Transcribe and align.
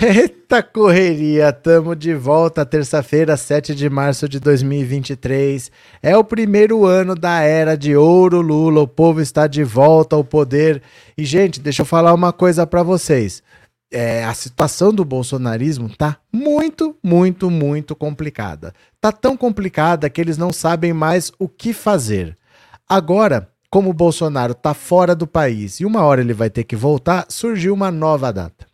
Eita 0.00 0.62
correria, 0.62 1.52
tamo 1.52 1.96
de 1.96 2.14
volta 2.14 2.64
terça-feira, 2.64 3.36
7 3.36 3.74
de 3.74 3.90
março 3.90 4.28
de 4.28 4.38
2023. 4.38 5.72
É 6.00 6.16
o 6.16 6.22
primeiro 6.22 6.86
ano 6.86 7.16
da 7.16 7.40
era 7.40 7.76
de 7.76 7.96
ouro 7.96 8.40
Lula, 8.40 8.82
o 8.82 8.86
povo 8.86 9.20
está 9.20 9.48
de 9.48 9.64
volta 9.64 10.14
ao 10.14 10.22
poder. 10.22 10.80
E 11.16 11.24
gente, 11.24 11.58
deixa 11.58 11.82
eu 11.82 11.86
falar 11.86 12.14
uma 12.14 12.32
coisa 12.32 12.64
para 12.64 12.84
vocês. 12.84 13.42
É, 13.90 14.24
a 14.24 14.32
situação 14.34 14.94
do 14.94 15.04
bolsonarismo 15.04 15.88
tá 15.88 16.18
muito, 16.32 16.94
muito, 17.02 17.50
muito 17.50 17.96
complicada. 17.96 18.72
Tá 19.00 19.10
tão 19.10 19.36
complicada 19.36 20.08
que 20.08 20.20
eles 20.20 20.38
não 20.38 20.52
sabem 20.52 20.92
mais 20.92 21.32
o 21.40 21.48
que 21.48 21.72
fazer. 21.72 22.38
Agora, 22.88 23.50
como 23.68 23.90
o 23.90 23.94
Bolsonaro 23.94 24.54
tá 24.54 24.74
fora 24.74 25.16
do 25.16 25.26
país 25.26 25.80
e 25.80 25.84
uma 25.84 26.04
hora 26.04 26.20
ele 26.20 26.32
vai 26.32 26.50
ter 26.50 26.62
que 26.62 26.76
voltar, 26.76 27.26
surgiu 27.28 27.74
uma 27.74 27.90
nova 27.90 28.32
data. 28.32 28.67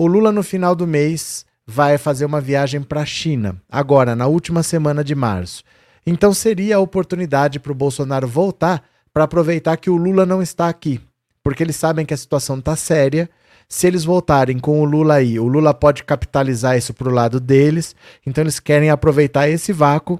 O 0.00 0.06
Lula, 0.06 0.32
no 0.32 0.42
final 0.42 0.74
do 0.74 0.86
mês, 0.86 1.44
vai 1.66 1.98
fazer 1.98 2.24
uma 2.24 2.40
viagem 2.40 2.80
para 2.80 3.02
a 3.02 3.04
China, 3.04 3.60
agora, 3.70 4.16
na 4.16 4.26
última 4.26 4.62
semana 4.62 5.04
de 5.04 5.14
março. 5.14 5.62
Então 6.06 6.32
seria 6.32 6.76
a 6.76 6.80
oportunidade 6.80 7.60
para 7.60 7.70
o 7.70 7.74
Bolsonaro 7.74 8.26
voltar 8.26 8.82
para 9.12 9.24
aproveitar 9.24 9.76
que 9.76 9.90
o 9.90 9.98
Lula 9.98 10.24
não 10.24 10.40
está 10.40 10.70
aqui, 10.70 10.98
porque 11.44 11.62
eles 11.62 11.76
sabem 11.76 12.06
que 12.06 12.14
a 12.14 12.16
situação 12.16 12.58
está 12.58 12.74
séria. 12.76 13.28
Se 13.68 13.86
eles 13.86 14.02
voltarem 14.02 14.58
com 14.58 14.80
o 14.80 14.86
Lula 14.86 15.16
aí, 15.16 15.38
o 15.38 15.46
Lula 15.46 15.74
pode 15.74 16.02
capitalizar 16.02 16.78
isso 16.78 16.94
para 16.94 17.10
o 17.10 17.12
lado 17.12 17.38
deles. 17.38 17.94
Então 18.26 18.42
eles 18.42 18.58
querem 18.58 18.88
aproveitar 18.88 19.50
esse 19.50 19.70
vácuo 19.70 20.18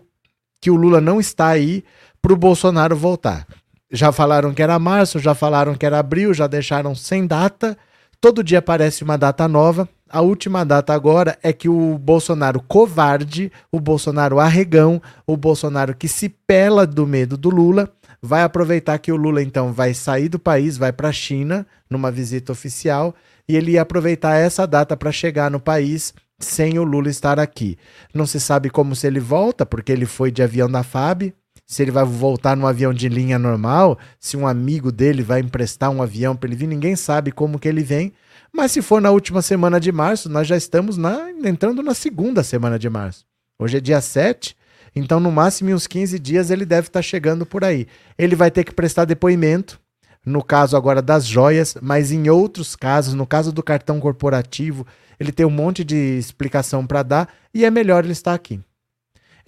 que 0.60 0.70
o 0.70 0.76
Lula 0.76 1.00
não 1.00 1.18
está 1.18 1.48
aí 1.48 1.82
para 2.20 2.34
o 2.34 2.36
Bolsonaro 2.36 2.94
voltar. 2.94 3.46
Já 3.90 4.12
falaram 4.12 4.52
que 4.52 4.62
era 4.62 4.78
março, 4.78 5.18
já 5.18 5.34
falaram 5.34 5.74
que 5.74 5.86
era 5.86 5.98
abril, 5.98 6.34
já 6.34 6.46
deixaram 6.46 6.94
sem 6.94 7.26
data. 7.26 7.78
Todo 8.20 8.44
dia 8.44 8.58
aparece 8.58 9.02
uma 9.02 9.16
data 9.16 9.48
nova. 9.48 9.88
A 10.06 10.20
última 10.20 10.62
data 10.62 10.92
agora 10.92 11.38
é 11.42 11.54
que 11.54 11.70
o 11.70 11.96
Bolsonaro 11.96 12.60
covarde, 12.60 13.50
o 13.72 13.80
Bolsonaro 13.80 14.38
arregão, 14.38 15.00
o 15.26 15.38
Bolsonaro 15.38 15.94
que 15.94 16.06
se 16.06 16.28
pela 16.28 16.86
do 16.86 17.06
medo 17.06 17.38
do 17.38 17.48
Lula, 17.48 17.88
vai 18.20 18.42
aproveitar 18.42 18.98
que 18.98 19.10
o 19.10 19.16
Lula 19.16 19.42
então 19.42 19.72
vai 19.72 19.94
sair 19.94 20.28
do 20.28 20.38
país, 20.38 20.76
vai 20.76 20.92
para 20.92 21.08
a 21.08 21.12
China 21.12 21.66
numa 21.88 22.10
visita 22.10 22.52
oficial 22.52 23.14
e 23.48 23.56
ele 23.56 23.72
ia 23.72 23.82
aproveitar 23.82 24.36
essa 24.36 24.66
data 24.66 24.94
para 24.98 25.10
chegar 25.10 25.50
no 25.50 25.58
país 25.58 26.12
sem 26.38 26.78
o 26.78 26.84
Lula 26.84 27.08
estar 27.08 27.40
aqui. 27.40 27.78
Não 28.12 28.26
se 28.26 28.38
sabe 28.38 28.68
como 28.68 28.94
se 28.94 29.06
ele 29.06 29.20
volta, 29.20 29.64
porque 29.64 29.92
ele 29.92 30.06
foi 30.06 30.30
de 30.30 30.42
avião 30.42 30.70
da 30.70 30.82
FAB, 30.82 31.32
se 31.70 31.82
ele 31.82 31.92
vai 31.92 32.04
voltar 32.04 32.56
num 32.56 32.66
avião 32.66 32.92
de 32.92 33.08
linha 33.08 33.38
normal, 33.38 33.96
se 34.18 34.36
um 34.36 34.44
amigo 34.44 34.90
dele 34.90 35.22
vai 35.22 35.38
emprestar 35.38 35.88
um 35.88 36.02
avião 36.02 36.34
para 36.34 36.48
ele 36.48 36.56
vir, 36.56 36.66
ninguém 36.66 36.96
sabe 36.96 37.30
como 37.30 37.60
que 37.60 37.68
ele 37.68 37.84
vem. 37.84 38.12
Mas 38.52 38.72
se 38.72 38.82
for 38.82 39.00
na 39.00 39.12
última 39.12 39.40
semana 39.40 39.78
de 39.78 39.92
março, 39.92 40.28
nós 40.28 40.48
já 40.48 40.56
estamos 40.56 40.96
na, 40.96 41.30
entrando 41.44 41.80
na 41.80 41.94
segunda 41.94 42.42
semana 42.42 42.76
de 42.76 42.90
março. 42.90 43.24
Hoje 43.56 43.76
é 43.76 43.80
dia 43.80 44.00
7, 44.00 44.56
então 44.96 45.20
no 45.20 45.30
máximo 45.30 45.70
em 45.70 45.74
uns 45.74 45.86
15 45.86 46.18
dias 46.18 46.50
ele 46.50 46.66
deve 46.66 46.88
estar 46.88 46.98
tá 46.98 47.02
chegando 47.02 47.46
por 47.46 47.62
aí. 47.62 47.86
Ele 48.18 48.34
vai 48.34 48.50
ter 48.50 48.64
que 48.64 48.74
prestar 48.74 49.04
depoimento, 49.04 49.80
no 50.26 50.42
caso 50.42 50.76
agora 50.76 51.00
das 51.00 51.24
joias, 51.24 51.76
mas 51.80 52.10
em 52.10 52.28
outros 52.28 52.74
casos, 52.74 53.14
no 53.14 53.28
caso 53.28 53.52
do 53.52 53.62
cartão 53.62 54.00
corporativo, 54.00 54.84
ele 55.20 55.30
tem 55.30 55.46
um 55.46 55.50
monte 55.50 55.84
de 55.84 56.18
explicação 56.18 56.84
para 56.84 57.04
dar 57.04 57.28
e 57.54 57.64
é 57.64 57.70
melhor 57.70 58.02
ele 58.02 58.12
estar 58.12 58.34
aqui. 58.34 58.58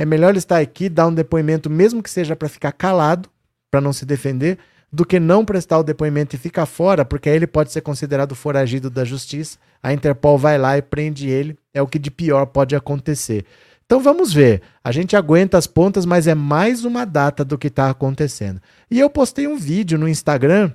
É 0.03 0.05
melhor 0.05 0.31
ele 0.31 0.39
estar 0.39 0.59
aqui, 0.59 0.89
dar 0.89 1.07
um 1.07 1.15
depoimento, 1.15 1.71
mesmo 1.71 2.03
que 2.03 2.11
seja 2.11 2.35
para 2.35 2.49
ficar 2.49 2.73
calado, 2.73 3.31
para 3.71 3.81
não 3.81 3.93
se 3.93 4.05
defender, 4.05 4.59
do 4.93 5.07
que 5.07 5.21
não 5.21 5.45
prestar 5.45 5.79
o 5.79 5.85
depoimento 5.85 6.35
e 6.35 6.39
ficar 6.41 6.67
fora, 6.67 7.05
porque 7.05 7.31
aí 7.31 7.37
ele 7.37 7.47
pode 7.47 7.71
ser 7.71 7.83
considerado 7.83 8.35
foragido 8.35 8.91
da 8.91 9.05
justiça. 9.05 9.59
A 9.81 9.93
Interpol 9.93 10.37
vai 10.37 10.59
lá 10.59 10.77
e 10.77 10.83
prende 10.83 11.29
ele. 11.29 11.57
É 11.73 11.81
o 11.81 11.87
que 11.87 12.01
de 12.01 12.11
pior 12.11 12.47
pode 12.47 12.75
acontecer. 12.75 13.45
Então 13.87 14.01
vamos 14.01 14.33
ver. 14.33 14.63
A 14.83 14.91
gente 14.91 15.15
aguenta 15.15 15.57
as 15.57 15.69
pontas, 15.69 16.05
mas 16.05 16.27
é 16.27 16.35
mais 16.35 16.85
uma 16.85 17.05
data 17.05 17.45
do 17.45 17.57
que 17.57 17.69
está 17.69 17.89
acontecendo. 17.89 18.61
E 18.91 18.99
eu 18.99 19.09
postei 19.09 19.47
um 19.47 19.57
vídeo 19.57 19.97
no 19.97 20.09
Instagram 20.09 20.73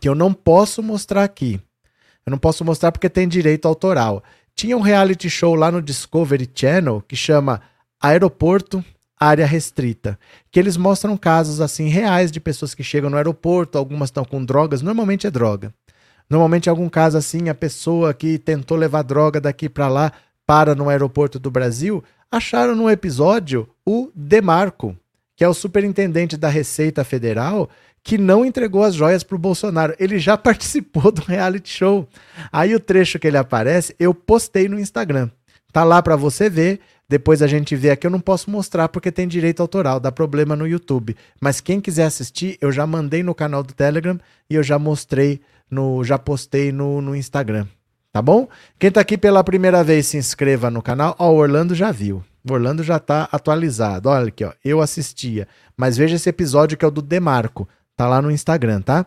que 0.00 0.08
eu 0.08 0.14
não 0.14 0.32
posso 0.32 0.82
mostrar 0.82 1.22
aqui. 1.22 1.60
Eu 2.24 2.30
não 2.30 2.38
posso 2.38 2.64
mostrar 2.64 2.92
porque 2.92 3.10
tem 3.10 3.28
direito 3.28 3.68
autoral. 3.68 4.24
Tinha 4.54 4.74
um 4.74 4.80
reality 4.80 5.28
show 5.28 5.54
lá 5.54 5.70
no 5.70 5.82
Discovery 5.82 6.48
Channel 6.54 7.04
que 7.06 7.14
chama 7.14 7.60
aeroporto, 8.00 8.84
área 9.18 9.46
restrita, 9.46 10.18
que 10.50 10.60
eles 10.60 10.76
mostram 10.76 11.16
casos 11.16 11.60
assim 11.60 11.88
reais 11.88 12.30
de 12.30 12.40
pessoas 12.40 12.74
que 12.74 12.84
chegam 12.84 13.10
no 13.10 13.16
aeroporto, 13.16 13.76
algumas 13.76 14.08
estão 14.08 14.24
com 14.24 14.44
drogas, 14.44 14.82
normalmente 14.82 15.26
é 15.26 15.30
droga. 15.30 15.74
Normalmente 16.30 16.68
algum 16.68 16.88
caso 16.88 17.16
assim, 17.16 17.48
a 17.48 17.54
pessoa 17.54 18.12
que 18.12 18.38
tentou 18.38 18.76
levar 18.76 19.02
droga 19.02 19.40
daqui 19.40 19.68
para 19.68 19.88
lá 19.88 20.12
para 20.46 20.74
no 20.74 20.88
aeroporto 20.88 21.38
do 21.38 21.50
Brasil, 21.50 22.02
acharam 22.30 22.74
no 22.74 22.88
episódio 22.88 23.68
o 23.84 24.10
Demarco, 24.14 24.96
que 25.36 25.44
é 25.44 25.48
o 25.48 25.54
superintendente 25.54 26.36
da 26.36 26.48
Receita 26.48 27.04
Federal, 27.04 27.68
que 28.02 28.16
não 28.16 28.44
entregou 28.44 28.82
as 28.82 28.94
joias 28.94 29.22
para 29.22 29.36
o 29.36 29.38
Bolsonaro. 29.38 29.94
Ele 29.98 30.18
já 30.18 30.36
participou 30.38 31.10
do 31.12 31.22
reality 31.22 31.70
show. 31.70 32.08
Aí 32.50 32.74
o 32.74 32.80
trecho 32.80 33.18
que 33.18 33.26
ele 33.26 33.36
aparece, 33.36 33.94
eu 33.98 34.14
postei 34.14 34.68
no 34.68 34.80
Instagram. 34.80 35.30
Tá 35.72 35.84
lá 35.84 36.02
para 36.02 36.16
você 36.16 36.48
ver. 36.48 36.80
Depois 37.08 37.40
a 37.40 37.46
gente 37.46 37.74
vê 37.74 37.90
aqui, 37.90 38.06
eu 38.06 38.10
não 38.10 38.20
posso 38.20 38.50
mostrar 38.50 38.88
porque 38.88 39.10
tem 39.10 39.26
direito 39.26 39.60
autoral, 39.60 39.98
dá 39.98 40.12
problema 40.12 40.54
no 40.54 40.66
YouTube. 40.66 41.16
Mas 41.40 41.60
quem 41.60 41.80
quiser 41.80 42.04
assistir, 42.04 42.58
eu 42.60 42.70
já 42.70 42.86
mandei 42.86 43.22
no 43.22 43.34
canal 43.34 43.62
do 43.62 43.72
Telegram 43.72 44.18
e 44.50 44.54
eu 44.54 44.62
já 44.62 44.78
mostrei 44.78 45.40
no, 45.70 46.04
já 46.04 46.18
postei 46.18 46.70
no, 46.70 47.00
no 47.00 47.16
Instagram. 47.16 47.66
Tá 48.12 48.20
bom? 48.20 48.48
Quem 48.78 48.90
tá 48.90 49.00
aqui 49.00 49.16
pela 49.16 49.44
primeira 49.44 49.84
vez, 49.84 50.06
se 50.06 50.16
inscreva 50.16 50.70
no 50.70 50.82
canal. 50.82 51.14
Ó, 51.18 51.30
o 51.30 51.36
Orlando 51.36 51.74
já 51.74 51.90
viu. 51.90 52.24
O 52.48 52.52
Orlando 52.52 52.82
já 52.82 52.98
tá 52.98 53.28
atualizado. 53.30 54.08
Olha 54.08 54.28
aqui, 54.28 54.44
ó. 54.44 54.52
Eu 54.64 54.80
assistia. 54.80 55.46
Mas 55.76 55.96
veja 55.96 56.16
esse 56.16 56.28
episódio 56.28 56.76
que 56.76 56.84
é 56.84 56.88
o 56.88 56.90
do 56.90 57.02
Demarco. 57.02 57.68
Tá 57.96 58.08
lá 58.08 58.22
no 58.22 58.30
Instagram, 58.30 58.80
tá? 58.80 59.06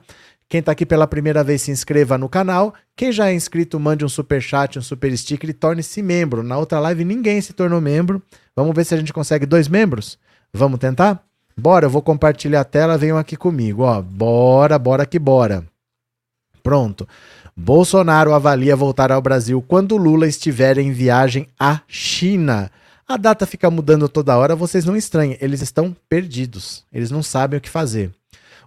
Quem 0.51 0.59
está 0.59 0.73
aqui 0.73 0.85
pela 0.85 1.07
primeira 1.07 1.45
vez, 1.45 1.61
se 1.61 1.71
inscreva 1.71 2.17
no 2.17 2.27
canal. 2.27 2.73
Quem 2.93 3.09
já 3.09 3.29
é 3.29 3.33
inscrito, 3.33 3.79
mande 3.79 4.03
um 4.03 4.09
super 4.09 4.41
chat, 4.41 4.77
um 4.77 4.81
super 4.81 5.17
sticker 5.17 5.49
e 5.49 5.53
torne-se 5.53 6.01
membro. 6.01 6.43
Na 6.43 6.57
outra 6.57 6.77
live 6.77 7.05
ninguém 7.05 7.39
se 7.39 7.53
tornou 7.53 7.79
membro. 7.79 8.21
Vamos 8.53 8.75
ver 8.75 8.83
se 8.83 8.93
a 8.93 8.97
gente 8.97 9.13
consegue 9.13 9.45
dois 9.45 9.69
membros? 9.69 10.19
Vamos 10.53 10.77
tentar? 10.77 11.23
Bora, 11.57 11.85
eu 11.85 11.89
vou 11.89 12.01
compartilhar 12.01 12.59
a 12.59 12.65
tela, 12.65 12.97
venham 12.97 13.17
aqui 13.17 13.37
comigo, 13.37 13.83
ó. 13.83 14.01
Bora, 14.01 14.77
bora 14.77 15.05
que 15.05 15.17
bora. 15.17 15.63
Pronto. 16.61 17.07
Bolsonaro 17.55 18.33
avalia 18.33 18.75
voltar 18.75 19.09
ao 19.09 19.21
Brasil 19.21 19.63
quando 19.65 19.95
Lula 19.95 20.27
estiver 20.27 20.77
em 20.77 20.91
viagem 20.91 21.47
à 21.57 21.79
China. 21.87 22.69
A 23.07 23.15
data 23.15 23.45
fica 23.45 23.71
mudando 23.71 24.09
toda 24.09 24.37
hora, 24.37 24.53
vocês 24.53 24.83
não 24.83 24.97
estranhem, 24.97 25.37
eles 25.39 25.61
estão 25.61 25.95
perdidos. 26.09 26.83
Eles 26.91 27.09
não 27.09 27.23
sabem 27.23 27.57
o 27.57 27.61
que 27.61 27.69
fazer. 27.69 28.11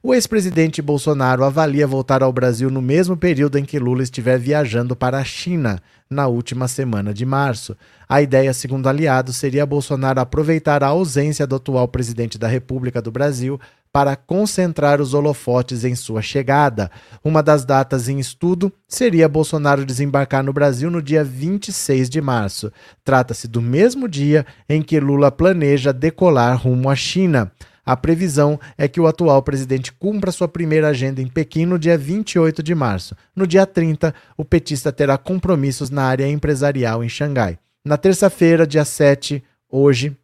O 0.07 0.13
ex-presidente 0.13 0.83
Bolsonaro 0.83 1.45
avalia 1.45 1.87
voltar 1.87 2.23
ao 2.23 2.31
Brasil 2.31 2.69
no 2.69 2.83
mesmo 2.83 3.17
período 3.17 3.57
em 3.57 3.65
que 3.65 3.79
Lula 3.79 4.03
estiver 4.03 4.39
viajando 4.39 4.95
para 4.95 5.17
a 5.17 5.25
China, 5.25 5.81
na 6.11 6.27
última 6.27 6.69
semana 6.69 7.15
de 7.15 7.25
março. 7.25 7.75
A 8.07 8.21
ideia, 8.21 8.53
segundo 8.53 8.87
aliados, 8.87 9.37
seria 9.37 9.65
Bolsonaro 9.65 10.21
aproveitar 10.21 10.85
a 10.85 10.89
ausência 10.89 11.47
do 11.47 11.57
atual 11.57 11.89
presidente 11.89 12.37
da 12.37 12.47
República 12.47 13.01
do 13.01 13.11
Brasil 13.11 13.59
para 13.91 14.15
concentrar 14.15 15.01
os 15.01 15.15
holofotes 15.15 15.87
em 15.87 15.95
sua 15.95 16.21
chegada. 16.21 16.91
Uma 17.25 17.43
das 17.43 17.65
datas 17.65 18.07
em 18.07 18.19
estudo 18.19 18.71
seria 18.87 19.27
Bolsonaro 19.27 19.87
desembarcar 19.87 20.45
no 20.45 20.53
Brasil 20.53 20.91
no 20.91 21.01
dia 21.01 21.25
26 21.25 22.11
de 22.11 22.21
março. 22.21 22.71
Trata-se 23.03 23.49
do 23.49 23.63
mesmo 23.63 24.07
dia 24.07 24.45
em 24.69 24.83
que 24.83 25.01
Lula 25.01 25.33
planeja 25.33 25.95
decolar 25.95 26.61
rumo 26.61 26.91
à 26.91 26.95
China. 26.95 27.51
A 27.85 27.97
previsão 27.97 28.59
é 28.79 28.89
que 28.89 29.01
o 29.01 29.07
atual 29.07 29.43
presidente 29.43 29.93
cumpra 29.93 30.33
sua 30.33 30.49
primeira 30.49 30.89
agenda 30.89 31.21
em 31.21 31.27
Pequim 31.27 31.67
no 31.67 31.79
dia 31.79 31.99
28 31.99 32.63
de 32.63 32.75
março. 32.75 33.17
No 33.37 33.47
dia 33.47 33.67
30, 33.67 34.15
o 34.37 34.45
petista 34.45 34.91
terá 34.91 35.19
compromissos 35.19 35.91
na 35.91 36.05
área 36.05 36.29
empresarial 36.29 37.05
em 37.05 37.09
Xangai. 37.09 37.59
Na 37.85 37.97
terça-feira, 37.97 38.67
dia 38.67 38.85
7, 38.85 39.45
hoje, 39.71 40.17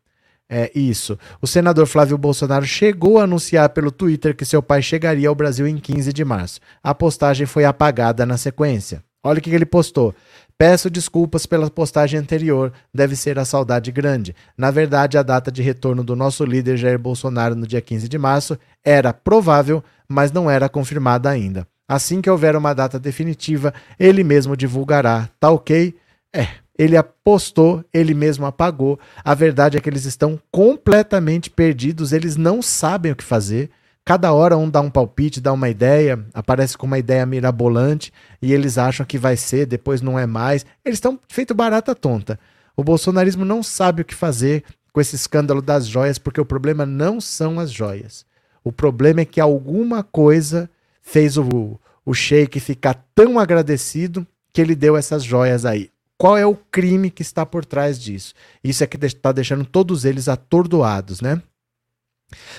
é 0.49 0.71
isso. 0.75 1.19
O 1.41 1.47
senador 1.47 1.87
Flávio 1.87 2.19
Bolsonaro 2.19 2.65
chegou 2.65 3.19
a 3.19 3.25
anunciar 3.25 3.69
pelo 3.69 3.93
Twitter 3.93 4.35
que 4.35 4.45
seu 4.45 4.63
pai 4.63 4.83
chegaria 4.83 5.29
ao 5.29 5.35
Brasil 5.35 5.67
em 5.67 5.77
15 5.77 6.13
de 6.13 6.25
março. 6.25 6.59
A 6.83 6.93
postagem 6.93 7.47
foi 7.47 7.65
apagada 7.65 8.27
na 8.27 8.37
sequência. 8.37 9.05
Olha 9.23 9.39
o 9.39 9.43
que 9.43 9.51
ele 9.51 9.67
postou. 9.67 10.15
Peço 10.61 10.91
desculpas 10.91 11.47
pela 11.47 11.71
postagem 11.71 12.21
anterior, 12.21 12.71
deve 12.93 13.17
ser 13.17 13.39
a 13.39 13.47
saudade 13.47 13.91
grande. 13.91 14.37
Na 14.59 14.71
verdade, 14.71 15.17
a 15.17 15.23
data 15.23 15.51
de 15.51 15.63
retorno 15.63 16.05
do 16.05 16.15
nosso 16.15 16.45
líder 16.45 16.77
Jair 16.77 16.99
Bolsonaro 16.99 17.55
no 17.55 17.67
dia 17.67 17.81
15 17.81 18.07
de 18.07 18.19
março 18.19 18.59
era 18.85 19.11
provável, 19.11 19.83
mas 20.07 20.31
não 20.31 20.51
era 20.51 20.69
confirmada 20.69 21.31
ainda. 21.31 21.67
Assim 21.89 22.21
que 22.21 22.29
houver 22.29 22.55
uma 22.57 22.75
data 22.75 22.99
definitiva, 22.99 23.73
ele 23.99 24.23
mesmo 24.23 24.55
divulgará. 24.55 25.31
Tá 25.41 25.49
ok? 25.51 25.95
É, 26.31 26.49
ele 26.79 26.95
apostou, 26.95 27.83
ele 27.91 28.13
mesmo 28.13 28.45
apagou. 28.45 29.01
A 29.25 29.33
verdade 29.33 29.79
é 29.79 29.81
que 29.81 29.89
eles 29.89 30.05
estão 30.05 30.39
completamente 30.53 31.49
perdidos, 31.49 32.13
eles 32.13 32.37
não 32.37 32.61
sabem 32.61 33.13
o 33.13 33.17
que 33.17 33.25
fazer. 33.25 33.71
Cada 34.05 34.33
hora 34.33 34.57
um 34.57 34.69
dá 34.69 34.81
um 34.81 34.91
palpite, 34.91 35.41
dá 35.41 35.53
uma 35.53 35.69
ideia, 35.69 36.25
aparece 36.35 36.77
com 36.77 36.87
uma 36.87 36.99
ideia 36.99 37.25
mirabolante 37.27 38.13
e 38.41 38.53
eles 38.53 38.79
acham 38.79 39.07
que 39.07 39.19
vai 39.19 39.37
ser, 39.37 39.67
depois 39.67 40.01
não 40.01 40.19
é 40.19 40.27
mais. 40.27 40.65
Eles 40.85 40.97
estão 40.97 41.19
feito 41.29 41.55
barata 41.55 41.95
tonta. 41.95 42.39
O 42.77 42.83
bolsonarismo 42.83 43.45
não 43.45 43.63
sabe 43.63 44.03
o 44.03 44.05
que 44.05 44.15
fazer 44.15 44.65
com 44.93 45.01
esse 45.01 45.15
escândalo 45.15 45.63
das 45.63 45.87
joias, 45.87 46.19
porque 46.19 46.41
o 46.41 46.47
problema 46.47 46.85
não 46.85 47.21
são 47.21 47.61
as 47.61 47.71
joias. 47.71 48.25
O 48.65 48.73
problema 48.73 49.21
é 49.21 49.25
que 49.25 49.41
alguma 49.41 50.03
coisa 50.03 50.69
fez 51.03 51.37
o, 51.37 51.79
o 52.05 52.15
Sheik 52.15 52.59
ficar 52.59 52.95
tão 53.15 53.39
agradecido 53.39 54.27
que 54.53 54.61
ele 54.61 54.75
deu 54.75 54.97
essas 54.97 55.23
joias 55.23 55.65
aí. 55.65 55.91
Qual 56.19 56.37
é 56.37 56.45
o 56.45 56.55
crime 56.55 57.11
que 57.11 57.23
está 57.23 57.47
por 57.47 57.65
trás 57.65 57.99
disso? 57.99 58.35
Isso 58.63 58.85
é 58.85 58.87
que 58.87 59.03
está 59.07 59.33
deixando 59.33 59.65
todos 59.65 60.05
eles 60.05 60.29
atordoados, 60.29 61.21
né? 61.21 61.41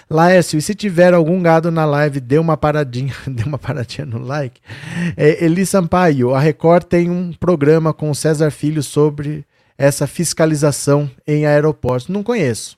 Laércio, 0.09 0.57
e 0.57 0.61
se 0.61 0.75
tiver 0.75 1.13
algum 1.13 1.41
gado 1.41 1.71
na 1.71 1.85
live, 1.85 2.19
dê 2.19 2.37
uma 2.37 2.57
paradinha, 2.57 3.13
dê 3.27 3.43
uma 3.43 3.57
paradinha 3.57 4.05
no 4.05 4.19
like. 4.19 4.59
É, 5.15 5.43
Eli 5.43 5.65
Sampaio, 5.65 6.33
a 6.33 6.39
Record 6.39 6.83
tem 6.83 7.09
um 7.09 7.31
programa 7.33 7.93
com 7.93 8.09
o 8.09 8.15
César 8.15 8.51
Filho 8.51 8.83
sobre 8.83 9.45
essa 9.77 10.05
fiscalização 10.05 11.09
em 11.25 11.45
aeroportos. 11.45 12.07
Não 12.07 12.23
conheço. 12.23 12.77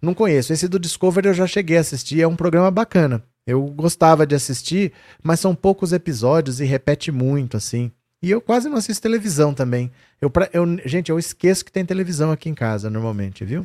Não 0.00 0.14
conheço. 0.14 0.52
Esse 0.52 0.68
do 0.68 0.78
Discovery 0.78 1.28
eu 1.28 1.34
já 1.34 1.46
cheguei 1.46 1.78
a 1.78 1.80
assistir, 1.80 2.20
é 2.20 2.28
um 2.28 2.36
programa 2.36 2.70
bacana. 2.70 3.22
Eu 3.46 3.64
gostava 3.66 4.26
de 4.26 4.34
assistir, 4.34 4.92
mas 5.22 5.40
são 5.40 5.54
poucos 5.54 5.92
episódios 5.92 6.60
e 6.60 6.64
repete 6.64 7.12
muito, 7.12 7.56
assim. 7.56 7.90
E 8.26 8.30
eu 8.32 8.40
quase 8.40 8.68
não 8.68 8.76
assisto 8.76 9.00
televisão 9.00 9.54
também. 9.54 9.88
Eu, 10.20 10.32
eu, 10.52 10.66
gente, 10.84 11.10
eu 11.12 11.16
esqueço 11.16 11.64
que 11.64 11.70
tem 11.70 11.84
televisão 11.84 12.32
aqui 12.32 12.48
em 12.48 12.54
casa 12.54 12.90
normalmente, 12.90 13.44
viu? 13.44 13.64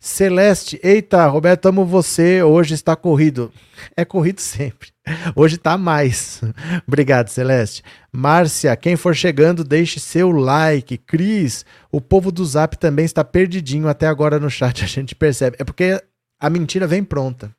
Celeste, 0.00 0.80
eita, 0.82 1.26
Roberto, 1.26 1.66
amo 1.66 1.84
você. 1.84 2.42
Hoje 2.42 2.72
está 2.72 2.96
corrido. 2.96 3.52
É 3.94 4.06
corrido 4.06 4.40
sempre. 4.40 4.88
Hoje 5.36 5.56
está 5.56 5.76
mais. 5.76 6.40
Obrigado, 6.88 7.28
Celeste. 7.28 7.82
Márcia, 8.10 8.74
quem 8.76 8.96
for 8.96 9.14
chegando, 9.14 9.62
deixe 9.62 10.00
seu 10.00 10.30
like. 10.30 10.96
Cris, 10.96 11.66
o 11.92 12.00
povo 12.00 12.32
do 12.32 12.46
Zap 12.46 12.78
também 12.78 13.04
está 13.04 13.22
perdidinho 13.22 13.88
até 13.88 14.06
agora 14.06 14.40
no 14.40 14.48
chat, 14.48 14.84
a 14.84 14.88
gente 14.88 15.14
percebe. 15.14 15.58
É 15.60 15.64
porque 15.64 16.02
a 16.40 16.48
mentira 16.48 16.86
vem 16.86 17.04
pronta. 17.04 17.54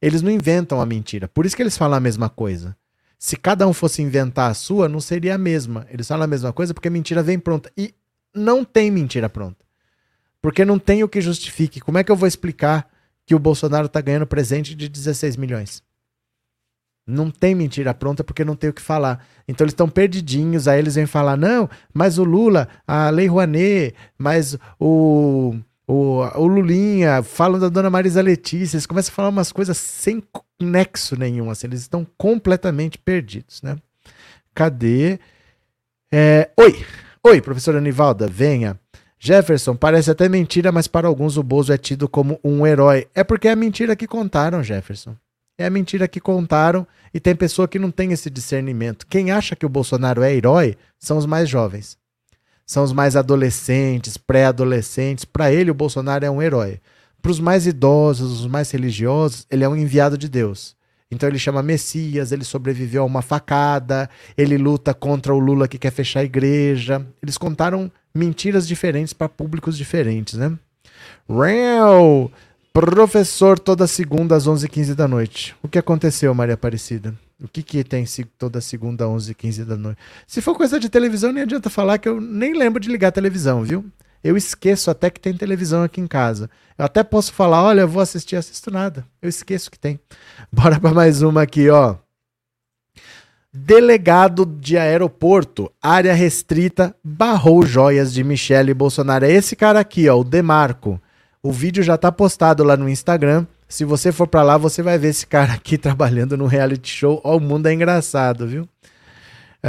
Eles 0.00 0.22
não 0.22 0.30
inventam 0.30 0.80
a 0.80 0.86
mentira. 0.86 1.26
Por 1.26 1.44
isso 1.44 1.56
que 1.56 1.62
eles 1.62 1.76
falam 1.76 1.98
a 1.98 2.00
mesma 2.00 2.28
coisa. 2.28 2.76
Se 3.18 3.36
cada 3.36 3.66
um 3.66 3.72
fosse 3.72 4.00
inventar 4.00 4.50
a 4.50 4.54
sua, 4.54 4.88
não 4.88 5.00
seria 5.00 5.34
a 5.34 5.38
mesma. 5.38 5.86
Eles 5.90 6.06
falam 6.06 6.24
a 6.24 6.28
mesma 6.28 6.52
coisa 6.52 6.72
porque 6.72 6.88
mentira 6.88 7.22
vem 7.22 7.38
pronta. 7.38 7.70
E 7.76 7.92
não 8.32 8.64
tem 8.64 8.90
mentira 8.90 9.28
pronta. 9.28 9.64
Porque 10.40 10.64
não 10.64 10.78
tem 10.78 11.02
o 11.02 11.08
que 11.08 11.20
justifique. 11.20 11.80
Como 11.80 11.98
é 11.98 12.04
que 12.04 12.12
eu 12.12 12.16
vou 12.16 12.28
explicar 12.28 12.88
que 13.26 13.34
o 13.34 13.38
Bolsonaro 13.38 13.86
está 13.86 14.00
ganhando 14.00 14.26
presente 14.26 14.72
de 14.72 14.88
16 14.88 15.36
milhões? 15.36 15.82
Não 17.04 17.30
tem 17.30 17.54
mentira 17.54 17.92
pronta 17.92 18.22
porque 18.22 18.44
não 18.44 18.54
tem 18.54 18.70
o 18.70 18.72
que 18.72 18.82
falar. 18.82 19.26
Então 19.48 19.64
eles 19.64 19.72
estão 19.72 19.88
perdidinhos, 19.88 20.68
aí 20.68 20.78
eles 20.78 20.94
vêm 20.94 21.06
falar: 21.06 21.36
não, 21.36 21.68
mas 21.92 22.18
o 22.18 22.24
Lula, 22.24 22.68
a 22.86 23.08
Lei 23.10 23.26
Rouanet, 23.26 23.94
mas 24.16 24.56
o, 24.78 25.56
o, 25.88 26.20
o 26.34 26.46
Lulinha, 26.46 27.22
falam 27.22 27.58
da 27.58 27.70
dona 27.70 27.88
Marisa 27.88 28.20
Letícia, 28.20 28.76
eles 28.76 28.84
começam 28.84 29.10
a 29.10 29.14
falar 29.14 29.30
umas 29.30 29.50
coisas 29.50 29.78
sem 29.78 30.22
nexo 30.60 31.16
nenhum, 31.16 31.50
assim, 31.50 31.66
eles 31.66 31.80
estão 31.80 32.06
completamente 32.18 32.98
perdidos, 32.98 33.62
né? 33.62 33.76
Cadê? 34.54 35.18
É, 36.12 36.50
oi, 36.58 36.84
oi, 37.24 37.40
professora 37.40 37.78
Anivalda, 37.78 38.26
venha. 38.26 38.78
Jefferson, 39.18 39.74
parece 39.74 40.10
até 40.10 40.28
mentira, 40.28 40.70
mas 40.70 40.86
para 40.86 41.08
alguns 41.08 41.38
o 41.38 41.42
Bozo 41.42 41.72
é 41.72 41.78
tido 41.78 42.06
como 42.06 42.38
um 42.44 42.66
herói. 42.66 43.08
É 43.14 43.24
porque 43.24 43.48
é 43.48 43.52
a 43.52 43.56
mentira 43.56 43.96
que 43.96 44.06
contaram, 44.06 44.62
Jefferson. 44.62 45.16
É 45.56 45.66
a 45.66 45.70
mentira 45.70 46.06
que 46.06 46.20
contaram 46.20 46.86
e 47.12 47.18
tem 47.18 47.34
pessoa 47.34 47.66
que 47.66 47.78
não 47.78 47.90
tem 47.90 48.12
esse 48.12 48.30
discernimento. 48.30 49.06
Quem 49.06 49.32
acha 49.32 49.56
que 49.56 49.66
o 49.66 49.68
Bolsonaro 49.70 50.22
é 50.22 50.32
herói 50.32 50.76
são 50.98 51.16
os 51.16 51.26
mais 51.26 51.48
jovens. 51.48 51.96
São 52.68 52.84
os 52.84 52.92
mais 52.92 53.16
adolescentes, 53.16 54.18
pré-adolescentes. 54.18 55.24
Para 55.24 55.50
ele, 55.50 55.70
o 55.70 55.74
Bolsonaro 55.74 56.26
é 56.26 56.30
um 56.30 56.42
herói. 56.42 56.78
Para 57.22 57.30
os 57.30 57.40
mais 57.40 57.66
idosos, 57.66 58.42
os 58.42 58.46
mais 58.46 58.70
religiosos, 58.70 59.46
ele 59.50 59.64
é 59.64 59.68
um 59.68 59.74
enviado 59.74 60.18
de 60.18 60.28
Deus. 60.28 60.76
Então 61.10 61.26
ele 61.26 61.38
chama 61.38 61.62
Messias, 61.62 62.30
ele 62.30 62.44
sobreviveu 62.44 63.02
a 63.02 63.06
uma 63.06 63.22
facada, 63.22 64.10
ele 64.36 64.58
luta 64.58 64.92
contra 64.92 65.34
o 65.34 65.38
Lula 65.38 65.66
que 65.66 65.78
quer 65.78 65.90
fechar 65.90 66.20
a 66.20 66.24
igreja. 66.24 67.04
Eles 67.22 67.38
contaram 67.38 67.90
mentiras 68.14 68.68
diferentes 68.68 69.14
para 69.14 69.30
públicos 69.30 69.74
diferentes, 69.74 70.34
né? 70.34 70.52
Real! 71.26 72.30
Professor, 72.74 73.58
toda 73.58 73.86
segunda 73.86 74.36
às 74.36 74.46
11h15 74.46 74.94
da 74.94 75.08
noite. 75.08 75.56
O 75.62 75.68
que 75.68 75.78
aconteceu, 75.78 76.34
Maria 76.34 76.54
Aparecida? 76.54 77.14
O 77.42 77.46
que, 77.46 77.62
que 77.62 77.84
tem 77.84 78.04
toda 78.36 78.60
segunda 78.60 79.04
às 79.04 79.10
11h15 79.28 79.64
da 79.64 79.76
noite? 79.76 79.98
Se 80.26 80.40
for 80.40 80.56
coisa 80.56 80.80
de 80.80 80.88
televisão, 80.88 81.32
nem 81.32 81.44
adianta 81.44 81.70
falar 81.70 81.98
que 81.98 82.08
eu 82.08 82.20
nem 82.20 82.52
lembro 82.52 82.80
de 82.80 82.88
ligar 82.88 83.08
a 83.08 83.12
televisão, 83.12 83.62
viu? 83.62 83.84
Eu 84.24 84.36
esqueço 84.36 84.90
até 84.90 85.08
que 85.08 85.20
tem 85.20 85.32
televisão 85.32 85.84
aqui 85.84 86.00
em 86.00 86.06
casa. 86.08 86.50
Eu 86.76 86.84
até 86.84 87.04
posso 87.04 87.32
falar, 87.32 87.62
olha, 87.62 87.82
eu 87.82 87.88
vou 87.88 88.02
assistir, 88.02 88.34
assisto 88.34 88.70
nada. 88.70 89.06
Eu 89.22 89.28
esqueço 89.28 89.70
que 89.70 89.78
tem. 89.78 90.00
Bora 90.50 90.80
para 90.80 90.92
mais 90.92 91.22
uma 91.22 91.42
aqui, 91.42 91.70
ó. 91.70 91.96
Delegado 93.52 94.44
de 94.44 94.76
aeroporto, 94.76 95.70
área 95.80 96.12
restrita, 96.14 96.94
barrou 97.02 97.64
joias 97.64 98.12
de 98.12 98.24
Michele 98.24 98.74
Bolsonaro. 98.74 99.24
É 99.24 99.32
esse 99.32 99.54
cara 99.54 99.78
aqui, 99.78 100.08
ó, 100.08 100.18
o 100.18 100.24
Demarco. 100.24 101.00
O 101.40 101.52
vídeo 101.52 101.82
já 101.84 101.96
tá 101.96 102.10
postado 102.10 102.64
lá 102.64 102.76
no 102.76 102.88
Instagram. 102.88 103.46
Se 103.68 103.84
você 103.84 104.10
for 104.10 104.26
para 104.26 104.42
lá, 104.42 104.56
você 104.56 104.82
vai 104.82 104.98
ver 104.98 105.08
esse 105.08 105.26
cara 105.26 105.52
aqui 105.52 105.76
trabalhando 105.78 106.36
no 106.36 106.46
reality 106.46 106.88
show. 106.90 107.20
Ó, 107.22 107.36
o 107.36 107.40
mundo 107.40 107.66
é 107.66 107.74
engraçado, 107.74 108.46
viu? 108.46 108.66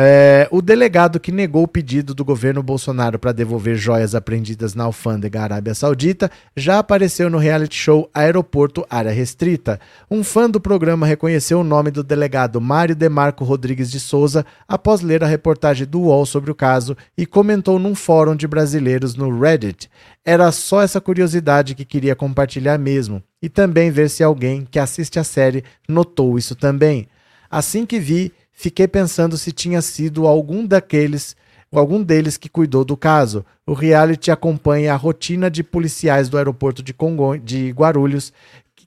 É, 0.02 0.48
o 0.50 0.62
delegado 0.62 1.20
que 1.20 1.30
negou 1.30 1.64
o 1.64 1.68
pedido 1.68 2.16
do 2.16 2.24
governo 2.24 2.64
Bolsonaro 2.64 3.20
para 3.20 3.34
devolver 3.34 3.76
joias 3.76 4.16
apreendidas 4.16 4.74
na 4.74 4.86
alfândega 4.86 5.42
Arábia 5.42 5.76
Saudita 5.76 6.32
já 6.56 6.80
apareceu 6.80 7.30
no 7.30 7.38
reality 7.38 7.76
show 7.76 8.10
Aeroporto 8.14 8.88
Área 8.90 9.12
Restrita. 9.12 9.78
Um 10.10 10.24
fã 10.24 10.50
do 10.50 10.62
programa 10.62 11.06
reconheceu 11.06 11.60
o 11.60 11.66
nome 11.66 11.92
do 11.92 12.02
delegado 12.02 12.62
Mário 12.62 12.96
Demarco 12.96 13.44
Rodrigues 13.44 13.92
de 13.92 14.00
Souza 14.00 14.46
após 14.66 15.02
ler 15.02 15.22
a 15.22 15.28
reportagem 15.28 15.86
do 15.86 16.00
UOL 16.00 16.26
sobre 16.26 16.50
o 16.50 16.56
caso 16.56 16.96
e 17.18 17.26
comentou 17.26 17.78
num 17.78 17.94
fórum 17.94 18.38
de 18.38 18.48
brasileiros 18.48 19.16
no 19.16 19.38
Reddit. 19.38 19.90
Era 20.24 20.50
só 20.54 20.82
essa 20.82 21.02
curiosidade 21.02 21.76
que 21.76 21.84
queria 21.84 22.16
compartilhar 22.16 22.78
mesmo 22.78 23.22
e 23.42 23.50
também 23.50 23.92
ver 23.92 24.10
se 24.10 24.24
alguém 24.24 24.66
que 24.72 24.80
assiste 24.80 25.20
a 25.20 25.26
série 25.26 25.62
notou 25.90 26.38
isso 26.38 26.56
também. 26.56 27.10
Assim 27.52 27.86
que 27.86 28.00
vi, 28.00 28.32
fiquei 28.60 28.90
pensando 28.90 29.38
se 29.38 29.54
tinha 29.54 29.82
sido 29.82 30.28
algum 30.28 30.68
daqueles 30.68 31.34
algum 31.72 32.04
deles 32.04 32.36
que 32.36 32.50
cuidou 32.50 32.84
do 32.84 32.98
caso. 32.98 33.46
O 33.66 33.74
reality 33.74 34.32
acompanha 34.32 34.94
a 34.94 34.98
rotina 34.98 35.50
de 35.50 35.64
policiais 35.64 36.28
do 36.28 36.38
aeroporto 36.38 36.84
de, 36.84 36.94
Congo, 36.94 37.38
de 37.38 37.70
Guarulhos 37.70 38.34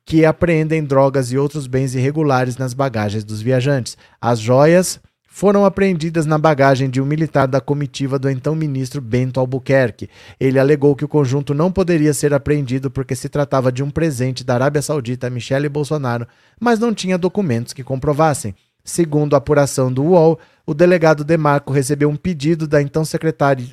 que 0.05 0.27
apreendem 0.27 0.85
drogas 0.85 1.33
e 1.33 1.39
outros 1.39 1.67
bens 1.67 1.95
irregulares 1.95 2.59
nas 2.59 2.75
bagagens 2.75 3.25
dos 3.25 3.41
viajantes. 3.41 3.97
As 4.21 4.41
joias 4.41 5.01
foram 5.27 5.65
apreendidas 5.65 6.27
na 6.27 6.37
bagagem 6.37 6.91
de 6.91 7.01
um 7.01 7.07
militar 7.07 7.47
da 7.49 7.61
comitiva 7.61 8.19
do 8.19 8.29
então 8.29 8.55
ministro 8.55 9.01
Bento 9.01 9.41
Albuquerque. 9.41 10.11
Ele 10.39 10.59
alegou 10.59 10.95
que 10.95 11.05
o 11.05 11.09
conjunto 11.09 11.55
não 11.55 11.73
poderia 11.73 12.13
ser 12.13 12.35
apreendido 12.35 12.91
porque 12.91 13.15
se 13.15 13.29
tratava 13.31 13.73
de 13.73 13.83
um 13.83 13.89
presente 13.89 14.45
da 14.45 14.53
Arábia 14.53 14.83
Saudita 14.83 15.29
a 15.29 15.31
Michele 15.31 15.69
Bolsonaro, 15.69 16.27
mas 16.61 16.79
não 16.79 16.93
tinha 16.93 17.17
documentos 17.17 17.73
que 17.73 17.83
comprovassem. 17.83 18.55
Segundo 18.85 19.35
a 19.35 19.39
apuração 19.39 19.93
do 19.93 20.03
UOL, 20.03 20.39
o 20.67 20.75
delegado 20.75 21.25
Demarco 21.25 21.73
recebeu 21.73 22.09
um 22.09 22.17
pedido 22.17 22.67
da 22.67 22.81
então 22.81 23.03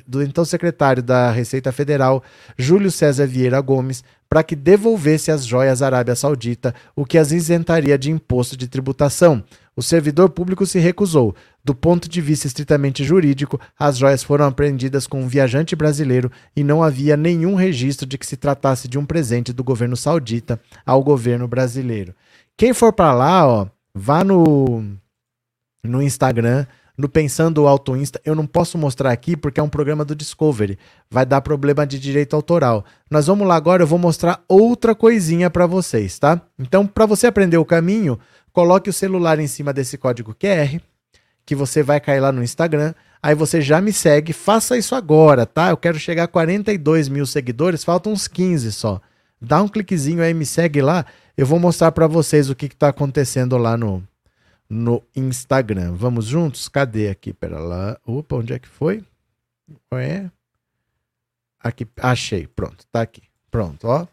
do 0.06 0.22
então 0.22 0.44
secretário 0.44 1.02
da 1.02 1.30
Receita 1.30 1.72
Federal, 1.72 2.22
Júlio 2.58 2.90
César 2.90 3.26
Vieira 3.26 3.60
Gomes, 3.60 4.02
para 4.28 4.44
que 4.44 4.54
devolvesse 4.54 5.30
as 5.30 5.44
joias 5.44 5.82
à 5.82 5.86
Arábia 5.86 6.14
Saudita, 6.14 6.74
o 6.94 7.04
que 7.04 7.18
as 7.18 7.32
isentaria 7.32 7.98
de 7.98 8.10
imposto 8.10 8.56
de 8.56 8.68
tributação. 8.68 9.42
O 9.76 9.82
servidor 9.82 10.30
público 10.30 10.66
se 10.66 10.78
recusou. 10.78 11.34
Do 11.64 11.74
ponto 11.74 12.08
de 12.08 12.20
vista 12.20 12.46
estritamente 12.46 13.02
jurídico, 13.02 13.60
as 13.78 13.98
joias 13.98 14.22
foram 14.22 14.46
apreendidas 14.46 15.06
com 15.06 15.22
um 15.22 15.28
viajante 15.28 15.74
brasileiro 15.74 16.30
e 16.54 16.62
não 16.62 16.82
havia 16.82 17.16
nenhum 17.16 17.54
registro 17.54 18.06
de 18.06 18.18
que 18.18 18.26
se 18.26 18.36
tratasse 18.36 18.86
de 18.86 18.98
um 18.98 19.04
presente 19.04 19.52
do 19.52 19.64
governo 19.64 19.96
saudita 19.96 20.60
ao 20.86 21.02
governo 21.02 21.48
brasileiro. 21.48 22.14
Quem 22.56 22.72
for 22.72 22.92
para 22.92 23.12
lá, 23.12 23.46
ó, 23.46 23.66
Vá 23.94 24.22
no, 24.22 24.84
no 25.82 26.02
Instagram, 26.02 26.66
no 26.96 27.08
Pensando 27.08 27.66
Auto 27.66 27.96
Insta. 27.96 28.20
Eu 28.24 28.34
não 28.34 28.46
posso 28.46 28.78
mostrar 28.78 29.10
aqui 29.10 29.36
porque 29.36 29.58
é 29.58 29.62
um 29.62 29.68
programa 29.68 30.04
do 30.04 30.14
Discovery. 30.14 30.78
Vai 31.10 31.26
dar 31.26 31.40
problema 31.40 31.86
de 31.86 31.98
direito 31.98 32.36
autoral. 32.36 32.84
Nós 33.10 33.26
vamos 33.26 33.48
lá 33.48 33.56
agora, 33.56 33.82
eu 33.82 33.86
vou 33.86 33.98
mostrar 33.98 34.44
outra 34.46 34.94
coisinha 34.94 35.50
para 35.50 35.66
vocês, 35.66 36.18
tá? 36.18 36.40
Então, 36.58 36.86
para 36.86 37.06
você 37.06 37.26
aprender 37.26 37.56
o 37.56 37.64
caminho, 37.64 38.18
coloque 38.52 38.90
o 38.90 38.92
celular 38.92 39.38
em 39.38 39.46
cima 39.46 39.72
desse 39.72 39.98
código 39.98 40.34
QR, 40.34 40.80
que 41.44 41.54
você 41.54 41.82
vai 41.82 42.00
cair 42.00 42.20
lá 42.20 42.30
no 42.30 42.44
Instagram. 42.44 42.94
Aí 43.22 43.34
você 43.34 43.60
já 43.60 43.80
me 43.80 43.92
segue, 43.92 44.32
faça 44.32 44.78
isso 44.78 44.94
agora, 44.94 45.44
tá? 45.44 45.70
Eu 45.70 45.76
quero 45.76 45.98
chegar 45.98 46.24
a 46.24 46.28
42 46.28 47.08
mil 47.08 47.26
seguidores, 47.26 47.84
faltam 47.84 48.12
uns 48.12 48.28
15 48.28 48.72
só. 48.72 49.00
Dá 49.40 49.62
um 49.62 49.68
cliquezinho 49.68 50.22
aí, 50.22 50.34
me 50.34 50.44
segue 50.44 50.82
lá. 50.82 51.06
Eu 51.36 51.46
vou 51.46 51.58
mostrar 51.58 51.92
para 51.92 52.06
vocês 52.06 52.50
o 52.50 52.54
que 52.54 52.66
está 52.66 52.88
acontecendo 52.88 53.56
lá 53.56 53.76
no, 53.76 54.06
no 54.68 55.02
Instagram. 55.16 55.94
Vamos 55.94 56.26
juntos? 56.26 56.68
Cadê 56.68 57.08
aqui? 57.08 57.32
Pera 57.32 57.58
lá. 57.58 57.98
Opa, 58.04 58.36
onde 58.36 58.52
é 58.52 58.58
que 58.58 58.68
foi? 58.68 59.02
É. 59.92 60.30
Aqui, 61.58 61.86
achei. 61.96 62.46
Pronto, 62.46 62.86
tá 62.92 63.00
aqui. 63.00 63.22
Pronto, 63.50 63.86
ó. 63.86 64.06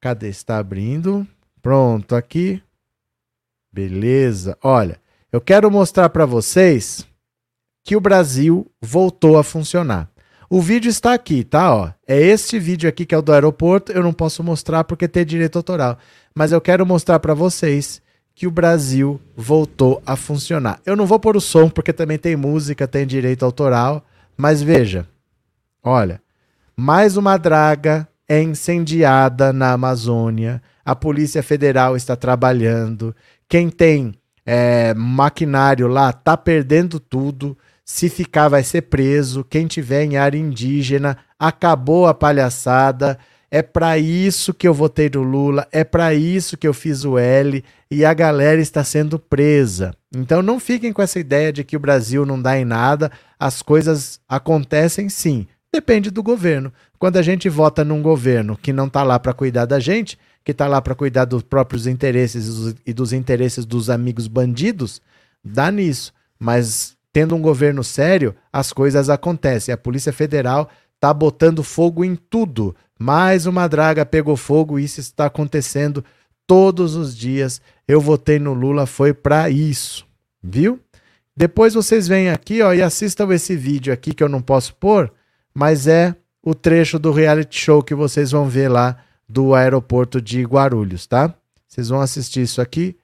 Cadê? 0.00 0.28
Está 0.28 0.58
abrindo. 0.58 1.26
Pronto, 1.60 2.14
aqui. 2.14 2.62
Beleza. 3.72 4.56
Olha, 4.62 5.00
eu 5.32 5.40
quero 5.40 5.70
mostrar 5.70 6.08
para 6.10 6.26
vocês 6.26 7.06
que 7.84 7.96
o 7.96 8.00
Brasil 8.00 8.70
voltou 8.80 9.36
a 9.36 9.44
funcionar. 9.44 10.10
O 10.52 10.60
vídeo 10.60 10.90
está 10.90 11.14
aqui, 11.14 11.44
tá? 11.44 11.72
Ó, 11.72 11.90
é 12.08 12.20
este 12.20 12.58
vídeo 12.58 12.88
aqui 12.88 13.06
que 13.06 13.14
é 13.14 13.18
o 13.18 13.22
do 13.22 13.32
aeroporto. 13.32 13.92
Eu 13.92 14.02
não 14.02 14.12
posso 14.12 14.42
mostrar 14.42 14.82
porque 14.82 15.06
tem 15.06 15.24
direito 15.24 15.54
autoral, 15.54 15.96
mas 16.34 16.50
eu 16.50 16.60
quero 16.60 16.84
mostrar 16.84 17.20
para 17.20 17.34
vocês 17.34 18.02
que 18.34 18.48
o 18.48 18.50
Brasil 18.50 19.20
voltou 19.36 20.02
a 20.04 20.16
funcionar. 20.16 20.80
Eu 20.84 20.96
não 20.96 21.06
vou 21.06 21.20
pôr 21.20 21.36
o 21.36 21.40
som 21.40 21.70
porque 21.70 21.92
também 21.92 22.18
tem 22.18 22.34
música, 22.34 22.88
tem 22.88 23.06
direito 23.06 23.44
autoral, 23.44 24.04
mas 24.36 24.60
veja. 24.60 25.06
Olha, 25.84 26.20
mais 26.76 27.16
uma 27.16 27.36
draga 27.36 28.08
é 28.28 28.42
incendiada 28.42 29.52
na 29.52 29.72
Amazônia. 29.74 30.60
A 30.84 30.96
Polícia 30.96 31.44
Federal 31.44 31.96
está 31.96 32.16
trabalhando. 32.16 33.14
Quem 33.48 33.70
tem 33.70 34.14
é, 34.44 34.94
maquinário 34.94 35.86
lá 35.86 36.12
tá 36.12 36.36
perdendo 36.36 36.98
tudo. 36.98 37.56
Se 37.92 38.08
ficar, 38.08 38.48
vai 38.48 38.62
ser 38.62 38.82
preso. 38.82 39.42
Quem 39.42 39.66
tiver 39.66 40.04
em 40.04 40.16
área 40.16 40.38
indígena, 40.38 41.18
acabou 41.36 42.06
a 42.06 42.14
palhaçada. 42.14 43.18
É 43.50 43.62
para 43.62 43.98
isso 43.98 44.54
que 44.54 44.68
eu 44.68 44.72
votei 44.72 45.10
no 45.12 45.24
Lula, 45.24 45.66
é 45.72 45.82
para 45.82 46.14
isso 46.14 46.56
que 46.56 46.68
eu 46.68 46.72
fiz 46.72 47.04
o 47.04 47.18
L 47.18 47.64
e 47.90 48.04
a 48.04 48.14
galera 48.14 48.60
está 48.60 48.84
sendo 48.84 49.18
presa. 49.18 49.92
Então 50.14 50.40
não 50.40 50.60
fiquem 50.60 50.92
com 50.92 51.02
essa 51.02 51.18
ideia 51.18 51.52
de 51.52 51.64
que 51.64 51.76
o 51.76 51.80
Brasil 51.80 52.24
não 52.24 52.40
dá 52.40 52.56
em 52.56 52.64
nada, 52.64 53.10
as 53.36 53.60
coisas 53.60 54.20
acontecem 54.28 55.08
sim. 55.08 55.48
Depende 55.74 56.12
do 56.12 56.22
governo. 56.22 56.72
Quando 56.96 57.16
a 57.16 57.22
gente 57.22 57.48
vota 57.48 57.84
num 57.84 58.00
governo 58.00 58.56
que 58.56 58.72
não 58.72 58.86
está 58.86 59.02
lá 59.02 59.18
para 59.18 59.34
cuidar 59.34 59.64
da 59.64 59.80
gente, 59.80 60.16
que 60.44 60.52
está 60.52 60.68
lá 60.68 60.80
para 60.80 60.94
cuidar 60.94 61.24
dos 61.24 61.42
próprios 61.42 61.88
interesses 61.88 62.76
e 62.86 62.92
dos 62.92 63.12
interesses 63.12 63.66
dos 63.66 63.90
amigos 63.90 64.28
bandidos, 64.28 65.02
dá 65.44 65.72
nisso. 65.72 66.14
Mas 66.38 66.96
tendo 67.12 67.34
um 67.34 67.40
governo 67.40 67.82
sério, 67.82 68.34
as 68.52 68.72
coisas 68.72 69.08
acontecem. 69.10 69.72
A 69.72 69.78
Polícia 69.78 70.12
Federal 70.12 70.70
está 70.94 71.12
botando 71.12 71.62
fogo 71.62 72.04
em 72.04 72.14
tudo. 72.14 72.74
Mais 72.98 73.46
uma 73.46 73.66
draga 73.66 74.04
pegou 74.04 74.36
fogo 74.36 74.78
e 74.78 74.84
isso 74.84 75.00
está 75.00 75.26
acontecendo 75.26 76.04
todos 76.46 76.94
os 76.94 77.16
dias. 77.16 77.60
Eu 77.88 78.00
votei 78.00 78.38
no 78.38 78.52
Lula, 78.52 78.86
foi 78.86 79.14
para 79.14 79.48
isso, 79.48 80.06
viu? 80.42 80.78
Depois 81.36 81.74
vocês 81.74 82.06
vêm 82.06 82.28
aqui 82.28 82.60
ó, 82.60 82.74
e 82.74 82.82
assistam 82.82 83.32
esse 83.32 83.56
vídeo 83.56 83.92
aqui 83.92 84.12
que 84.12 84.22
eu 84.22 84.28
não 84.28 84.42
posso 84.42 84.74
pôr, 84.74 85.10
mas 85.54 85.86
é 85.86 86.14
o 86.42 86.54
trecho 86.54 86.98
do 86.98 87.12
reality 87.12 87.58
show 87.58 87.82
que 87.82 87.94
vocês 87.94 88.30
vão 88.30 88.48
ver 88.48 88.68
lá 88.68 88.96
do 89.28 89.54
aeroporto 89.54 90.20
de 90.20 90.42
Guarulhos, 90.42 91.06
tá? 91.06 91.34
Vocês 91.66 91.88
vão 91.88 92.00
assistir 92.00 92.42
isso 92.42 92.60
aqui 92.60 92.96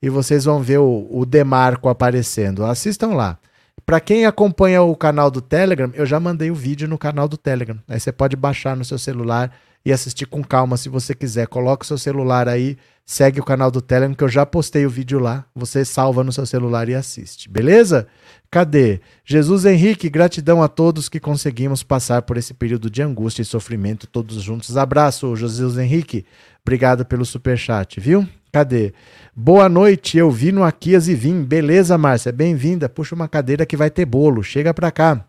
e 0.00 0.08
vocês 0.08 0.44
vão 0.44 0.62
ver 0.62 0.78
o, 0.78 1.08
o 1.10 1.26
Demarco 1.26 1.88
aparecendo. 1.88 2.64
Assistam 2.64 3.08
lá. 3.08 3.38
Para 3.84 4.00
quem 4.00 4.26
acompanha 4.26 4.82
o 4.82 4.94
canal 4.96 5.30
do 5.30 5.40
Telegram, 5.40 5.90
eu 5.94 6.06
já 6.06 6.20
mandei 6.20 6.50
o 6.50 6.54
vídeo 6.54 6.88
no 6.88 6.98
canal 6.98 7.26
do 7.26 7.36
Telegram. 7.36 7.78
Aí 7.88 7.98
você 7.98 8.12
pode 8.12 8.36
baixar 8.36 8.76
no 8.76 8.84
seu 8.84 8.98
celular 8.98 9.52
e 9.84 9.92
assistir 9.92 10.26
com 10.26 10.42
calma 10.42 10.76
se 10.76 10.88
você 10.88 11.14
quiser. 11.14 11.46
Coloca 11.48 11.84
o 11.84 11.86
seu 11.86 11.98
celular 11.98 12.48
aí, 12.48 12.76
segue 13.04 13.40
o 13.40 13.44
canal 13.44 13.70
do 13.70 13.82
Telegram 13.82 14.14
que 14.14 14.22
eu 14.22 14.28
já 14.28 14.46
postei 14.46 14.86
o 14.86 14.90
vídeo 14.90 15.18
lá. 15.18 15.44
Você 15.54 15.84
salva 15.84 16.22
no 16.22 16.32
seu 16.32 16.46
celular 16.46 16.88
e 16.88 16.94
assiste, 16.94 17.48
beleza? 17.48 18.06
Cadê? 18.50 19.00
Jesus 19.24 19.64
Henrique, 19.64 20.08
gratidão 20.08 20.62
a 20.62 20.68
todos 20.68 21.08
que 21.08 21.18
conseguimos 21.18 21.82
passar 21.82 22.22
por 22.22 22.36
esse 22.36 22.54
período 22.54 22.90
de 22.90 23.02
angústia 23.02 23.42
e 23.42 23.46
sofrimento 23.46 24.06
todos 24.06 24.40
juntos. 24.42 24.76
Abraço, 24.76 25.34
Jesus 25.34 25.76
Henrique. 25.78 26.24
Obrigado 26.64 27.04
pelo 27.04 27.24
super 27.24 27.58
chat, 27.58 27.98
viu? 27.98 28.28
Cadê? 28.52 28.92
Boa 29.34 29.66
noite, 29.66 30.18
eu 30.18 30.30
vi 30.30 30.52
no 30.52 30.62
Aquias 30.62 31.08
e 31.08 31.14
vim. 31.14 31.42
Beleza, 31.42 31.96
Márcia? 31.96 32.30
Bem-vinda. 32.30 32.86
Puxa 32.86 33.14
uma 33.14 33.26
cadeira 33.26 33.64
que 33.64 33.78
vai 33.78 33.88
ter 33.88 34.04
bolo. 34.04 34.42
Chega 34.42 34.74
pra 34.74 34.90
cá. 34.90 35.26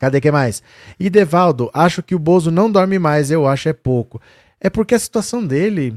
Cadê 0.00 0.20
que 0.20 0.32
mais? 0.32 0.60
E 0.98 1.08
Devaldo, 1.08 1.70
acho 1.72 2.02
que 2.02 2.12
o 2.12 2.18
Bozo 2.18 2.50
não 2.50 2.68
dorme 2.68 2.98
mais, 2.98 3.30
eu 3.30 3.46
acho 3.46 3.68
é 3.68 3.72
pouco. 3.72 4.20
É 4.58 4.68
porque 4.68 4.96
a 4.96 4.98
situação 4.98 5.46
dele 5.46 5.96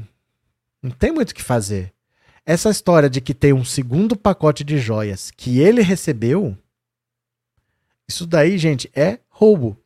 não 0.80 0.92
tem 0.92 1.10
muito 1.10 1.32
o 1.32 1.34
que 1.34 1.42
fazer. 1.42 1.92
Essa 2.46 2.70
história 2.70 3.10
de 3.10 3.20
que 3.20 3.34
tem 3.34 3.52
um 3.52 3.64
segundo 3.64 4.14
pacote 4.14 4.62
de 4.62 4.78
joias 4.78 5.32
que 5.32 5.58
ele 5.58 5.82
recebeu, 5.82 6.56
isso 8.08 8.24
daí, 8.24 8.56
gente, 8.58 8.88
é 8.94 9.18
roubo. 9.28 9.76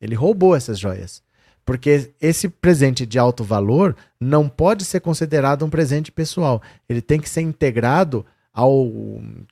Ele 0.00 0.16
roubou 0.16 0.56
essas 0.56 0.76
joias. 0.76 1.22
Porque 1.70 2.10
esse 2.20 2.48
presente 2.48 3.06
de 3.06 3.16
alto 3.16 3.44
valor 3.44 3.94
não 4.20 4.48
pode 4.48 4.84
ser 4.84 4.98
considerado 4.98 5.64
um 5.64 5.70
presente 5.70 6.10
pessoal. 6.10 6.60
Ele 6.88 7.00
tem 7.00 7.20
que 7.20 7.28
ser 7.28 7.42
integrado 7.42 8.26
ao, 8.52 8.88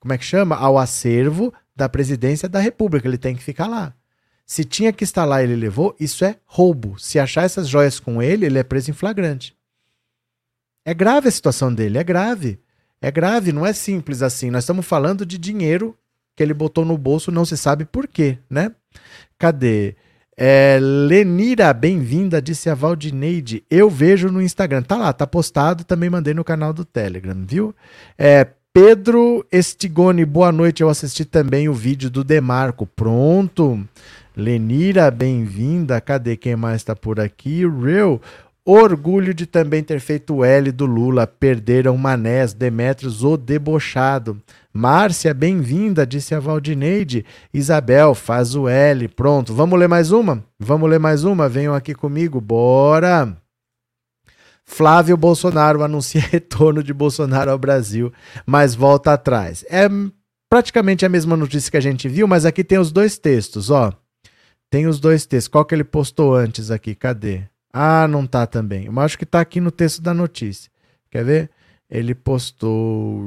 como 0.01 0.13
é 0.13 0.19
que 0.19 0.25
chama? 0.25 0.57
Ao 0.57 0.77
acervo 0.77 1.55
da 1.77 1.89
presidência 1.89 2.49
da 2.49 2.59
República. 2.59 3.07
Ele 3.07 3.19
tem 3.19 3.37
que 3.37 3.43
ficar 3.45 3.69
lá. 3.69 3.95
Se 4.45 4.65
tinha 4.65 4.93
que 4.93 5.05
estar 5.05 5.25
lá 5.25 5.45
ele 5.45 5.55
levou, 5.55 5.95
isso 6.01 6.25
é 6.25 6.35
roubo. 6.45 6.99
Se 6.99 7.21
achar 7.21 7.45
essas 7.45 7.69
joias 7.69 8.01
com 8.01 8.21
ele, 8.21 8.47
ele 8.47 8.59
é 8.59 8.65
preso 8.65 8.91
em 8.91 8.95
flagrante. 8.95 9.57
É 10.85 10.93
grave 10.93 11.29
a 11.29 11.31
situação 11.31 11.73
dele, 11.73 11.99
é 11.99 12.03
grave. 12.03 12.59
É 13.01 13.13
grave, 13.13 13.53
não 13.53 13.65
é 13.65 13.73
simples 13.73 14.23
assim. 14.23 14.51
Nós 14.51 14.65
estamos 14.65 14.85
falando 14.85 15.25
de 15.25 15.39
dinheiro 15.39 15.97
que 16.35 16.43
ele 16.43 16.53
botou 16.53 16.85
no 16.85 16.99
bolso, 16.99 17.31
não 17.31 17.45
se 17.45 17.57
sabe 17.57 17.85
por 17.85 18.09
quê, 18.09 18.39
né? 18.51 18.73
Cadê? 19.39 19.95
É, 20.41 20.79
Lenira, 20.81 21.73
bem-vinda, 21.73 22.41
disse 22.41 22.71
a 22.71 22.75
Valdineide. 22.75 23.65
Eu 23.69 23.91
vejo 23.91 24.29
no 24.29 24.41
Instagram. 24.41 24.83
Tá 24.83 24.97
lá, 24.97 25.13
tá 25.13 25.27
postado, 25.27 25.83
também 25.83 26.09
mandei 26.09 26.33
no 26.33 26.45
canal 26.45 26.73
do 26.73 26.85
Telegram, 26.85 27.35
viu? 27.45 27.75
É, 28.17 28.47
Pedro 28.73 29.45
Estigone, 29.51 30.25
boa 30.25 30.53
noite. 30.53 30.81
Eu 30.81 30.89
assisti 30.89 31.25
também 31.25 31.69
o 31.69 31.75
vídeo 31.75 32.09
do 32.09 32.23
Demarco. 32.23 32.87
Pronto. 32.87 33.85
Lenira, 34.37 35.11
bem-vinda. 35.11 36.01
Cadê 36.01 36.37
quem 36.37 36.55
mais 36.55 36.77
está 36.77 36.95
por 36.95 37.19
aqui? 37.19 37.65
Real. 37.67 38.23
Orgulho 38.71 39.33
de 39.33 39.47
também 39.47 39.83
ter 39.83 39.99
feito 39.99 40.35
o 40.35 40.45
L 40.45 40.71
do 40.71 40.85
Lula. 40.85 41.27
Perderam 41.27 41.97
Manés, 41.97 42.53
Demetrios, 42.53 43.25
o 43.25 43.35
debochado. 43.35 44.43
Márcia, 44.71 45.33
bem-vinda, 45.33 46.07
disse 46.07 46.35
a 46.35 46.39
Valdineide. 46.39 47.25
Isabel, 47.51 48.15
faz 48.15 48.55
o 48.55 48.69
L. 48.69 49.09
Pronto, 49.09 49.55
vamos 49.55 49.79
ler 49.79 49.89
mais 49.89 50.11
uma? 50.13 50.45
Vamos 50.61 50.91
ler 50.91 51.01
mais 51.01 51.25
uma? 51.25 51.49
Venham 51.49 51.75
aqui 51.75 51.95
comigo, 51.95 52.43
bora! 52.43 53.35
Flávio 54.67 55.17
Bolsonaro 55.17 55.83
anuncia 55.83 56.21
retorno 56.31 56.83
de 56.83 56.93
Bolsonaro 56.93 57.51
ao 57.51 57.59
Brasil, 57.59 58.13
mas 58.45 58.75
volta 58.75 59.15
atrás. 59.15 59.65
É 59.71 59.89
praticamente 60.47 61.07
a 61.07 61.09
mesma 61.09 61.39
notícia 61.39 61.71
que 61.71 61.79
a 61.79 61.81
gente 61.81 62.07
viu, 62.07 62.29
mas 62.29 62.45
aqui 62.45 62.63
tem 62.63 62.77
os 62.77 62.93
dois 62.93 63.17
textos, 63.17 63.71
ó. 63.71 63.95
Tem 64.69 64.87
os 64.87 65.01
dois 65.01 65.25
textos. 65.25 65.49
Qual 65.49 65.65
que 65.65 65.75
ele 65.75 65.85
postou 65.85 66.35
antes 66.35 66.71
aqui? 66.71 66.95
Cadê? 66.95 67.45
Ah, 67.81 68.09
não 68.09 68.27
tá 68.27 68.45
também. 68.45 68.89
Mas 68.91 69.05
acho 69.05 69.19
que 69.19 69.25
tá 69.25 69.39
aqui 69.39 69.61
no 69.61 69.71
texto 69.71 70.03
da 70.03 70.13
notícia. 70.13 70.69
Quer 71.13 71.25
ver? 71.25 71.51
Ele 71.89 72.13
postou. 72.13 73.23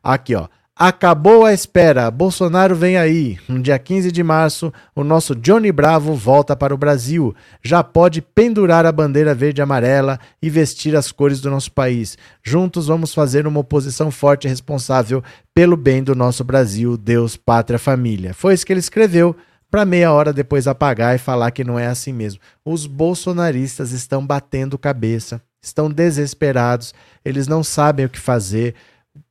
Aqui, 0.00 0.36
ó. 0.36 0.46
Acabou 0.76 1.44
a 1.44 1.52
espera. 1.52 2.08
Bolsonaro 2.08 2.76
vem 2.76 2.96
aí. 2.96 3.40
No 3.48 3.60
dia 3.60 3.76
15 3.80 4.12
de 4.12 4.22
março, 4.22 4.72
o 4.94 5.02
nosso 5.02 5.34
Johnny 5.34 5.72
Bravo 5.72 6.14
volta 6.14 6.54
para 6.54 6.72
o 6.72 6.78
Brasil. 6.78 7.34
Já 7.60 7.82
pode 7.82 8.22
pendurar 8.22 8.86
a 8.86 8.92
bandeira 8.92 9.34
verde 9.34 9.60
e 9.60 9.64
amarela 9.64 10.16
e 10.40 10.48
vestir 10.48 10.94
as 10.94 11.10
cores 11.10 11.40
do 11.40 11.50
nosso 11.50 11.72
país. 11.72 12.16
Juntos 12.40 12.86
vamos 12.86 13.12
fazer 13.12 13.48
uma 13.48 13.58
oposição 13.58 14.12
forte 14.12 14.44
e 14.44 14.48
responsável 14.48 15.24
pelo 15.52 15.76
bem 15.76 16.04
do 16.04 16.14
nosso 16.14 16.44
Brasil, 16.44 16.96
Deus, 16.96 17.36
pátria, 17.36 17.80
família. 17.80 18.32
Foi 18.32 18.54
isso 18.54 18.64
que 18.64 18.72
ele 18.72 18.78
escreveu 18.78 19.34
para 19.72 19.86
meia 19.86 20.12
hora 20.12 20.34
depois 20.34 20.68
apagar 20.68 21.16
e 21.16 21.18
falar 21.18 21.50
que 21.50 21.64
não 21.64 21.78
é 21.78 21.86
assim 21.86 22.12
mesmo. 22.12 22.38
Os 22.62 22.86
bolsonaristas 22.86 23.90
estão 23.92 24.24
batendo 24.24 24.76
cabeça, 24.76 25.40
estão 25.62 25.90
desesperados, 25.90 26.92
eles 27.24 27.48
não 27.48 27.64
sabem 27.64 28.04
o 28.04 28.08
que 28.10 28.20
fazer. 28.20 28.74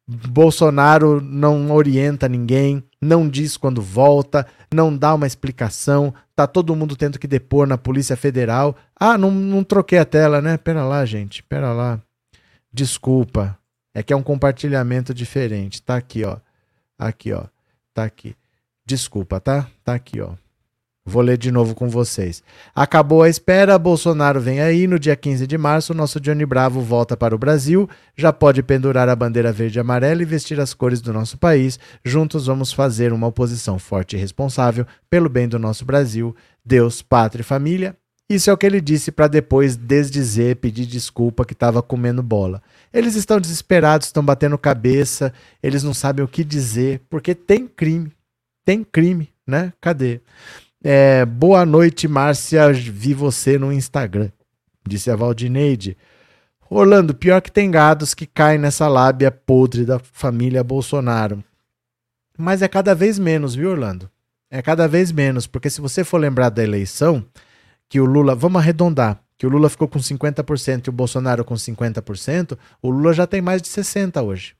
Bolsonaro 0.07 1.21
não 1.21 1.69
orienta 1.69 2.27
ninguém, 2.27 2.83
não 2.99 3.29
diz 3.29 3.55
quando 3.55 3.83
volta, 3.83 4.47
não 4.73 4.97
dá 4.97 5.13
uma 5.13 5.27
explicação, 5.27 6.11
tá 6.35 6.47
todo 6.47 6.75
mundo 6.75 6.95
tendo 6.95 7.19
que 7.19 7.27
depor 7.27 7.67
na 7.67 7.77
Polícia 7.77 8.17
Federal. 8.17 8.75
Ah, 8.99 9.19
não, 9.19 9.29
não 9.29 9.63
troquei 9.63 9.99
a 9.99 10.05
tela, 10.05 10.41
né? 10.41 10.57
Pera 10.57 10.83
lá, 10.83 11.05
gente, 11.05 11.43
pera 11.43 11.71
lá. 11.71 12.01
Desculpa, 12.73 13.55
é 13.93 14.01
que 14.01 14.11
é 14.11 14.15
um 14.15 14.23
compartilhamento 14.23 15.13
diferente. 15.13 15.83
Tá 15.83 15.97
aqui, 15.97 16.23
ó. 16.23 16.37
Aqui, 16.97 17.31
ó. 17.31 17.43
Tá 17.93 18.05
aqui. 18.05 18.35
Desculpa, 18.91 19.39
tá? 19.39 19.69
Tá 19.85 19.93
aqui, 19.93 20.19
ó. 20.19 20.31
Vou 21.05 21.21
ler 21.21 21.37
de 21.37 21.49
novo 21.49 21.73
com 21.73 21.87
vocês. 21.87 22.43
Acabou 22.75 23.23
a 23.23 23.29
espera, 23.29 23.79
Bolsonaro 23.79 24.41
vem 24.41 24.59
aí. 24.59 24.85
No 24.85 24.99
dia 24.99 25.15
15 25.15 25.47
de 25.47 25.57
março, 25.57 25.93
nosso 25.93 26.19
Johnny 26.19 26.45
Bravo 26.45 26.81
volta 26.81 27.15
para 27.15 27.33
o 27.33 27.37
Brasil. 27.37 27.89
Já 28.17 28.33
pode 28.33 28.61
pendurar 28.61 29.07
a 29.07 29.15
bandeira 29.15 29.49
verde 29.49 29.79
e 29.79 29.81
amarela 29.81 30.21
e 30.21 30.25
vestir 30.25 30.59
as 30.59 30.73
cores 30.73 30.99
do 30.99 31.13
nosso 31.13 31.37
país. 31.37 31.79
Juntos 32.03 32.47
vamos 32.47 32.73
fazer 32.73 33.13
uma 33.13 33.27
oposição 33.27 33.79
forte 33.79 34.17
e 34.17 34.19
responsável 34.19 34.85
pelo 35.09 35.29
bem 35.29 35.47
do 35.47 35.57
nosso 35.57 35.85
Brasil. 35.85 36.35
Deus, 36.65 37.01
pátria 37.01 37.43
e 37.43 37.45
família. 37.45 37.95
Isso 38.29 38.49
é 38.49 38.53
o 38.53 38.57
que 38.57 38.65
ele 38.65 38.81
disse 38.81 39.09
para 39.09 39.29
depois 39.29 39.77
desdizer, 39.77 40.57
pedir 40.57 40.85
desculpa 40.85 41.45
que 41.45 41.53
estava 41.53 41.81
comendo 41.81 42.21
bola. 42.21 42.61
Eles 42.93 43.15
estão 43.15 43.39
desesperados, 43.39 44.07
estão 44.07 44.23
batendo 44.23 44.57
cabeça, 44.57 45.31
eles 45.63 45.81
não 45.81 45.93
sabem 45.93 46.25
o 46.25 46.27
que 46.27 46.43
dizer, 46.43 46.99
porque 47.09 47.33
tem 47.33 47.65
crime. 47.65 48.11
Tem 48.63 48.83
crime, 48.83 49.29
né? 49.45 49.73
Cadê? 49.81 50.21
É, 50.83 51.25
boa 51.25 51.65
noite, 51.65 52.07
Márcia. 52.07 52.71
Vi 52.71 53.13
você 53.13 53.57
no 53.57 53.71
Instagram, 53.71 54.29
disse 54.87 55.09
a 55.09 55.15
Valdineide. 55.15 55.97
Orlando, 56.69 57.13
pior 57.13 57.41
que 57.41 57.51
tem 57.51 57.69
gados 57.69 58.13
que 58.13 58.25
caem 58.25 58.57
nessa 58.57 58.87
lábia 58.87 59.29
podre 59.31 59.83
da 59.85 59.99
família 59.99 60.63
Bolsonaro. 60.63 61.43
Mas 62.37 62.61
é 62.61 62.67
cada 62.67 62.95
vez 62.95 63.19
menos, 63.19 63.53
viu, 63.53 63.71
Orlando? 63.71 64.09
É 64.49 64.61
cada 64.61 64.87
vez 64.87 65.11
menos, 65.11 65.47
porque 65.47 65.69
se 65.69 65.81
você 65.81 66.03
for 66.03 66.17
lembrar 66.17 66.49
da 66.49 66.63
eleição, 66.63 67.25
que 67.89 67.99
o 67.99 68.05
Lula, 68.05 68.35
vamos 68.35 68.61
arredondar, 68.61 69.21
que 69.37 69.45
o 69.45 69.49
Lula 69.49 69.69
ficou 69.69 69.87
com 69.87 69.99
50% 69.99 70.87
e 70.87 70.89
o 70.89 70.93
Bolsonaro 70.93 71.43
com 71.43 71.55
50%, 71.55 72.57
o 72.81 72.89
Lula 72.89 73.13
já 73.13 73.27
tem 73.27 73.41
mais 73.41 73.61
de 73.61 73.67
60% 73.67 74.23
hoje. 74.23 74.55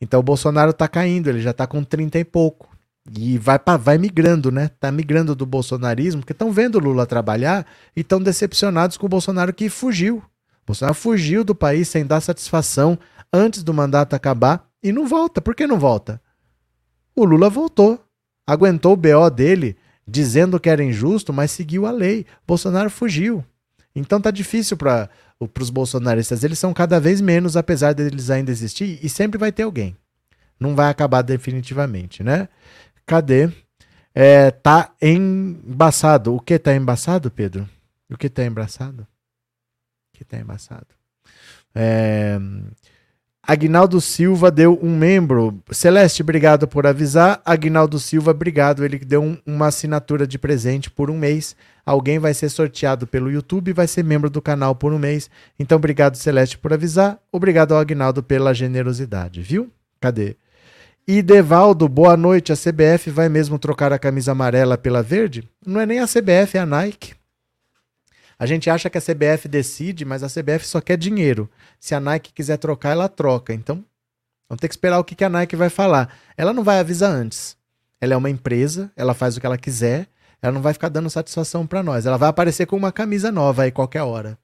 Então 0.00 0.20
o 0.20 0.22
Bolsonaro 0.22 0.70
está 0.70 0.88
caindo, 0.88 1.28
ele 1.28 1.40
já 1.40 1.50
está 1.50 1.66
com 1.66 1.84
30 1.84 2.18
e 2.18 2.24
pouco. 2.24 2.67
E 3.16 3.38
vai, 3.38 3.58
pra, 3.58 3.76
vai 3.76 3.96
migrando, 3.96 4.50
né? 4.50 4.68
Tá 4.80 4.92
migrando 4.92 5.34
do 5.34 5.46
bolsonarismo, 5.46 6.20
porque 6.20 6.32
estão 6.32 6.52
vendo 6.52 6.76
o 6.76 6.78
Lula 6.78 7.06
trabalhar 7.06 7.66
e 7.96 8.00
estão 8.00 8.20
decepcionados 8.20 8.96
com 8.96 9.06
o 9.06 9.08
Bolsonaro 9.08 9.52
que 9.52 9.68
fugiu. 9.68 10.18
O 10.18 10.66
Bolsonaro 10.66 10.94
fugiu 10.94 11.42
do 11.42 11.54
país 11.54 11.88
sem 11.88 12.04
dar 12.04 12.20
satisfação 12.20 12.98
antes 13.32 13.62
do 13.62 13.72
mandato 13.72 14.14
acabar 14.14 14.68
e 14.82 14.92
não 14.92 15.06
volta. 15.06 15.40
Por 15.40 15.54
que 15.54 15.66
não 15.66 15.78
volta? 15.78 16.20
O 17.16 17.24
Lula 17.24 17.48
voltou. 17.48 18.04
Aguentou 18.46 18.92
o 18.92 18.96
BO 18.96 19.30
dele, 19.30 19.76
dizendo 20.06 20.58
que 20.58 20.70
era 20.70 20.82
injusto, 20.82 21.32
mas 21.32 21.50
seguiu 21.50 21.86
a 21.86 21.90
lei. 21.90 22.24
Bolsonaro 22.46 22.88
fugiu. 22.88 23.44
Então 23.94 24.20
tá 24.20 24.30
difícil 24.30 24.76
para 24.76 25.10
os 25.58 25.70
bolsonaristas. 25.70 26.44
Eles 26.44 26.58
são 26.58 26.72
cada 26.72 26.98
vez 27.00 27.20
menos, 27.20 27.56
apesar 27.56 27.92
deles 27.92 28.30
ainda 28.30 28.50
existir, 28.50 28.98
e 29.02 29.08
sempre 29.08 29.38
vai 29.38 29.52
ter 29.52 29.64
alguém. 29.64 29.96
Não 30.58 30.74
vai 30.74 30.90
acabar 30.90 31.22
definitivamente, 31.22 32.22
né? 32.22 32.48
Cadê? 33.08 33.48
É, 34.14 34.50
tá 34.50 34.92
embaçado. 35.00 36.34
O 36.34 36.40
que 36.40 36.58
tá 36.58 36.74
embaçado, 36.74 37.30
Pedro? 37.30 37.66
O 38.10 38.18
que 38.18 38.28
tá 38.28 38.44
embaçado? 38.44 39.04
O 40.12 40.18
que 40.18 40.26
tá 40.26 40.38
embaçado? 40.38 40.88
É... 41.74 42.38
Agnaldo 43.42 43.98
Silva 43.98 44.50
deu 44.50 44.78
um 44.82 44.94
membro. 44.94 45.58
Celeste, 45.70 46.20
obrigado 46.20 46.68
por 46.68 46.86
avisar. 46.86 47.40
Agnaldo 47.46 47.98
Silva, 47.98 48.32
obrigado. 48.32 48.84
Ele 48.84 48.98
deu 48.98 49.22
um, 49.22 49.38
uma 49.46 49.68
assinatura 49.68 50.26
de 50.26 50.38
presente 50.38 50.90
por 50.90 51.10
um 51.10 51.16
mês. 51.16 51.56
Alguém 51.86 52.18
vai 52.18 52.34
ser 52.34 52.50
sorteado 52.50 53.06
pelo 53.06 53.30
YouTube 53.30 53.70
e 53.70 53.72
vai 53.72 53.86
ser 53.86 54.04
membro 54.04 54.28
do 54.28 54.42
canal 54.42 54.74
por 54.74 54.92
um 54.92 54.98
mês. 54.98 55.30
Então, 55.58 55.76
obrigado, 55.76 56.16
Celeste, 56.16 56.58
por 56.58 56.74
avisar. 56.74 57.18
Obrigado 57.32 57.72
ao 57.72 57.80
Agnaldo 57.80 58.22
pela 58.22 58.52
generosidade, 58.52 59.40
viu? 59.40 59.72
Cadê? 59.98 60.36
E 61.10 61.22
Devaldo, 61.22 61.88
boa 61.88 62.18
noite. 62.18 62.52
A 62.52 62.54
CBF 62.54 63.08
vai 63.08 63.30
mesmo 63.30 63.58
trocar 63.58 63.94
a 63.94 63.98
camisa 63.98 64.32
amarela 64.32 64.76
pela 64.76 65.02
verde? 65.02 65.42
Não 65.64 65.80
é 65.80 65.86
nem 65.86 66.00
a 66.00 66.06
CBF, 66.06 66.58
é 66.58 66.60
a 66.60 66.66
Nike. 66.66 67.14
A 68.38 68.44
gente 68.44 68.68
acha 68.68 68.90
que 68.90 68.98
a 68.98 69.00
CBF 69.00 69.48
decide, 69.48 70.04
mas 70.04 70.22
a 70.22 70.28
CBF 70.28 70.66
só 70.66 70.82
quer 70.82 70.98
dinheiro. 70.98 71.48
Se 71.80 71.94
a 71.94 72.00
Nike 72.00 72.30
quiser 72.30 72.58
trocar, 72.58 72.90
ela 72.90 73.08
troca. 73.08 73.54
Então, 73.54 73.82
vamos 74.50 74.60
ter 74.60 74.68
que 74.68 74.74
esperar 74.74 74.98
o 74.98 75.04
que 75.04 75.24
a 75.24 75.30
Nike 75.30 75.56
vai 75.56 75.70
falar. 75.70 76.14
Ela 76.36 76.52
não 76.52 76.62
vai 76.62 76.78
avisar 76.78 77.10
antes. 77.10 77.56
Ela 77.98 78.12
é 78.12 78.16
uma 78.18 78.28
empresa, 78.28 78.92
ela 78.94 79.14
faz 79.14 79.34
o 79.34 79.40
que 79.40 79.46
ela 79.46 79.56
quiser, 79.56 80.08
ela 80.42 80.52
não 80.52 80.60
vai 80.60 80.74
ficar 80.74 80.90
dando 80.90 81.08
satisfação 81.08 81.66
para 81.66 81.82
nós. 81.82 82.04
Ela 82.04 82.18
vai 82.18 82.28
aparecer 82.28 82.66
com 82.66 82.76
uma 82.76 82.92
camisa 82.92 83.32
nova 83.32 83.62
aí 83.62 83.72
qualquer 83.72 84.02
hora. 84.02 84.38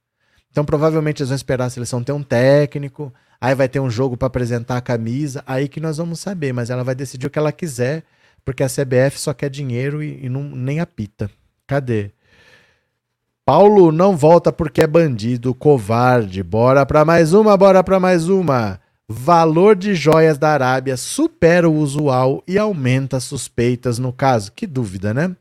Então, 0.51 0.65
provavelmente 0.65 1.21
eles 1.21 1.29
vão 1.29 1.37
esperar 1.37 1.67
a 1.67 1.71
seleção 1.71 2.03
ter 2.03 2.13
um 2.13 2.23
técnico, 2.23 3.13
Aí 3.41 3.55
vai 3.55 3.69
ter 3.69 3.81
um 3.81 3.91
jogo 3.91 4.17
para 4.17 4.27
apresentar 4.27 4.77
a 4.77 4.81
camisa, 4.81 5.43
aí 5.47 5.69
que 5.69 5.81
nós 5.81 5.97
vamos 5.97 6.21
saber, 6.21 6.53
mas 6.53 6.71
ela 6.71 6.85
vai 6.85 6.95
decidir 6.95 7.27
o 7.27 7.31
que 7.31 7.39
ela 7.39 7.53
quiser, 7.53 8.05
porque 8.45 8.63
a 8.63 8.69
CBF 8.69 9.19
só 9.19 9.33
quer 9.35 9.51
dinheiro 9.51 10.03
e, 10.03 10.25
e 10.25 10.29
não, 10.29 10.43
nem 10.43 10.81
apita. 10.81 11.31
Cadê? 11.67 12.11
Paulo 13.45 13.93
não 13.93 14.17
volta 14.17 14.51
porque 14.51 14.83
é 14.83 14.87
bandido, 14.87 15.55
covarde. 15.55 16.43
Bora 16.43 16.87
para 16.87 17.05
mais 17.05 17.35
uma, 17.35 17.57
bora 17.57 17.85
para 17.85 18.01
mais 18.01 18.29
uma. 18.29 18.81
Valor 19.07 19.77
de 19.77 19.95
joias 19.95 20.39
da 20.39 20.49
Arábia 20.49 20.97
supera 20.97 21.69
o 21.69 21.77
usual 21.77 22.43
e 22.49 22.57
aumenta 22.57 23.21
suspeitas 23.21 23.99
no 23.99 24.15
caso. 24.15 24.51
Que 24.51 24.67
dúvida, 24.67 25.13
né? 25.13 25.37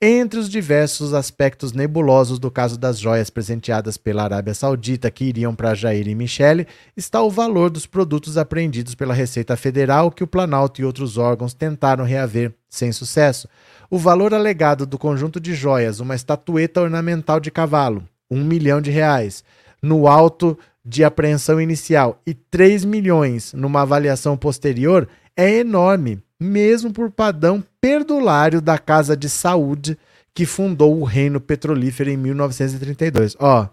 Entre 0.00 0.38
os 0.38 0.48
diversos 0.48 1.12
aspectos 1.12 1.72
nebulosos 1.72 2.38
do 2.38 2.52
caso 2.52 2.78
das 2.78 3.00
joias 3.00 3.30
presenteadas 3.30 3.96
pela 3.96 4.22
Arábia 4.22 4.54
Saudita 4.54 5.10
que 5.10 5.24
iriam 5.24 5.56
para 5.56 5.74
Jair 5.74 6.06
e 6.06 6.14
Michele, 6.14 6.68
está 6.96 7.20
o 7.20 7.28
valor 7.28 7.68
dos 7.68 7.84
produtos 7.84 8.38
apreendidos 8.38 8.94
pela 8.94 9.12
Receita 9.12 9.56
Federal 9.56 10.12
que 10.12 10.22
o 10.22 10.26
Planalto 10.28 10.80
e 10.80 10.84
outros 10.84 11.18
órgãos 11.18 11.52
tentaram 11.52 12.04
reaver 12.04 12.54
sem 12.68 12.92
sucesso. 12.92 13.48
O 13.90 13.98
valor 13.98 14.32
alegado 14.32 14.86
do 14.86 14.96
conjunto 14.96 15.40
de 15.40 15.52
joias, 15.52 15.98
uma 15.98 16.14
estatueta 16.14 16.80
ornamental 16.80 17.40
de 17.40 17.50
cavalo, 17.50 18.06
um 18.30 18.44
milhão 18.44 18.80
de 18.80 18.92
reais, 18.92 19.42
no 19.82 20.06
alto 20.06 20.56
de 20.84 21.02
apreensão 21.02 21.60
inicial 21.60 22.22
e 22.24 22.34
3 22.34 22.84
milhões 22.84 23.52
numa 23.52 23.82
avaliação 23.82 24.36
posterior, 24.36 25.08
é 25.36 25.56
enorme 25.56 26.22
mesmo 26.40 26.92
por 26.92 27.10
padrão 27.10 27.64
perdulário 27.80 28.60
da 28.60 28.78
Casa 28.78 29.16
de 29.16 29.28
Saúde 29.28 29.98
que 30.34 30.46
fundou 30.46 31.00
o 31.00 31.04
Reino 31.04 31.40
Petrolífero 31.40 32.10
em 32.10 32.16
1932. 32.16 33.36
Ó, 33.40 33.68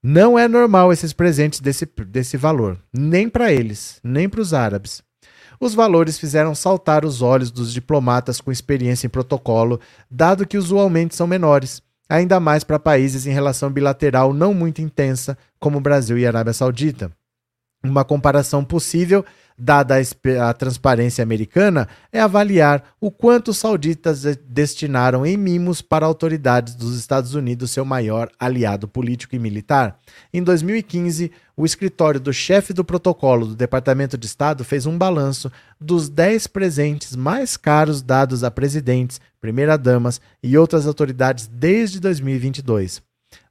não 0.00 0.38
é 0.38 0.46
normal 0.46 0.92
esses 0.92 1.12
presentes 1.12 1.60
desse, 1.60 1.86
desse 2.06 2.36
valor, 2.36 2.78
nem 2.92 3.28
para 3.28 3.52
eles, 3.52 3.98
nem 4.04 4.28
para 4.28 4.40
os 4.40 4.54
árabes. 4.54 5.02
Os 5.58 5.74
valores 5.74 6.18
fizeram 6.18 6.54
saltar 6.54 7.04
os 7.04 7.22
olhos 7.22 7.50
dos 7.50 7.72
diplomatas 7.72 8.40
com 8.40 8.52
experiência 8.52 9.06
em 9.06 9.10
protocolo, 9.10 9.80
dado 10.10 10.46
que 10.46 10.58
usualmente 10.58 11.14
são 11.14 11.26
menores, 11.26 11.82
ainda 12.08 12.38
mais 12.38 12.62
para 12.62 12.78
países 12.78 13.26
em 13.26 13.32
relação 13.32 13.70
bilateral 13.70 14.32
não 14.32 14.52
muito 14.52 14.82
intensa, 14.82 15.38
como 15.58 15.80
Brasil 15.80 16.18
e 16.18 16.26
Arábia 16.26 16.52
Saudita. 16.52 17.10
Uma 17.82 18.04
comparação 18.04 18.64
possível 18.64 19.24
dada 19.56 19.94
a, 19.96 20.50
a, 20.50 20.52
transparência 20.52 21.22
americana, 21.22 21.88
é 22.12 22.20
avaliar 22.20 22.82
o 23.00 23.10
quanto 23.10 23.48
os 23.48 23.58
sauditas 23.58 24.24
destinaram 24.46 25.24
em 25.24 25.36
mimos 25.36 25.80
para 25.80 26.06
autoridades 26.06 26.74
dos 26.74 26.98
Estados 26.98 27.34
Unidos, 27.34 27.70
seu 27.70 27.84
maior 27.84 28.30
aliado 28.38 28.88
político 28.88 29.34
e 29.36 29.38
militar. 29.38 29.98
Em 30.32 30.42
2015, 30.42 31.30
o 31.56 31.64
escritório 31.64 32.18
do 32.18 32.32
chefe 32.32 32.72
do 32.72 32.84
protocolo 32.84 33.46
do 33.46 33.54
Departamento 33.54 34.18
de 34.18 34.26
Estado 34.26 34.64
fez 34.64 34.86
um 34.86 34.98
balanço 34.98 35.50
dos 35.80 36.08
10 36.08 36.48
presentes 36.48 37.14
mais 37.14 37.56
caros 37.56 38.02
dados 38.02 38.42
a 38.42 38.50
presidentes, 38.50 39.20
primeira-damas 39.40 40.20
e 40.42 40.58
outras 40.58 40.86
autoridades 40.86 41.46
desde 41.46 42.00
2022. 42.00 43.02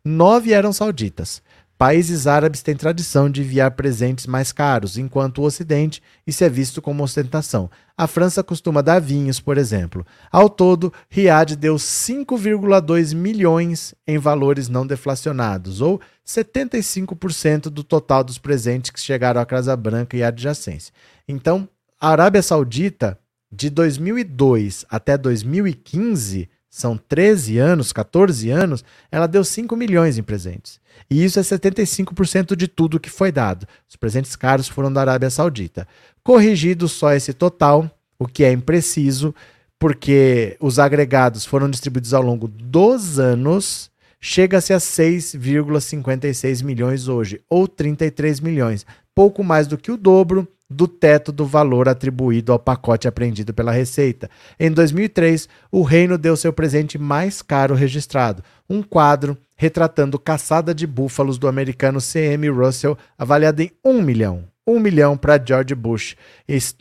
Nove 0.04 0.52
eram 0.52 0.74
sauditas. 0.74 1.42
Países 1.78 2.28
árabes 2.28 2.62
têm 2.62 2.76
tradição 2.76 3.30
de 3.30 3.42
enviar 3.42 3.72
presentes 3.72 4.28
mais 4.28 4.52
caros, 4.52 4.98
enquanto 4.98 5.40
o 5.40 5.44
Ocidente 5.44 6.02
isso 6.26 6.44
é 6.44 6.50
visto 6.50 6.82
como 6.82 7.04
ostentação. 7.04 7.70
A 7.98 8.08
França 8.08 8.44
costuma 8.44 8.82
dar 8.82 9.00
vinhos, 9.00 9.40
por 9.40 9.58
exemplo. 9.58 10.06
Ao 10.32 10.50
todo, 10.50 10.94
Riad 11.10 11.56
deu 11.56 11.76
5,2 11.76 13.14
milhões 13.14 13.94
em 14.08 14.18
valores 14.18 14.70
não 14.70 14.86
deflacionados, 14.86 15.82
ou 15.82 16.00
75% 16.26 17.64
do 17.64 17.84
total 17.84 18.24
dos 18.24 18.38
presentes 18.38 18.92
que 18.92 19.02
chegaram 19.02 19.42
à 19.42 19.46
Casa 19.46 19.76
Branca 19.76 20.16
e 20.16 20.24
adjacência. 20.24 20.94
Então, 21.28 21.68
a 22.00 22.10
Arábia 22.10 22.42
Saudita, 22.42 23.20
de 23.52 23.70
2002 23.70 24.86
até 24.90 25.18
2015, 25.18 26.50
são 26.76 26.98
13 26.98 27.60
anos, 27.60 27.94
14 27.94 28.50
anos, 28.50 28.84
ela 29.12 29.28
deu 29.28 29.44
5 29.44 29.76
milhões 29.76 30.18
em 30.18 30.24
presentes. 30.24 30.80
E 31.08 31.24
isso 31.24 31.40
é 31.40 31.44
75% 31.44 32.56
de 32.56 32.68
tudo 32.68 33.00
que 33.00 33.12
foi 33.12 33.32
dado. 33.32 33.68
Os 33.88 33.96
presentes 33.96 34.36
caros 34.36 34.68
foram 34.68 34.92
da 34.92 35.02
Arábia 35.02 35.30
Saudita. 35.30 35.88
Corrigido 36.24 36.90
só 36.90 37.14
esse 37.14 37.32
total, 37.32 37.88
o 38.18 38.26
que 38.26 38.44
é 38.44 38.52
impreciso, 38.52 39.36
porque 39.78 40.58
os 40.60 40.80
agregados 40.80 41.46
foram 41.46 41.70
distribuídos 41.70 42.12
ao 42.12 42.24
longo 42.24 42.48
dos 42.48 43.20
anos, 43.20 43.92
chega-se 44.20 44.74
a 44.74 44.78
6,56 44.78 46.64
milhões 46.64 47.08
hoje, 47.08 47.40
ou 47.48 47.68
33 47.68 48.40
milhões, 48.40 48.84
pouco 49.14 49.44
mais 49.44 49.68
do 49.68 49.78
que 49.78 49.92
o 49.92 49.98
dobro 49.98 50.48
do 50.70 50.88
teto 50.88 51.32
do 51.32 51.46
valor 51.46 51.88
atribuído 51.88 52.52
ao 52.52 52.60
pacote 52.60 53.08
apreendido 53.08 53.54
pela 53.54 53.72
Receita. 53.72 54.30
Em 54.60 54.72
2003, 54.72 55.48
o 55.72 55.84
reino 55.84 56.18
deu 56.18 56.36
seu 56.36 56.52
presente 56.52 56.98
mais 56.98 57.42
caro 57.42 57.76
registrado, 57.76 58.44
um 58.70 58.82
quadro 58.82 59.38
retratando 59.56 60.18
caçada 60.18 60.74
de 60.74 60.88
búfalos 60.88 61.38
do 61.38 61.48
americano 61.48 62.02
C.M. 62.02 62.50
Russell, 62.50 62.98
avaliado 63.18 63.62
em 63.62 63.72
1 63.84 64.02
milhão. 64.02 64.46
1 64.66 64.80
milhão 64.80 65.18
para 65.18 65.44
George 65.44 65.76
Bush, 65.76 66.16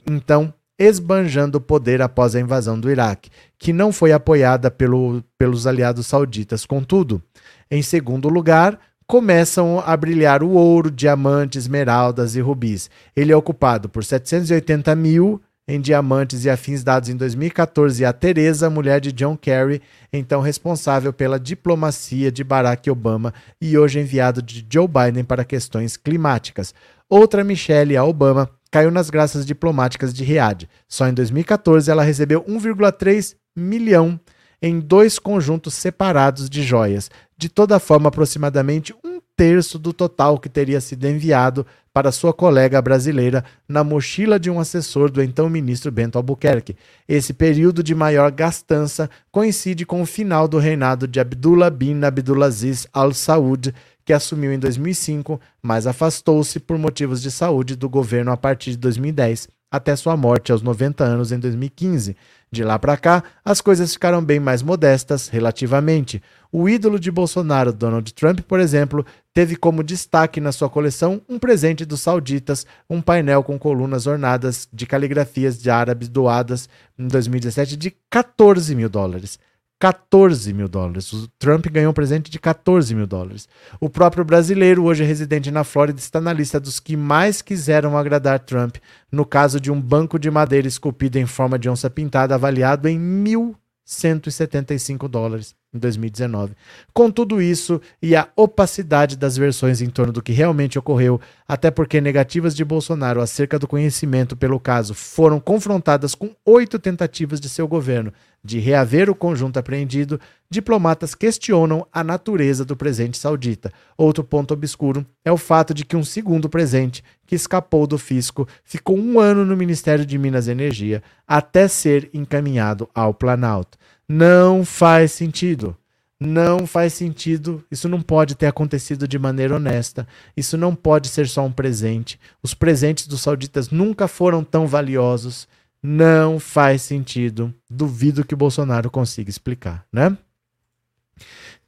então 0.07 0.55
esbanjando 0.79 1.59
o 1.59 1.61
poder 1.61 2.01
após 2.01 2.35
a 2.35 2.40
invasão 2.40 2.79
do 2.79 2.90
Iraque, 2.90 3.31
que 3.59 3.73
não 3.73 3.92
foi 3.92 4.12
apoiada 4.12 4.71
pelo, 4.71 5.23
pelos 5.38 5.66
aliados 5.66 6.07
sauditas. 6.07 6.66
Contudo, 6.66 7.23
em 7.71 7.83
segundo 7.83 8.29
lugar, 8.29 8.79
começam 9.12 9.79
a 9.85 9.94
brilhar 9.94 10.42
o 10.42 10.53
ouro, 10.53 10.90
diamantes, 10.90 11.64
esmeraldas 11.64 12.35
e 12.35 12.40
rubis. 12.40 12.88
Ele 13.14 13.31
é 13.31 13.37
ocupado 13.37 13.87
por 13.87 14.03
780 14.03 14.96
mil 14.96 15.38
em 15.68 15.79
diamantes 15.83 16.46
e 16.46 16.48
afins 16.48 16.83
dados 16.83 17.11
em 17.11 17.16
2014 17.18 18.07
a 18.07 18.12
Teresa, 18.14 18.70
mulher 18.70 19.03
de 19.03 19.12
John 19.12 19.37
Kerry, 19.37 19.83
então 20.11 20.40
responsável 20.40 21.12
pela 21.12 21.38
diplomacia 21.38 22.33
de 22.33 22.42
Barack 22.42 22.90
Obama 22.90 23.35
e 23.61 23.77
hoje 23.77 24.01
enviado 24.01 24.40
de 24.40 24.66
Joe 24.66 24.88
Biden 24.88 25.25
para 25.25 25.44
questões 25.44 25.94
climáticas. 25.98 26.75
Outra 27.07 27.44
Michelle, 27.44 27.98
a 27.98 28.05
Obama, 28.05 28.48
caiu 28.70 28.90
nas 28.90 29.11
graças 29.11 29.44
diplomáticas 29.44 30.14
de 30.14 30.25
Riad. 30.25 30.66
Só 30.88 31.07
em 31.07 31.12
2014 31.12 31.90
ela 31.90 32.03
recebeu 32.03 32.42
1,3 32.44 33.35
milhão 33.55 34.18
em 34.62 34.79
dois 34.79 35.18
conjuntos 35.18 35.75
separados 35.75 36.48
de 36.48 36.62
joias, 36.62 37.11
de 37.37 37.48
toda 37.48 37.81
forma 37.81 38.09
aproximadamente 38.09 38.94
um 39.05 39.20
terço 39.37 39.79
do 39.79 39.92
total 39.92 40.38
que 40.38 40.48
teria 40.48 40.81
sido 40.81 41.05
enviado 41.07 41.66
para 41.92 42.12
sua 42.12 42.33
colega 42.33 42.81
brasileira 42.81 43.44
na 43.68 43.83
mochila 43.83 44.38
de 44.38 44.48
um 44.48 44.61
assessor 44.61 45.11
do 45.11 45.22
então 45.22 45.51
ministro 45.51 45.90
Bento 45.90 46.16
Albuquerque. 46.16 46.77
Esse 47.09 47.35
período 47.35 47.83
de 47.83 47.94
maior 47.94 48.31
gastança 48.31 49.11
coincide 49.31 49.85
com 49.85 50.01
o 50.01 50.07
final 50.07 50.46
do 50.46 50.59
reinado 50.59 51.09
de 51.09 51.18
Abdullah 51.18 51.70
bin 51.70 52.03
Abdulaziz 52.05 52.87
Al 52.92 53.12
Saud, 53.12 53.75
que 54.05 54.12
assumiu 54.12 54.53
em 54.53 54.59
2005, 54.59 55.40
mas 55.61 55.87
afastou-se 55.87 56.59
por 56.61 56.79
motivos 56.79 57.20
de 57.20 57.31
saúde 57.31 57.77
do 57.77 57.88
governo 57.88 58.33
a 58.33 58.37
partir 58.37 58.70
de 58.70 58.79
2010, 58.79 59.48
até 59.72 59.96
sua 59.96 60.14
morte 60.18 60.52
aos 60.52 60.61
90 60.61 61.02
anos 61.02 61.32
em 61.32 61.38
2015. 61.38 62.14
De 62.50 62.62
lá 62.62 62.78
para 62.78 62.98
cá, 62.98 63.24
as 63.42 63.62
coisas 63.62 63.94
ficaram 63.94 64.22
bem 64.22 64.38
mais 64.38 64.62
modestas, 64.62 65.28
relativamente. 65.28 66.22
O 66.52 66.68
ídolo 66.68 67.00
de 67.00 67.11
Bolsonaro, 67.11 67.72
Donald 67.72 68.12
Trump, 68.12 68.40
por 68.40 68.61
exemplo, 68.61 69.06
teve 69.32 69.56
como 69.56 69.82
destaque 69.82 70.38
na 70.38 70.52
sua 70.52 70.68
coleção 70.68 71.22
um 71.26 71.38
presente 71.38 71.87
dos 71.87 72.02
sauditas, 72.02 72.66
um 72.90 73.00
painel 73.00 73.42
com 73.42 73.58
colunas 73.58 74.06
ornadas 74.06 74.68
de 74.70 74.85
caligrafias 74.85 75.58
de 75.58 75.70
árabes 75.70 76.11
doadas 76.11 76.68
em 76.98 77.08
2017 77.08 77.74
de 77.74 77.96
14 78.11 78.74
mil 78.74 78.90
dólares. 78.90 79.38
14 79.83 80.53
mil 80.53 80.68
dólares. 80.68 81.12
O 81.12 81.27
Trump 81.40 81.66
ganhou 81.66 81.90
um 81.90 81.92
presente 81.92 82.31
de 82.31 82.38
14 82.38 82.95
mil 82.95 83.05
dólares. 83.05 83.49
O 83.81 83.90
próprio 83.90 84.25
brasileiro, 84.25 84.85
hoje 84.85 85.03
residente 85.03 85.51
na 85.51 85.64
Flórida, 85.64 85.99
está 85.99 86.21
na 86.21 86.33
lista 86.33 86.61
dos 86.61 86.79
que 86.79 86.97
mais 86.97 87.42
quiseram 87.42 87.99
agradar 87.99 88.38
Trump, 88.38 88.77
no 89.11 89.27
caso 89.27 89.61
de 89.61 89.73
um 89.73 89.81
banco 89.81 90.21
de 90.21 90.31
madeira 90.31 90.68
esculpido 90.68 91.18
em 91.18 91.27
forma 91.27 91.59
de 91.59 91.68
onça 91.68 91.90
pintada, 91.90 92.37
avaliado 92.37 92.88
em 92.88 92.97
mil 92.97 93.57
175 93.85 95.09
dólares 95.09 95.57
em 95.72 95.78
2019. 95.78 96.54
Com 96.92 97.11
tudo 97.11 97.40
isso 97.40 97.80
e 98.00 98.14
a 98.14 98.28
opacidade 98.37 99.16
das 99.16 99.37
versões 99.37 99.80
em 99.80 99.88
torno 99.88 100.12
do 100.12 100.22
que 100.22 100.32
realmente 100.32 100.78
ocorreu, 100.78 101.20
até 101.48 101.70
porque 101.70 102.00
negativas 102.00 102.54
de 102.54 102.64
Bolsonaro 102.64 103.20
acerca 103.20 103.58
do 103.58 103.66
conhecimento 103.66 104.37
pelo 104.37 104.61
caso 104.61 104.94
foram 104.94 105.40
confrontadas 105.40 106.14
com 106.14 106.30
oito 106.44 106.78
tentativas 106.78 107.40
de 107.40 107.48
seu 107.48 107.66
governo 107.66 108.12
de 108.44 108.58
reaver 108.58 109.08
o 109.08 109.14
conjunto 109.14 109.58
apreendido, 109.58 110.20
diplomatas 110.50 111.14
questionam 111.14 111.87
a 111.92 112.02
natureza 112.02 112.64
do 112.64 112.76
presente 112.76 113.16
saudita. 113.16 113.72
Outro 113.96 114.24
ponto 114.24 114.52
obscuro 114.52 115.06
é 115.24 115.30
o 115.30 115.37
fato 115.37 115.72
de 115.72 115.85
que 115.85 115.96
um 115.96 116.02
segundo 116.02 116.48
presente, 116.48 117.04
que 117.24 117.37
escapou 117.37 117.87
do 117.87 117.96
fisco, 117.96 118.48
ficou 118.64 118.98
um 118.98 119.20
ano 119.20 119.44
no 119.44 119.56
Ministério 119.56 120.04
de 120.04 120.18
Minas 120.18 120.48
e 120.48 120.50
Energia 120.50 121.02
até 121.26 121.68
ser 121.68 122.11
encaminhado 122.12 122.88
ao 122.92 123.14
Planalto. 123.14 123.78
Não 124.14 124.62
faz 124.62 125.12
sentido. 125.12 125.75
Não 126.20 126.66
faz 126.66 126.92
sentido. 126.92 127.64
Isso 127.70 127.88
não 127.88 128.03
pode 128.03 128.35
ter 128.35 128.44
acontecido 128.44 129.09
de 129.09 129.18
maneira 129.18 129.57
honesta. 129.57 130.07
Isso 130.37 130.59
não 130.59 130.75
pode 130.75 131.09
ser 131.09 131.27
só 131.27 131.42
um 131.46 131.51
presente. 131.51 132.20
Os 132.42 132.53
presentes 132.53 133.07
dos 133.07 133.22
sauditas 133.22 133.70
nunca 133.70 134.07
foram 134.07 134.44
tão 134.44 134.66
valiosos. 134.66 135.48
Não 135.83 136.38
faz 136.38 136.83
sentido. 136.83 137.55
Duvido 137.70 138.22
que 138.22 138.35
o 138.35 138.37
Bolsonaro 138.37 138.90
consiga 138.90 139.31
explicar, 139.31 139.87
né? 139.90 140.14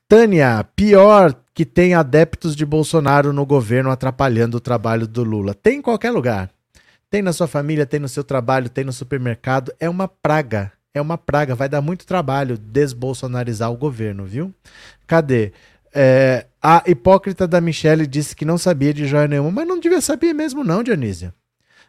Tânia, 0.06 0.68
pior 0.76 1.34
que 1.54 1.64
tem 1.64 1.94
adeptos 1.94 2.54
de 2.54 2.66
Bolsonaro 2.66 3.32
no 3.32 3.46
governo 3.46 3.90
atrapalhando 3.90 4.58
o 4.58 4.60
trabalho 4.60 5.08
do 5.08 5.24
Lula. 5.24 5.54
Tem 5.54 5.78
em 5.78 5.82
qualquer 5.82 6.10
lugar. 6.10 6.50
Tem 7.08 7.22
na 7.22 7.32
sua 7.32 7.46
família, 7.46 7.86
tem 7.86 8.00
no 8.00 8.08
seu 8.08 8.22
trabalho, 8.22 8.68
tem 8.68 8.84
no 8.84 8.92
supermercado. 8.92 9.72
É 9.80 9.88
uma 9.88 10.06
praga. 10.06 10.73
É 10.94 11.00
uma 11.00 11.18
praga. 11.18 11.56
Vai 11.56 11.68
dar 11.68 11.80
muito 11.80 12.06
trabalho 12.06 12.56
desbolsonarizar 12.56 13.70
o 13.70 13.76
governo, 13.76 14.24
viu? 14.24 14.54
Cadê? 15.06 15.52
É, 15.92 16.46
a 16.62 16.82
hipócrita 16.86 17.46
da 17.46 17.60
Michelle 17.60 18.06
disse 18.06 18.34
que 18.34 18.44
não 18.44 18.56
sabia 18.56 18.94
de 18.94 19.06
joia 19.06 19.28
nenhuma, 19.28 19.50
mas 19.50 19.68
não 19.68 19.78
devia 19.78 20.00
saber 20.00 20.32
mesmo, 20.32 20.64
não, 20.64 20.82
Dionísia. 20.82 21.34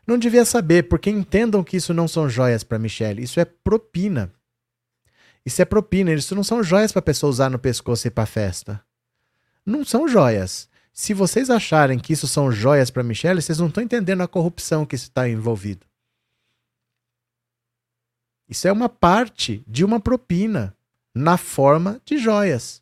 Não 0.05 0.17
devia 0.17 0.45
saber, 0.45 0.83
porque 0.83 1.09
entendam 1.09 1.63
que 1.63 1.77
isso 1.77 1.93
não 1.93 2.07
são 2.07 2.29
joias 2.29 2.63
para 2.63 2.77
Michelle, 2.77 3.23
isso 3.23 3.39
é 3.39 3.45
propina. 3.45 4.31
Isso 5.43 5.61
é 5.61 5.65
propina, 5.65 6.13
isso 6.13 6.35
não 6.35 6.43
são 6.43 6.63
joias 6.63 6.91
para 6.91 7.01
pessoa 7.01 7.29
usar 7.29 7.49
no 7.49 7.57
pescoço 7.57 8.07
e 8.07 8.11
para 8.11 8.25
festa. 8.25 8.81
Não 9.65 9.83
são 9.83 10.07
joias. 10.07 10.67
Se 10.93 11.13
vocês 11.13 11.49
acharem 11.49 11.99
que 11.99 12.13
isso 12.13 12.27
são 12.27 12.51
joias 12.51 12.91
para 12.91 13.03
Michelle, 13.03 13.41
vocês 13.41 13.57
não 13.57 13.67
estão 13.67 13.83
entendendo 13.83 14.21
a 14.21 14.27
corrupção 14.27 14.85
que 14.85 14.95
está 14.95 15.27
envolvido. 15.27 15.85
Isso 18.47 18.67
é 18.67 18.71
uma 18.71 18.89
parte 18.89 19.63
de 19.67 19.83
uma 19.83 19.99
propina 19.99 20.75
na 21.13 21.37
forma 21.37 21.99
de 22.05 22.17
joias. 22.17 22.81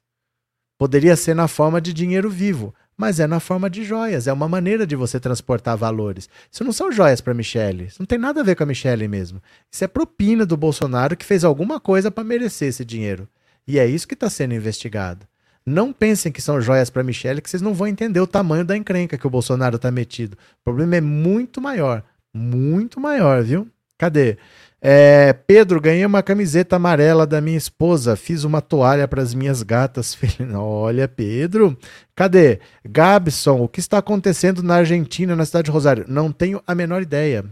Poderia 0.77 1.15
ser 1.15 1.35
na 1.35 1.47
forma 1.47 1.79
de 1.79 1.93
dinheiro 1.93 2.29
vivo, 2.29 2.73
mas 2.97 3.19
é 3.19 3.27
na 3.27 3.39
forma 3.39 3.69
de 3.69 3.83
joias. 3.83 4.27
É 4.27 4.33
uma 4.33 4.49
maneira 4.49 4.85
de 4.85 4.95
você 4.95 5.19
transportar 5.19 5.77
valores. 5.77 6.29
Isso 6.51 6.63
não 6.63 6.73
são 6.73 6.91
joias 6.91 7.21
para 7.21 7.33
Michele. 7.33 7.85
Isso 7.85 8.01
não 8.01 8.05
tem 8.05 8.17
nada 8.17 8.41
a 8.41 8.43
ver 8.43 8.55
com 8.55 8.63
a 8.63 8.65
Michele 8.65 9.07
mesmo. 9.07 9.41
Isso 9.71 9.83
é 9.83 9.87
propina 9.87 10.45
do 10.45 10.57
Bolsonaro 10.57 11.15
que 11.15 11.25
fez 11.25 11.43
alguma 11.43 11.79
coisa 11.79 12.11
para 12.11 12.23
merecer 12.23 12.69
esse 12.69 12.83
dinheiro. 12.83 13.27
E 13.67 13.79
é 13.79 13.85
isso 13.85 14.07
que 14.07 14.13
está 14.13 14.29
sendo 14.29 14.53
investigado. 14.53 15.25
Não 15.65 15.93
pensem 15.93 16.31
que 16.31 16.41
são 16.41 16.59
joias 16.59 16.89
para 16.89 17.03
Michele, 17.03 17.41
que 17.41 17.49
vocês 17.49 17.61
não 17.61 17.73
vão 17.73 17.87
entender 17.87 18.19
o 18.19 18.27
tamanho 18.27 18.65
da 18.65 18.75
encrenca 18.75 19.17
que 19.17 19.25
o 19.25 19.29
Bolsonaro 19.29 19.77
está 19.77 19.89
metido. 19.89 20.33
O 20.33 20.63
problema 20.63 20.97
é 20.97 21.01
muito 21.01 21.61
maior. 21.61 22.03
Muito 22.33 22.99
maior, 22.99 23.41
viu? 23.43 23.67
Cadê? 23.97 24.37
É, 24.85 25.31
Pedro, 25.31 25.79
ganhei 25.79 26.05
uma 26.05 26.21
camiseta 26.21 26.75
amarela 26.75 27.25
da 27.25 27.39
minha 27.39 27.57
esposa. 27.57 28.17
Fiz 28.17 28.43
uma 28.43 28.61
toalha 28.61 29.07
para 29.07 29.21
as 29.21 29.33
minhas 29.33 29.63
gatas. 29.63 30.17
Olha, 30.53 31.07
Pedro. 31.07 31.77
Cadê? 32.13 32.59
Gabson, 32.83 33.61
o 33.61 33.69
que 33.69 33.79
está 33.79 33.99
acontecendo 33.99 34.61
na 34.61 34.75
Argentina, 34.75 35.37
na 35.37 35.45
cidade 35.45 35.67
de 35.67 35.71
Rosário? 35.71 36.03
Não 36.09 36.33
tenho 36.33 36.61
a 36.67 36.75
menor 36.75 37.01
ideia. 37.01 37.45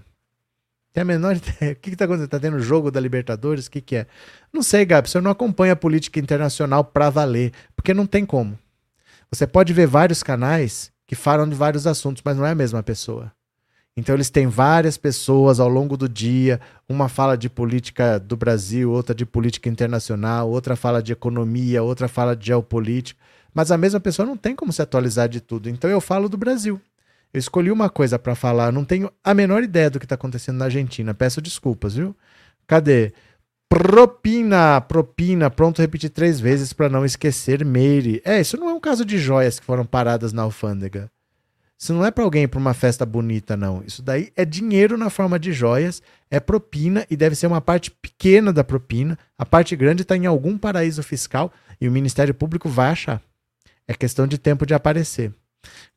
Tem 0.91 1.03
a 1.03 1.05
menor 1.05 1.37
ideia. 1.57 1.71
O 1.71 1.75
que 1.77 1.91
está 1.91 2.03
acontecendo? 2.03 2.25
Está 2.25 2.39
tendo 2.39 2.59
jogo 2.59 2.91
da 2.91 2.99
Libertadores? 2.99 3.67
O 3.67 3.71
que, 3.71 3.79
que 3.79 3.95
é? 3.95 4.07
Não 4.51 4.61
sei, 4.61 4.83
Gabson. 4.83 5.19
Eu 5.19 5.21
não 5.21 5.31
acompanho 5.31 5.71
a 5.71 5.77
política 5.77 6.19
internacional 6.19 6.83
para 6.83 7.09
valer, 7.09 7.53
porque 7.77 7.93
não 7.93 8.05
tem 8.05 8.25
como. 8.25 8.59
Você 9.31 9.47
pode 9.47 9.71
ver 9.71 9.87
vários 9.87 10.21
canais 10.21 10.91
que 11.07 11.15
falam 11.15 11.47
de 11.47 11.55
vários 11.55 11.87
assuntos, 11.87 12.21
mas 12.25 12.35
não 12.35 12.45
é 12.45 12.51
a 12.51 12.55
mesma 12.55 12.83
pessoa. 12.83 13.31
Então 13.95 14.15
eles 14.15 14.29
têm 14.29 14.47
várias 14.47 14.97
pessoas 14.97 15.59
ao 15.59 15.67
longo 15.67 15.97
do 15.97 16.07
dia, 16.07 16.61
uma 16.87 17.09
fala 17.09 17.37
de 17.37 17.49
política 17.49 18.19
do 18.19 18.37
Brasil, 18.37 18.91
outra 18.91 19.13
de 19.13 19.25
política 19.25 19.67
internacional, 19.67 20.49
outra 20.49 20.75
fala 20.75 21.03
de 21.03 21.11
economia, 21.11 21.83
outra 21.83 22.07
fala 22.07 22.35
de 22.35 22.47
geopolítica, 22.47 23.19
mas 23.53 23.69
a 23.69 23.77
mesma 23.77 23.99
pessoa 23.99 24.25
não 24.25 24.37
tem 24.37 24.55
como 24.55 24.71
se 24.71 24.81
atualizar 24.81 25.27
de 25.27 25.41
tudo. 25.41 25.69
Então 25.69 25.89
eu 25.89 25.99
falo 25.99 26.29
do 26.29 26.37
Brasil. 26.37 26.79
Eu 27.33 27.39
escolhi 27.39 27.71
uma 27.71 27.89
coisa 27.89 28.17
para 28.17 28.35
falar, 28.35 28.71
não 28.71 28.85
tenho 28.85 29.11
a 29.23 29.33
menor 29.33 29.63
ideia 29.63 29.89
do 29.89 29.99
que 29.99 30.05
está 30.05 30.15
acontecendo 30.15 30.57
na 30.57 30.65
Argentina. 30.65 31.13
Peço 31.13 31.41
desculpas, 31.41 31.95
viu? 31.95 32.15
Cadê? 32.67 33.13
Propina, 33.69 34.81
propina, 34.81 35.49
pronto, 35.49 35.81
repetir 35.81 36.09
três 36.09 36.39
vezes 36.41 36.73
para 36.73 36.89
não 36.89 37.05
esquecer 37.05 37.63
Meire. 37.63 38.21
É, 38.25 38.39
isso 38.41 38.57
não 38.57 38.69
é 38.69 38.73
um 38.73 38.81
caso 38.81 39.05
de 39.05 39.17
joias 39.17 39.59
que 39.59 39.65
foram 39.65 39.85
paradas 39.85 40.33
na 40.33 40.41
alfândega. 40.41 41.09
Isso 41.81 41.95
não 41.95 42.05
é 42.05 42.11
para 42.11 42.23
alguém 42.23 42.47
para 42.47 42.59
uma 42.59 42.75
festa 42.75 43.07
bonita, 43.07 43.57
não. 43.57 43.83
Isso 43.83 44.03
daí 44.03 44.31
é 44.35 44.45
dinheiro 44.45 44.99
na 44.99 45.09
forma 45.09 45.39
de 45.39 45.51
joias, 45.51 45.99
é 46.29 46.39
propina 46.39 47.07
e 47.09 47.17
deve 47.17 47.35
ser 47.35 47.47
uma 47.47 47.59
parte 47.59 47.89
pequena 47.89 48.53
da 48.53 48.63
propina. 48.63 49.17
A 49.35 49.43
parte 49.47 49.75
grande 49.75 50.03
está 50.03 50.15
em 50.15 50.27
algum 50.27 50.59
paraíso 50.59 51.01
fiscal 51.01 51.51
e 51.81 51.87
o 51.87 51.91
Ministério 51.91 52.35
Público 52.35 52.69
vai 52.69 52.91
achar. 52.91 53.19
É 53.87 53.95
questão 53.95 54.27
de 54.27 54.37
tempo 54.37 54.63
de 54.63 54.75
aparecer. 54.75 55.33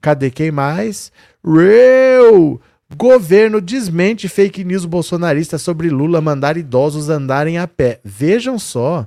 Cadê 0.00 0.30
quem 0.30 0.50
mais? 0.50 1.12
Real! 1.44 2.58
Governo 2.96 3.60
desmente 3.60 4.26
fake 4.26 4.64
news 4.64 4.86
bolsonarista 4.86 5.58
sobre 5.58 5.90
Lula 5.90 6.18
mandar 6.22 6.56
idosos 6.56 7.10
andarem 7.10 7.58
a 7.58 7.68
pé. 7.68 8.00
Vejam 8.02 8.58
só 8.58 9.06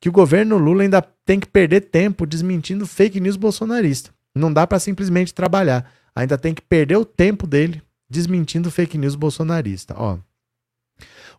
que 0.00 0.08
o 0.08 0.12
governo 0.12 0.56
Lula 0.56 0.84
ainda 0.84 1.02
tem 1.26 1.40
que 1.40 1.48
perder 1.48 1.80
tempo 1.80 2.24
desmentindo 2.24 2.86
fake 2.86 3.18
news 3.18 3.36
bolsonarista. 3.36 4.10
Não 4.32 4.52
dá 4.52 4.68
para 4.68 4.78
simplesmente 4.78 5.34
trabalhar. 5.34 5.90
Ainda 6.14 6.36
tem 6.36 6.52
que 6.54 6.62
perder 6.62 6.96
o 6.96 7.04
tempo 7.04 7.46
dele 7.46 7.82
desmentindo 8.08 8.70
fake 8.70 8.98
news 8.98 9.14
bolsonarista. 9.14 9.94
Ó. 9.96 10.18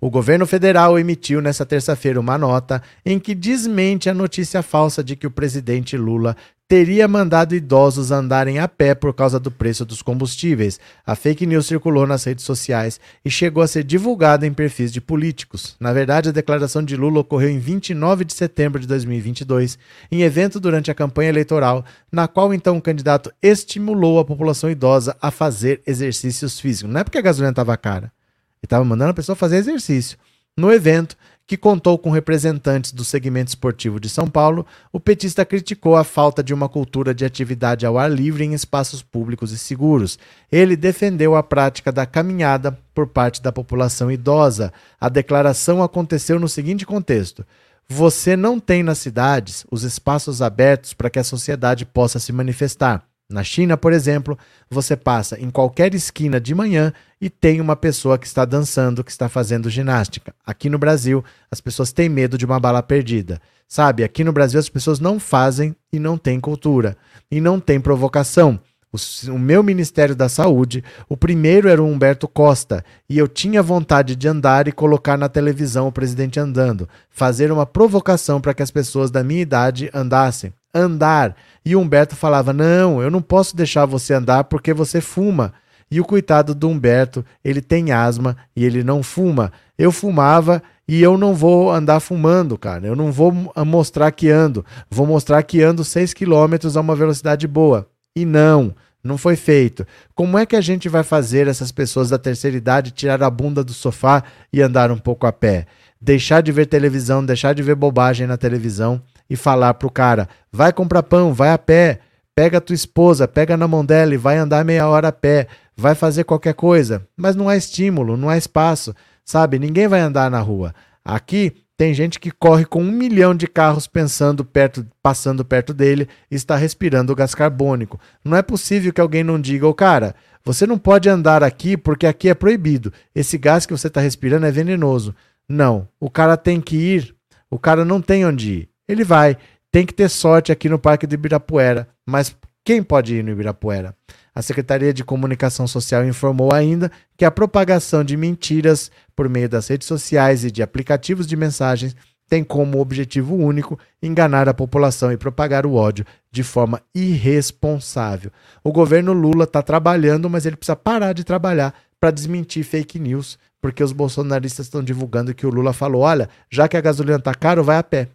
O 0.01 0.09
governo 0.09 0.45
federal 0.45 0.97
emitiu 0.99 1.41
nesta 1.41 1.65
terça-feira 1.65 2.19
uma 2.19 2.37
nota 2.37 2.81
em 3.05 3.19
que 3.19 3.33
desmente 3.35 4.09
a 4.09 4.13
notícia 4.13 4.61
falsa 4.61 5.03
de 5.03 5.15
que 5.15 5.27
o 5.27 5.31
presidente 5.31 5.95
Lula 5.95 6.35
teria 6.73 7.07
mandado 7.07 7.53
idosos 7.53 8.09
andarem 8.09 8.57
a 8.57 8.67
pé 8.67 8.95
por 8.95 9.13
causa 9.13 9.39
do 9.39 9.51
preço 9.51 9.85
dos 9.85 10.01
combustíveis. 10.01 10.79
A 11.05 11.15
fake 11.15 11.45
news 11.45 11.67
circulou 11.67 12.07
nas 12.07 12.23
redes 12.23 12.43
sociais 12.43 12.99
e 13.23 13.29
chegou 13.29 13.61
a 13.61 13.67
ser 13.67 13.83
divulgada 13.83 14.47
em 14.47 14.51
perfis 14.51 14.91
de 14.91 14.99
políticos. 14.99 15.75
Na 15.79 15.93
verdade, 15.93 16.29
a 16.29 16.31
declaração 16.31 16.83
de 16.83 16.95
Lula 16.95 17.19
ocorreu 17.19 17.51
em 17.51 17.59
29 17.59 18.25
de 18.25 18.33
setembro 18.33 18.79
de 18.81 18.87
2022, 18.87 19.77
em 20.11 20.23
evento 20.23 20.59
durante 20.59 20.89
a 20.89 20.95
campanha 20.95 21.29
eleitoral, 21.29 21.85
na 22.11 22.27
qual 22.27 22.51
então 22.51 22.75
o 22.75 22.81
candidato 22.81 23.31
estimulou 23.39 24.17
a 24.17 24.25
população 24.25 24.67
idosa 24.67 25.15
a 25.21 25.29
fazer 25.29 25.79
exercícios 25.85 26.59
físicos. 26.59 26.91
Não 26.91 27.01
é 27.01 27.03
porque 27.03 27.19
a 27.19 27.21
gasolina 27.21 27.51
estava 27.51 27.77
cara. 27.77 28.05
Ele 28.05 28.63
estava 28.63 28.83
mandando 28.83 29.11
a 29.11 29.13
pessoa 29.13 29.35
fazer 29.35 29.57
exercício. 29.57 30.17
No 30.57 30.71
evento, 30.71 31.15
que 31.45 31.57
contou 31.57 31.97
com 31.97 32.09
representantes 32.09 32.91
do 32.91 33.03
segmento 33.03 33.49
esportivo 33.49 33.99
de 33.99 34.09
São 34.09 34.27
Paulo, 34.27 34.65
o 34.91 34.99
petista 34.99 35.45
criticou 35.45 35.95
a 35.95 36.03
falta 36.03 36.41
de 36.41 36.53
uma 36.53 36.69
cultura 36.69 37.13
de 37.13 37.25
atividade 37.25 37.85
ao 37.85 37.97
ar 37.97 38.09
livre 38.09 38.45
em 38.45 38.53
espaços 38.53 39.01
públicos 39.01 39.51
e 39.51 39.57
seguros. 39.57 40.17
Ele 40.51 40.75
defendeu 40.75 41.35
a 41.35 41.43
prática 41.43 41.91
da 41.91 42.05
caminhada 42.05 42.77
por 42.93 43.07
parte 43.07 43.41
da 43.41 43.51
população 43.51 44.09
idosa. 44.09 44.71
A 44.99 45.09
declaração 45.09 45.83
aconteceu 45.83 46.39
no 46.39 46.47
seguinte 46.47 46.85
contexto: 46.85 47.45
você 47.87 48.37
não 48.37 48.59
tem 48.59 48.81
nas 48.81 48.99
cidades 48.99 49.65
os 49.69 49.83
espaços 49.83 50.41
abertos 50.41 50.93
para 50.93 51.09
que 51.09 51.19
a 51.19 51.23
sociedade 51.23 51.85
possa 51.85 52.19
se 52.19 52.31
manifestar. 52.31 53.05
Na 53.29 53.43
China, 53.43 53.77
por 53.77 53.93
exemplo, 53.93 54.37
você 54.69 54.95
passa 54.95 55.39
em 55.39 55.49
qualquer 55.49 55.95
esquina 55.95 56.39
de 56.39 56.53
manhã 56.53 56.93
e 57.19 57.29
tem 57.29 57.61
uma 57.61 57.75
pessoa 57.75 58.17
que 58.17 58.27
está 58.27 58.45
dançando, 58.45 59.03
que 59.03 59.11
está 59.11 59.29
fazendo 59.29 59.69
ginástica. 59.69 60.35
Aqui 60.45 60.69
no 60.69 60.77
Brasil, 60.77 61.23
as 61.49 61.61
pessoas 61.61 61.91
têm 61.91 62.09
medo 62.09 62.37
de 62.37 62.45
uma 62.45 62.59
bala 62.59 62.83
perdida. 62.83 63.41
Sabe, 63.67 64.03
aqui 64.03 64.23
no 64.23 64.33
Brasil 64.33 64.59
as 64.59 64.69
pessoas 64.69 64.99
não 64.99 65.19
fazem 65.19 65.75
e 65.91 65.97
não 65.97 66.17
têm 66.17 66.39
cultura. 66.39 66.95
E 67.31 67.41
não 67.41 67.59
tem 67.59 67.79
provocação. 67.79 68.59
O, 68.93 69.31
o, 69.31 69.39
meu 69.39 69.63
Ministério 69.63 70.15
da 70.15 70.29
Saúde, 70.29 70.83
o 71.09 71.17
primeiro 71.17 71.67
era 71.67 71.81
o 71.81 71.87
Humberto 71.87 72.27
Costa, 72.27 72.85
e 73.09 73.17
eu 73.17 73.27
tinha 73.27 73.63
vontade 73.63 74.15
de 74.15 74.27
andar 74.27 74.67
e 74.67 74.71
colocar 74.71 75.17
na 75.17 75.27
televisão 75.27 75.87
o 75.87 75.91
presidente 75.91 76.39
andando, 76.39 76.87
fazer 77.09 77.51
uma 77.51 77.65
provocação 77.65 78.39
para 78.39 78.53
que 78.53 78.61
as 78.61 78.69
pessoas 78.69 79.09
da 79.09 79.23
minha 79.23 79.41
idade 79.41 79.89
andassem 79.93 80.53
andar. 80.73 81.35
E 81.65 81.75
Humberto 81.75 82.15
falava: 82.15 82.53
Não, 82.53 83.01
eu 83.01 83.09
não 83.09 83.21
posso 83.21 83.55
deixar 83.55 83.85
você 83.85 84.13
andar 84.13 84.43
porque 84.43 84.73
você 84.73 85.01
fuma. 85.01 85.53
E 85.89 85.99
o 85.99 86.05
coitado 86.05 86.55
do 86.55 86.69
Humberto, 86.69 87.23
ele 87.43 87.61
tem 87.61 87.91
asma 87.91 88.35
e 88.55 88.65
ele 88.65 88.83
não 88.83 89.03
fuma. 89.03 89.51
Eu 89.77 89.91
fumava 89.91 90.61
e 90.87 91.01
eu 91.01 91.17
não 91.17 91.33
vou 91.35 91.71
andar 91.71 91.99
fumando, 91.99 92.57
cara. 92.57 92.87
Eu 92.87 92.95
não 92.95 93.11
vou 93.11 93.31
mostrar 93.65 94.11
que 94.11 94.29
ando. 94.29 94.65
Vou 94.89 95.05
mostrar 95.05 95.43
que 95.43 95.61
ando 95.61 95.83
6 95.83 96.13
km 96.13 96.75
a 96.75 96.79
uma 96.79 96.95
velocidade 96.95 97.47
boa. 97.47 97.87
E 98.15 98.25
não, 98.25 98.75
não 99.03 99.17
foi 99.17 99.35
feito. 99.35 99.85
Como 100.15 100.37
é 100.37 100.45
que 100.45 100.55
a 100.55 100.61
gente 100.61 100.87
vai 100.87 101.03
fazer 101.03 101.47
essas 101.47 101.71
pessoas 101.71 102.09
da 102.09 102.17
terceira 102.17 102.55
idade 102.55 102.91
tirar 102.91 103.21
a 103.21 103.29
bunda 103.29 103.63
do 103.63 103.73
sofá 103.73 104.23
e 104.51 104.61
andar 104.61 104.91
um 104.91 104.97
pouco 104.97 105.27
a 105.27 105.33
pé? 105.33 105.65
Deixar 105.99 106.41
de 106.41 106.51
ver 106.51 106.65
televisão, 106.65 107.25
deixar 107.25 107.53
de 107.53 107.61
ver 107.61 107.75
bobagem 107.75 108.25
na 108.25 108.37
televisão 108.37 109.01
e 109.29 109.35
falar 109.35 109.73
pro 109.73 109.91
cara: 109.91 110.29
vai 110.51 110.71
comprar 110.71 111.03
pão, 111.03 111.33
vai 111.33 111.51
a 111.51 111.57
pé, 111.57 111.99
pega 112.35 112.57
a 112.57 112.61
tua 112.61 112.75
esposa, 112.75 113.27
pega 113.27 113.57
na 113.57 113.67
mão 113.67 113.85
dela 113.85 114.13
e 114.13 114.17
vai 114.17 114.37
andar 114.37 114.63
meia 114.63 114.87
hora 114.87 115.09
a 115.09 115.13
pé, 115.13 115.47
vai 115.75 115.95
fazer 115.95 116.23
qualquer 116.23 116.53
coisa. 116.53 117.05
Mas 117.15 117.35
não 117.35 117.49
há 117.49 117.57
estímulo, 117.57 118.17
não 118.17 118.29
há 118.29 118.37
espaço, 118.37 118.95
sabe? 119.25 119.59
Ninguém 119.59 119.87
vai 119.87 119.99
andar 119.99 120.31
na 120.31 120.39
rua. 120.39 120.73
Aqui 121.03 121.62
tem 121.77 121.93
gente 121.93 122.19
que 122.19 122.31
corre 122.31 122.65
com 122.65 122.81
um 122.81 122.91
milhão 122.91 123.35
de 123.35 123.47
carros 123.47 123.87
pensando 123.87 124.45
perto, 124.45 124.85
passando 125.01 125.43
perto 125.43 125.73
dele 125.73 126.07
e 126.29 126.35
está 126.35 126.55
respirando 126.55 127.15
gás 127.15 127.33
carbônico. 127.33 127.99
Não 128.23 128.37
é 128.37 128.41
possível 128.41 128.93
que 128.93 129.01
alguém 129.01 129.23
não 129.23 129.39
diga, 129.39 129.67
oh, 129.67 129.73
cara, 129.73 130.15
você 130.43 130.67
não 130.67 130.77
pode 130.77 131.09
andar 131.09 131.43
aqui 131.43 131.75
porque 131.75 132.05
aqui 132.05 132.29
é 132.29 132.33
proibido. 132.33 132.93
Esse 133.15 133.37
gás 133.37 133.65
que 133.65 133.73
você 133.73 133.87
está 133.87 134.01
respirando 134.01 134.45
é 134.45 134.51
venenoso. 134.51 135.15
Não, 135.47 135.87
o 135.99 136.09
cara 136.09 136.37
tem 136.37 136.61
que 136.61 136.75
ir, 136.75 137.15
o 137.49 137.57
cara 137.57 137.83
não 137.83 138.01
tem 138.01 138.25
onde 138.25 138.51
ir 138.51 138.73
ele 138.87 139.03
vai. 139.03 139.37
Tem 139.71 139.85
que 139.85 139.93
ter 139.93 140.09
sorte 140.09 140.51
aqui 140.51 140.69
no 140.69 140.79
Parque 140.79 141.07
do 141.07 141.15
Ibirapuera. 141.15 141.87
Mas 142.05 142.35
quem 142.63 142.83
pode 142.83 143.15
ir 143.15 143.23
no 143.23 143.31
Ibirapuera? 143.31 143.95
A 144.35 144.41
Secretaria 144.41 144.93
de 144.93 145.03
Comunicação 145.03 145.67
Social 145.67 146.03
informou 146.05 146.53
ainda 146.53 146.91
que 147.15 147.23
a 147.23 147.31
propagação 147.31 148.03
de 148.03 148.17
mentiras 148.17 148.91
por 149.15 149.29
meio 149.29 149.47
das 149.47 149.67
redes 149.67 149.87
sociais 149.87 150.43
e 150.43 150.49
de 150.49 150.63
aplicativos 150.63 151.27
de 151.27 151.35
mensagens 151.35 151.95
tem 152.27 152.43
como 152.43 152.79
objetivo 152.79 153.35
único 153.35 153.77
enganar 154.01 154.49
a 154.49 154.53
população 154.53 155.11
e 155.11 155.17
propagar 155.17 155.67
o 155.67 155.75
ódio 155.75 156.03
de 156.31 156.41
forma 156.41 156.81
irresponsável. 156.95 158.31
O 158.63 158.71
governo 158.71 159.13
Lula 159.13 159.43
está 159.43 159.61
trabalhando, 159.61 160.27
mas 160.27 160.45
ele 160.45 160.55
precisa 160.55 160.75
parar 160.75 161.13
de 161.13 161.23
trabalhar 161.23 161.75
para 161.99 162.09
desmentir 162.09 162.63
fake 162.63 162.97
news, 162.97 163.37
porque 163.61 163.83
os 163.83 163.91
bolsonaristas 163.91 164.65
estão 164.65 164.83
divulgando 164.83 165.35
que 165.35 165.45
o 165.45 165.49
Lula 165.49 165.73
falou: 165.73 166.01
olha, 166.01 166.27
já 166.49 166.67
que 166.67 166.75
a 166.75 166.81
gasolina 166.81 167.17
está 167.17 167.35
caro, 167.35 167.63
vai 167.63 167.77
a 167.77 167.83
pé. 167.83 168.09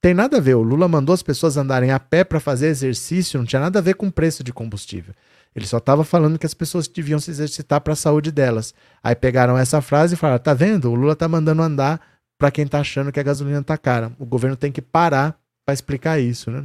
Tem 0.00 0.14
nada 0.14 0.38
a 0.38 0.40
ver. 0.40 0.54
O 0.54 0.62
Lula 0.62 0.88
mandou 0.88 1.12
as 1.12 1.22
pessoas 1.22 1.56
andarem 1.56 1.92
a 1.92 2.00
pé 2.00 2.24
para 2.24 2.40
fazer 2.40 2.68
exercício, 2.68 3.38
não 3.38 3.46
tinha 3.46 3.60
nada 3.60 3.78
a 3.78 3.82
ver 3.82 3.94
com 3.94 4.08
o 4.08 4.12
preço 4.12 4.42
de 4.42 4.52
combustível. 4.52 5.14
Ele 5.54 5.66
só 5.66 5.78
estava 5.78 6.02
falando 6.04 6.38
que 6.38 6.46
as 6.46 6.54
pessoas 6.54 6.88
deviam 6.88 7.18
se 7.18 7.30
exercitar 7.30 7.80
para 7.80 7.92
a 7.92 7.96
saúde 7.96 8.32
delas. 8.32 8.74
Aí 9.02 9.14
pegaram 9.14 9.56
essa 9.58 9.82
frase 9.82 10.14
e 10.14 10.16
falaram: 10.16 10.42
tá 10.42 10.54
vendo? 10.54 10.90
O 10.90 10.94
Lula 10.94 11.14
tá 11.14 11.28
mandando 11.28 11.62
andar 11.62 12.00
para 12.38 12.50
quem 12.50 12.66
tá 12.66 12.80
achando 12.80 13.12
que 13.12 13.20
a 13.20 13.22
gasolina 13.22 13.62
tá 13.62 13.76
cara. 13.76 14.12
O 14.18 14.24
governo 14.24 14.56
tem 14.56 14.72
que 14.72 14.82
parar 14.82 15.38
para 15.64 15.74
explicar 15.74 16.18
isso, 16.18 16.50
né? 16.50 16.64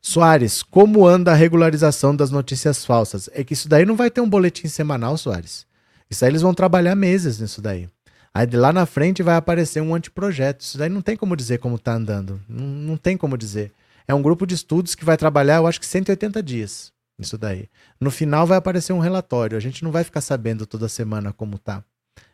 Soares, 0.00 0.62
como 0.62 1.06
anda 1.06 1.32
a 1.32 1.34
regularização 1.34 2.16
das 2.16 2.30
notícias 2.30 2.84
falsas? 2.84 3.28
É 3.32 3.44
que 3.44 3.52
isso 3.52 3.68
daí 3.68 3.84
não 3.84 3.94
vai 3.94 4.10
ter 4.10 4.20
um 4.20 4.28
boletim 4.28 4.68
semanal, 4.68 5.16
Soares. 5.18 5.66
Isso 6.10 6.24
aí 6.24 6.30
eles 6.30 6.42
vão 6.42 6.54
trabalhar 6.54 6.94
meses 6.94 7.38
nisso 7.38 7.60
daí. 7.60 7.88
Aí 8.32 8.46
de 8.46 8.56
lá 8.56 8.72
na 8.72 8.86
frente 8.86 9.22
vai 9.22 9.36
aparecer 9.36 9.82
um 9.82 9.94
anteprojeto. 9.94 10.64
Isso 10.64 10.78
daí 10.78 10.88
não 10.88 11.02
tem 11.02 11.16
como 11.16 11.36
dizer 11.36 11.58
como 11.58 11.76
está 11.76 11.94
andando. 11.94 12.40
Não, 12.48 12.64
não 12.64 12.96
tem 12.96 13.16
como 13.16 13.36
dizer. 13.36 13.72
É 14.08 14.14
um 14.14 14.22
grupo 14.22 14.46
de 14.46 14.54
estudos 14.54 14.94
que 14.94 15.04
vai 15.04 15.16
trabalhar, 15.16 15.56
eu 15.56 15.66
acho 15.66 15.78
que 15.78 15.86
180 15.86 16.42
dias. 16.42 16.92
Isso 17.20 17.36
daí. 17.36 17.68
No 18.00 18.10
final 18.10 18.46
vai 18.46 18.56
aparecer 18.56 18.94
um 18.94 18.98
relatório. 18.98 19.56
A 19.56 19.60
gente 19.60 19.84
não 19.84 19.92
vai 19.92 20.02
ficar 20.02 20.22
sabendo 20.22 20.66
toda 20.66 20.88
semana 20.88 21.32
como 21.32 21.58
tá. 21.58 21.84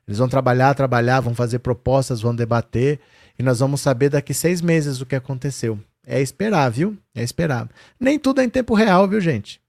Eles 0.07 0.18
vão 0.18 0.29
trabalhar, 0.29 0.72
trabalhar, 0.75 1.20
vão 1.20 1.35
fazer 1.35 1.59
propostas, 1.59 2.20
vão 2.20 2.35
debater 2.35 3.01
e 3.37 3.42
nós 3.42 3.59
vamos 3.59 3.81
saber 3.81 4.09
daqui 4.09 4.33
seis 4.33 4.62
meses 4.62 5.01
o 5.01 5.07
que 5.07 5.16
aconteceu. 5.16 5.79
É 6.07 6.20
esperar, 6.22 6.70
viu? 6.70 6.96
É 7.12 7.22
esperar. 7.22 7.68
Nem 7.99 8.16
tudo 8.16 8.40
é 8.40 8.44
em 8.44 8.49
tempo 8.49 8.75
real, 8.75 9.09
viu, 9.09 9.20
gente? 9.20 9.61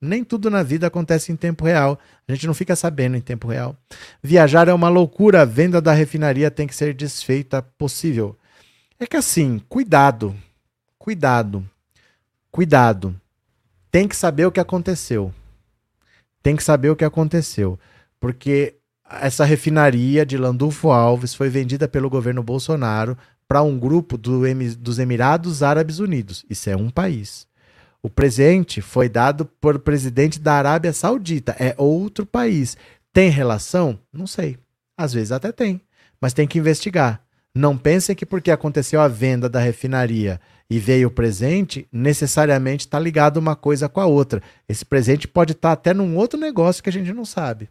Nem 0.00 0.24
tudo 0.24 0.50
na 0.50 0.64
vida 0.64 0.88
acontece 0.88 1.30
em 1.30 1.36
tempo 1.36 1.64
real. 1.64 1.98
A 2.26 2.32
gente 2.32 2.46
não 2.46 2.52
fica 2.52 2.74
sabendo 2.74 3.16
em 3.16 3.20
tempo 3.20 3.46
real. 3.46 3.76
Viajar 4.20 4.68
é 4.68 4.74
uma 4.74 4.88
loucura. 4.88 5.42
A 5.42 5.44
venda 5.44 5.80
da 5.80 5.92
refinaria 5.92 6.50
tem 6.50 6.66
que 6.66 6.74
ser 6.74 6.92
desfeita 6.92 7.62
possível. 7.62 8.36
É 8.98 9.06
que 9.06 9.16
assim, 9.16 9.60
cuidado. 9.68 10.34
Cuidado. 10.98 11.64
Cuidado. 12.50 13.14
Tem 13.96 14.06
que 14.06 14.14
saber 14.14 14.44
o 14.44 14.52
que 14.52 14.60
aconteceu. 14.60 15.32
Tem 16.42 16.54
que 16.54 16.62
saber 16.62 16.90
o 16.90 16.96
que 16.96 17.02
aconteceu. 17.02 17.78
Porque 18.20 18.74
essa 19.22 19.42
refinaria 19.42 20.26
de 20.26 20.36
Landulfo 20.36 20.90
Alves 20.90 21.34
foi 21.34 21.48
vendida 21.48 21.88
pelo 21.88 22.10
governo 22.10 22.42
Bolsonaro 22.42 23.16
para 23.48 23.62
um 23.62 23.78
grupo 23.78 24.18
do, 24.18 24.42
dos 24.78 24.98
Emirados 24.98 25.62
Árabes 25.62 25.98
Unidos. 25.98 26.44
Isso 26.50 26.68
é 26.68 26.76
um 26.76 26.90
país. 26.90 27.46
O 28.02 28.10
presente 28.10 28.82
foi 28.82 29.08
dado 29.08 29.46
por 29.46 29.78
presidente 29.78 30.38
da 30.38 30.52
Arábia 30.52 30.92
Saudita. 30.92 31.56
É 31.58 31.74
outro 31.78 32.26
país. 32.26 32.76
Tem 33.14 33.30
relação? 33.30 33.98
Não 34.12 34.26
sei. 34.26 34.58
Às 34.94 35.14
vezes 35.14 35.32
até 35.32 35.50
tem. 35.50 35.80
Mas 36.20 36.34
tem 36.34 36.46
que 36.46 36.58
investigar. 36.58 37.22
Não 37.54 37.78
pensem 37.78 38.14
que 38.14 38.26
porque 38.26 38.50
aconteceu 38.50 39.00
a 39.00 39.08
venda 39.08 39.48
da 39.48 39.58
refinaria 39.58 40.38
e 40.68 40.78
veio 40.78 41.08
o 41.08 41.10
presente, 41.10 41.86
necessariamente 41.92 42.86
está 42.86 42.98
ligado 42.98 43.36
uma 43.36 43.54
coisa 43.54 43.88
com 43.88 44.00
a 44.00 44.06
outra. 44.06 44.42
Esse 44.68 44.84
presente 44.84 45.28
pode 45.28 45.52
estar 45.52 45.68
tá 45.68 45.72
até 45.72 45.94
num 45.94 46.16
outro 46.16 46.38
negócio 46.38 46.82
que 46.82 46.88
a 46.88 46.92
gente 46.92 47.12
não 47.12 47.24
sabe. 47.24 47.68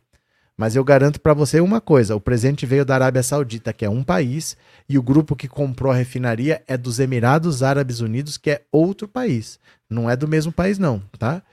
Mas 0.57 0.75
eu 0.75 0.83
garanto 0.83 1.19
para 1.19 1.33
você 1.33 1.59
uma 1.59 1.81
coisa: 1.81 2.15
o 2.15 2.21
presente 2.21 2.65
veio 2.65 2.85
da 2.85 2.95
Arábia 2.95 3.21
Saudita, 3.21 3.73
que 3.73 3.83
é 3.83 3.89
um 3.89 4.03
país, 4.03 4.55
e 4.87 4.97
o 4.97 5.03
grupo 5.03 5.35
que 5.35 5.47
comprou 5.47 5.91
a 5.91 5.95
refinaria 5.95 6.63
é 6.67 6.77
dos 6.77 6.99
Emirados 6.99 7.61
Árabes 7.61 7.99
Unidos, 7.99 8.37
que 8.37 8.51
é 8.51 8.61
outro 8.71 9.07
país. 9.07 9.59
Não 9.89 10.09
é 10.09 10.15
do 10.15 10.27
mesmo 10.27 10.51
país, 10.51 10.79
não, 10.79 11.01
tá? 11.19 11.43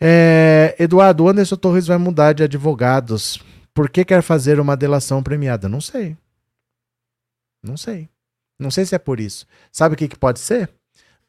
É, 0.00 0.74
Eduardo, 0.78 1.28
Anderson 1.28 1.56
Torres 1.56 1.86
vai 1.86 1.98
mudar 1.98 2.32
de 2.32 2.42
advogados. 2.42 3.38
Por 3.74 3.90
que 3.90 4.04
quer 4.04 4.22
fazer 4.22 4.58
uma 4.58 4.76
delação 4.76 5.22
premiada? 5.22 5.68
Não 5.68 5.80
sei. 5.80 6.16
Não 7.62 7.76
sei. 7.76 8.08
Não 8.60 8.70
sei 8.70 8.84
se 8.84 8.94
é 8.94 8.98
por 8.98 9.18
isso. 9.18 9.46
Sabe 9.72 9.94
o 9.94 9.96
que, 9.96 10.06
que 10.06 10.18
pode 10.18 10.38
ser? 10.38 10.68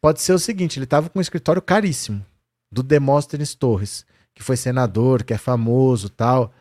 Pode 0.02 0.22
ser 0.22 0.34
o 0.34 0.40
seguinte: 0.40 0.78
ele 0.78 0.84
estava 0.84 1.10
com 1.10 1.18
um 1.18 1.22
escritório 1.22 1.62
caríssimo 1.62 2.26
do 2.70 2.84
Demóstenes 2.84 3.56
Torres, 3.56 4.06
que 4.36 4.44
foi 4.44 4.58
senador, 4.58 5.24
que 5.24 5.34
é 5.34 5.38
famoso 5.38 6.10
tal. 6.10 6.54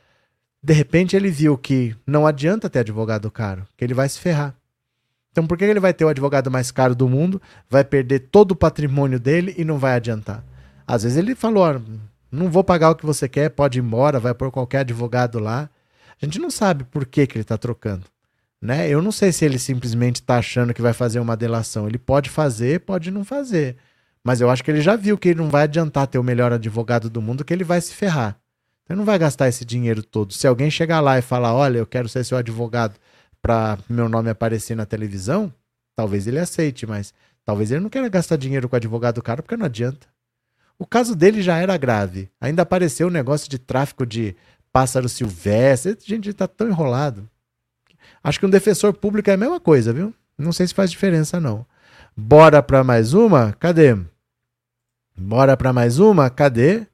De 0.62 0.72
repente 0.72 1.16
ele 1.16 1.30
viu 1.30 1.58
que 1.58 1.96
não 2.06 2.26
adianta 2.26 2.70
ter 2.70 2.80
advogado 2.80 3.30
caro, 3.30 3.66
que 3.76 3.84
ele 3.84 3.94
vai 3.94 4.08
se 4.08 4.20
ferrar. 4.20 4.54
Então 5.32 5.46
por 5.46 5.58
que 5.58 5.64
ele 5.64 5.80
vai 5.80 5.92
ter 5.92 6.04
o 6.04 6.08
advogado 6.08 6.50
mais 6.50 6.70
caro 6.70 6.94
do 6.94 7.08
mundo, 7.08 7.40
vai 7.68 7.82
perder 7.82 8.20
todo 8.30 8.52
o 8.52 8.56
patrimônio 8.56 9.18
dele 9.18 9.54
e 9.56 9.64
não 9.64 9.78
vai 9.78 9.94
adiantar? 9.94 10.44
Às 10.86 11.02
vezes 11.02 11.18
ele 11.18 11.34
falou: 11.34 11.64
ah, 11.64 11.80
não 12.30 12.48
vou 12.48 12.62
pagar 12.62 12.90
o 12.90 12.94
que 12.94 13.06
você 13.06 13.28
quer, 13.28 13.48
pode 13.50 13.78
ir 13.78 13.82
embora, 13.82 14.20
vai 14.20 14.34
por 14.34 14.52
qualquer 14.52 14.80
advogado 14.80 15.40
lá. 15.40 15.68
A 16.22 16.26
gente 16.26 16.38
não 16.38 16.50
sabe 16.50 16.84
por 16.84 17.06
que, 17.06 17.26
que 17.26 17.36
ele 17.36 17.42
está 17.42 17.56
trocando. 17.56 18.04
Né? 18.62 18.88
Eu 18.88 19.00
não 19.00 19.10
sei 19.10 19.32
se 19.32 19.44
ele 19.44 19.58
simplesmente 19.58 20.16
está 20.16 20.38
achando 20.38 20.74
que 20.74 20.82
vai 20.82 20.92
fazer 20.92 21.18
uma 21.18 21.36
delação. 21.36 21.88
Ele 21.88 21.98
pode 21.98 22.28
fazer, 22.28 22.80
pode 22.80 23.10
não 23.10 23.24
fazer. 23.24 23.76
Mas 24.22 24.40
eu 24.40 24.50
acho 24.50 24.62
que 24.62 24.70
ele 24.70 24.82
já 24.82 24.96
viu 24.96 25.16
que 25.16 25.30
ele 25.30 25.40
não 25.40 25.48
vai 25.48 25.62
adiantar 25.62 26.06
ter 26.06 26.18
o 26.18 26.22
melhor 26.22 26.52
advogado 26.52 27.08
do 27.08 27.22
mundo, 27.22 27.44
que 27.44 27.52
ele 27.52 27.64
vai 27.64 27.80
se 27.80 27.94
ferrar. 27.94 28.38
Ele 28.88 28.98
não 28.98 29.04
vai 29.04 29.18
gastar 29.18 29.48
esse 29.48 29.64
dinheiro 29.64 30.02
todo. 30.02 30.34
Se 30.34 30.46
alguém 30.46 30.70
chegar 30.70 31.00
lá 31.00 31.18
e 31.18 31.22
falar, 31.22 31.54
olha, 31.54 31.78
eu 31.78 31.86
quero 31.86 32.08
ser 32.08 32.24
seu 32.24 32.36
advogado 32.36 32.96
para 33.40 33.78
meu 33.88 34.08
nome 34.08 34.28
aparecer 34.28 34.76
na 34.76 34.84
televisão, 34.84 35.52
talvez 35.96 36.26
ele 36.26 36.38
aceite, 36.38 36.86
mas 36.86 37.14
talvez 37.44 37.70
ele 37.70 37.80
não 37.80 37.88
queira 37.88 38.08
gastar 38.08 38.36
dinheiro 38.36 38.68
com 38.68 38.76
advogado 38.76 39.22
caro 39.22 39.42
porque 39.42 39.56
não 39.56 39.66
adianta. 39.66 40.06
O 40.78 40.86
caso 40.86 41.14
dele 41.14 41.40
já 41.40 41.58
era 41.58 41.76
grave. 41.76 42.30
Ainda 42.40 42.62
apareceu 42.62 43.06
o 43.06 43.10
um 43.10 43.12
negócio 43.12 43.48
de 43.48 43.58
tráfico 43.58 44.04
de 44.04 44.34
pássaro 44.72 45.08
silvestre. 45.08 45.96
Gente, 46.04 46.32
tá 46.32 46.48
tão 46.48 46.68
enrolado. 46.68 47.28
Acho 48.22 48.38
que 48.38 48.46
um 48.46 48.50
defensor 48.50 48.92
público 48.92 49.30
é 49.30 49.34
a 49.34 49.36
mesma 49.36 49.58
coisa, 49.58 49.92
viu? 49.92 50.14
Não 50.36 50.52
sei 50.52 50.66
se 50.66 50.74
faz 50.74 50.90
diferença, 50.90 51.40
não. 51.40 51.66
Bora 52.16 52.62
para 52.62 52.84
mais 52.84 53.14
uma? 53.14 53.52
Cadê? 53.58 53.96
Bora 55.16 55.56
para 55.56 55.72
mais 55.72 55.98
uma? 55.98 56.28
Cadê? 56.30 56.86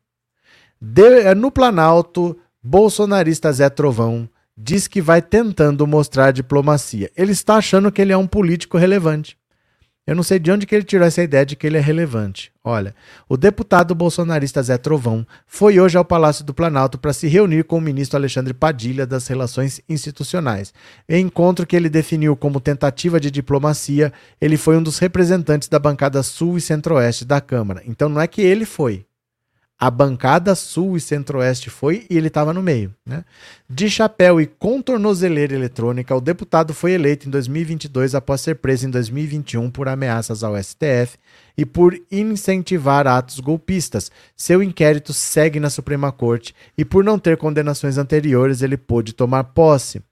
De, 0.81 1.21
é, 1.21 1.35
no 1.35 1.51
Planalto, 1.51 2.39
bolsonarista 2.63 3.53
Zé 3.53 3.69
Trovão 3.69 4.29
diz 4.57 4.87
que 4.89 5.03
vai 5.03 5.21
tentando 5.21 5.87
mostrar 5.87 6.31
diplomacia. 6.33 7.11
Ele 7.17 7.33
está 7.33 7.57
achando 7.57 7.93
que 7.93 8.01
ele 8.01 8.13
é 8.13 8.17
um 8.17 8.27
político 8.27 8.79
relevante. 8.79 9.37
Eu 10.07 10.15
não 10.15 10.23
sei 10.23 10.39
de 10.39 10.53
onde 10.53 10.67
que 10.67 10.75
ele 10.75 10.85
tirou 10.85 11.05
essa 11.05 11.21
ideia 11.21 11.45
de 11.45 11.57
que 11.57 11.67
ele 11.67 11.77
é 11.77 11.81
relevante. 11.81 12.53
Olha, 12.63 12.95
o 13.29 13.37
deputado 13.37 13.93
bolsonarista 13.93 14.63
Zé 14.63 14.79
Trovão 14.79 15.27
foi 15.49 15.81
hoje 15.81 15.99
ao 15.99 16.05
Palácio 16.05 16.45
do 16.45 16.55
Planalto 16.55 16.97
para 16.97 17.13
se 17.13 17.27
reunir 17.27 17.65
com 17.65 17.79
o 17.79 17.81
ministro 17.81 18.17
Alexandre 18.17 18.55
Padilha 18.55 19.05
das 19.05 19.27
Relações 19.27 19.81
Institucionais. 19.89 20.73
Em 21.09 21.25
encontro 21.25 21.67
que 21.67 21.75
ele 21.75 21.89
definiu 21.89 22.37
como 22.37 22.61
tentativa 22.61 23.19
de 23.19 23.33
diplomacia, 23.33 24.13
ele 24.41 24.57
foi 24.57 24.77
um 24.77 24.83
dos 24.83 24.99
representantes 25.01 25.69
da 25.69 25.81
bancada 25.81 26.23
sul 26.23 26.57
e 26.57 26.61
centro-oeste 26.61 27.25
da 27.25 27.41
Câmara. 27.41 27.83
Então 27.85 28.09
não 28.09 28.21
é 28.21 28.29
que 28.29 28.43
ele 28.43 28.65
foi, 28.65 29.05
a 29.79 29.91
bancada 29.91 30.55
sul 30.55 30.97
e 30.97 31.01
centro-oeste 31.01 31.69
foi 31.69 32.07
e 32.09 32.17
ele 32.17 32.29
estava 32.29 32.53
no 32.55 32.63
meio. 32.63 32.95
Né? 33.05 33.25
De 33.69 33.91
chapéu 33.91 34.41
e 34.41 34.47
com 34.47 34.81
tornozeleira 34.81 35.55
eletrônica, 35.55 36.15
o 36.15 36.21
deputado 36.21 36.73
foi 36.73 36.93
eleito 36.93 37.29
em 37.29 37.31
2022 37.31 38.15
após 38.15 38.41
ser 38.41 38.57
preso 38.57 38.87
em 38.87 38.91
2021 38.91 39.71
por 39.71 39.87
ameaças 39.87 40.43
ao 40.43 40.57
STF 40.57 41.19
e 41.59 41.67
por 41.67 41.95
incentivar 42.11 43.07
atos 43.07 43.39
golpistas. 43.39 44.11
Seu 44.35 44.63
inquérito 44.63 45.13
segue 45.13 45.61
na 45.61 45.69
Suprema 45.69 46.11
Corte 46.11 46.55
e, 46.77 46.85
por 46.85 47.05
não 47.05 47.19
ter 47.19 47.37
condenações 47.37 47.99
anteriores, 47.99 48.63
ele 48.63 48.79
pôde 48.79 49.13
tomar 49.13 49.45
posse. 49.45 50.03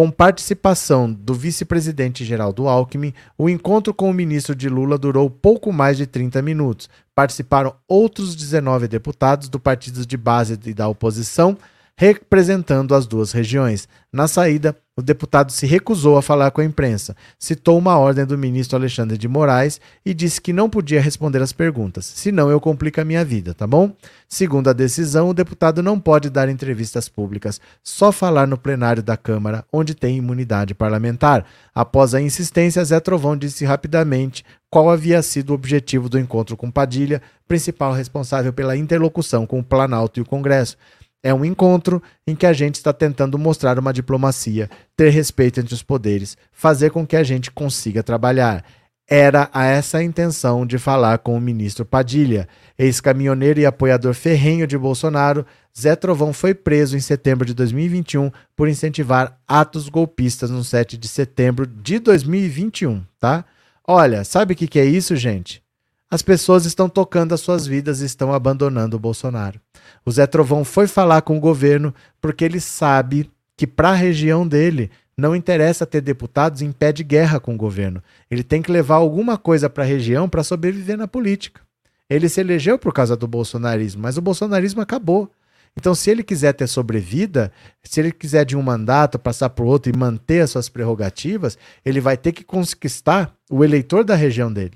Com 0.00 0.10
participação 0.10 1.12
do 1.12 1.34
vice-presidente 1.34 2.24
Geraldo 2.24 2.66
Alckmin, 2.66 3.12
o 3.36 3.50
encontro 3.50 3.92
com 3.92 4.08
o 4.08 4.14
ministro 4.14 4.54
de 4.54 4.66
Lula 4.66 4.96
durou 4.96 5.28
pouco 5.28 5.70
mais 5.70 5.98
de 5.98 6.06
30 6.06 6.40
minutos. 6.40 6.88
Participaram 7.14 7.74
outros 7.86 8.34
19 8.34 8.88
deputados 8.88 9.50
do 9.50 9.60
partido 9.60 10.06
de 10.06 10.16
base 10.16 10.58
e 10.64 10.72
da 10.72 10.88
oposição, 10.88 11.54
representando 11.98 12.94
as 12.94 13.06
duas 13.06 13.32
regiões. 13.32 13.86
Na 14.10 14.26
saída, 14.26 14.74
o 15.00 15.02
deputado 15.02 15.50
se 15.50 15.66
recusou 15.66 16.16
a 16.16 16.22
falar 16.22 16.50
com 16.50 16.60
a 16.60 16.64
imprensa, 16.64 17.16
citou 17.38 17.78
uma 17.78 17.98
ordem 17.98 18.24
do 18.24 18.38
ministro 18.38 18.76
Alexandre 18.76 19.18
de 19.18 19.26
Moraes 19.26 19.80
e 20.04 20.14
disse 20.14 20.40
que 20.40 20.52
não 20.52 20.70
podia 20.70 21.00
responder 21.00 21.42
às 21.42 21.52
perguntas, 21.52 22.06
senão 22.06 22.50
eu 22.50 22.60
complico 22.60 23.00
a 23.00 23.04
minha 23.04 23.24
vida, 23.24 23.54
tá 23.54 23.66
bom? 23.66 23.92
Segundo 24.28 24.70
a 24.70 24.72
decisão, 24.72 25.28
o 25.28 25.34
deputado 25.34 25.82
não 25.82 25.98
pode 25.98 26.30
dar 26.30 26.48
entrevistas 26.48 27.08
públicas, 27.08 27.60
só 27.82 28.12
falar 28.12 28.46
no 28.46 28.56
plenário 28.56 29.02
da 29.02 29.16
Câmara, 29.16 29.64
onde 29.72 29.94
tem 29.94 30.16
imunidade 30.16 30.74
parlamentar. 30.74 31.44
Após 31.74 32.14
a 32.14 32.20
insistência, 32.20 32.84
Zé 32.84 33.00
Trovão 33.00 33.36
disse 33.36 33.64
rapidamente 33.64 34.44
qual 34.70 34.88
havia 34.88 35.20
sido 35.20 35.50
o 35.50 35.54
objetivo 35.54 36.08
do 36.08 36.18
encontro 36.18 36.56
com 36.56 36.70
Padilha, 36.70 37.20
principal 37.48 37.92
responsável 37.92 38.52
pela 38.52 38.76
interlocução 38.76 39.44
com 39.44 39.58
o 39.58 39.64
Planalto 39.64 40.20
e 40.20 40.22
o 40.22 40.26
Congresso. 40.26 40.76
É 41.22 41.34
um 41.34 41.44
encontro 41.44 42.02
em 42.26 42.34
que 42.34 42.46
a 42.46 42.52
gente 42.52 42.76
está 42.76 42.92
tentando 42.92 43.38
mostrar 43.38 43.78
uma 43.78 43.92
diplomacia, 43.92 44.70
ter 44.96 45.10
respeito 45.10 45.60
entre 45.60 45.74
os 45.74 45.82
poderes, 45.82 46.36
fazer 46.50 46.90
com 46.90 47.06
que 47.06 47.16
a 47.16 47.22
gente 47.22 47.50
consiga 47.50 48.02
trabalhar. 48.02 48.64
Era 49.06 49.50
a 49.52 49.64
essa 49.64 50.02
intenção 50.02 50.64
de 50.64 50.78
falar 50.78 51.18
com 51.18 51.36
o 51.36 51.40
ministro 51.40 51.84
Padilha. 51.84 52.48
Ex-caminhoneiro 52.78 53.60
e 53.60 53.66
apoiador 53.66 54.14
ferrenho 54.14 54.66
de 54.66 54.78
Bolsonaro, 54.78 55.44
Zé 55.78 55.96
Trovão 55.96 56.32
foi 56.32 56.54
preso 56.54 56.96
em 56.96 57.00
setembro 57.00 57.44
de 57.44 57.52
2021 57.52 58.30
por 58.56 58.68
incentivar 58.68 59.38
atos 59.46 59.88
golpistas 59.88 60.48
no 60.50 60.62
7 60.64 60.96
de 60.96 61.08
setembro 61.08 61.66
de 61.66 61.98
2021, 61.98 63.04
tá? 63.18 63.44
Olha, 63.86 64.22
sabe 64.24 64.54
o 64.54 64.56
que, 64.56 64.68
que 64.68 64.78
é 64.78 64.84
isso, 64.84 65.16
gente? 65.16 65.60
As 66.10 66.22
pessoas 66.22 66.66
estão 66.66 66.88
tocando 66.88 67.32
as 67.32 67.40
suas 67.40 67.68
vidas 67.68 68.00
e 68.00 68.04
estão 68.04 68.32
abandonando 68.32 68.96
o 68.96 69.00
Bolsonaro. 69.00 69.60
O 70.04 70.10
Zé 70.10 70.26
Trovão 70.26 70.64
foi 70.64 70.88
falar 70.88 71.22
com 71.22 71.36
o 71.36 71.40
governo 71.40 71.94
porque 72.20 72.44
ele 72.44 72.58
sabe 72.58 73.30
que 73.56 73.64
para 73.64 73.90
a 73.90 73.94
região 73.94 74.44
dele 74.44 74.90
não 75.16 75.36
interessa 75.36 75.86
ter 75.86 76.00
deputados 76.00 76.62
em 76.62 76.72
pé 76.72 76.90
de 76.90 77.04
guerra 77.04 77.38
com 77.38 77.54
o 77.54 77.56
governo. 77.56 78.02
Ele 78.28 78.42
tem 78.42 78.60
que 78.60 78.72
levar 78.72 78.96
alguma 78.96 79.38
coisa 79.38 79.70
para 79.70 79.84
a 79.84 79.86
região 79.86 80.28
para 80.28 80.42
sobreviver 80.42 80.98
na 80.98 81.06
política. 81.06 81.60
Ele 82.08 82.28
se 82.28 82.40
elegeu 82.40 82.76
por 82.76 82.92
causa 82.92 83.16
do 83.16 83.28
bolsonarismo, 83.28 84.02
mas 84.02 84.16
o 84.16 84.22
bolsonarismo 84.22 84.80
acabou. 84.80 85.30
Então, 85.76 85.94
se 85.94 86.10
ele 86.10 86.24
quiser 86.24 86.52
ter 86.54 86.66
sobrevida, 86.66 87.52
se 87.84 88.00
ele 88.00 88.10
quiser 88.10 88.44
de 88.44 88.56
um 88.56 88.62
mandato 88.62 89.16
passar 89.16 89.50
para 89.50 89.64
o 89.64 89.68
outro 89.68 89.92
e 89.92 89.96
manter 89.96 90.40
as 90.40 90.50
suas 90.50 90.68
prerrogativas, 90.68 91.56
ele 91.84 92.00
vai 92.00 92.16
ter 92.16 92.32
que 92.32 92.42
conquistar 92.42 93.32
o 93.48 93.62
eleitor 93.62 94.02
da 94.02 94.16
região 94.16 94.52
dele. 94.52 94.72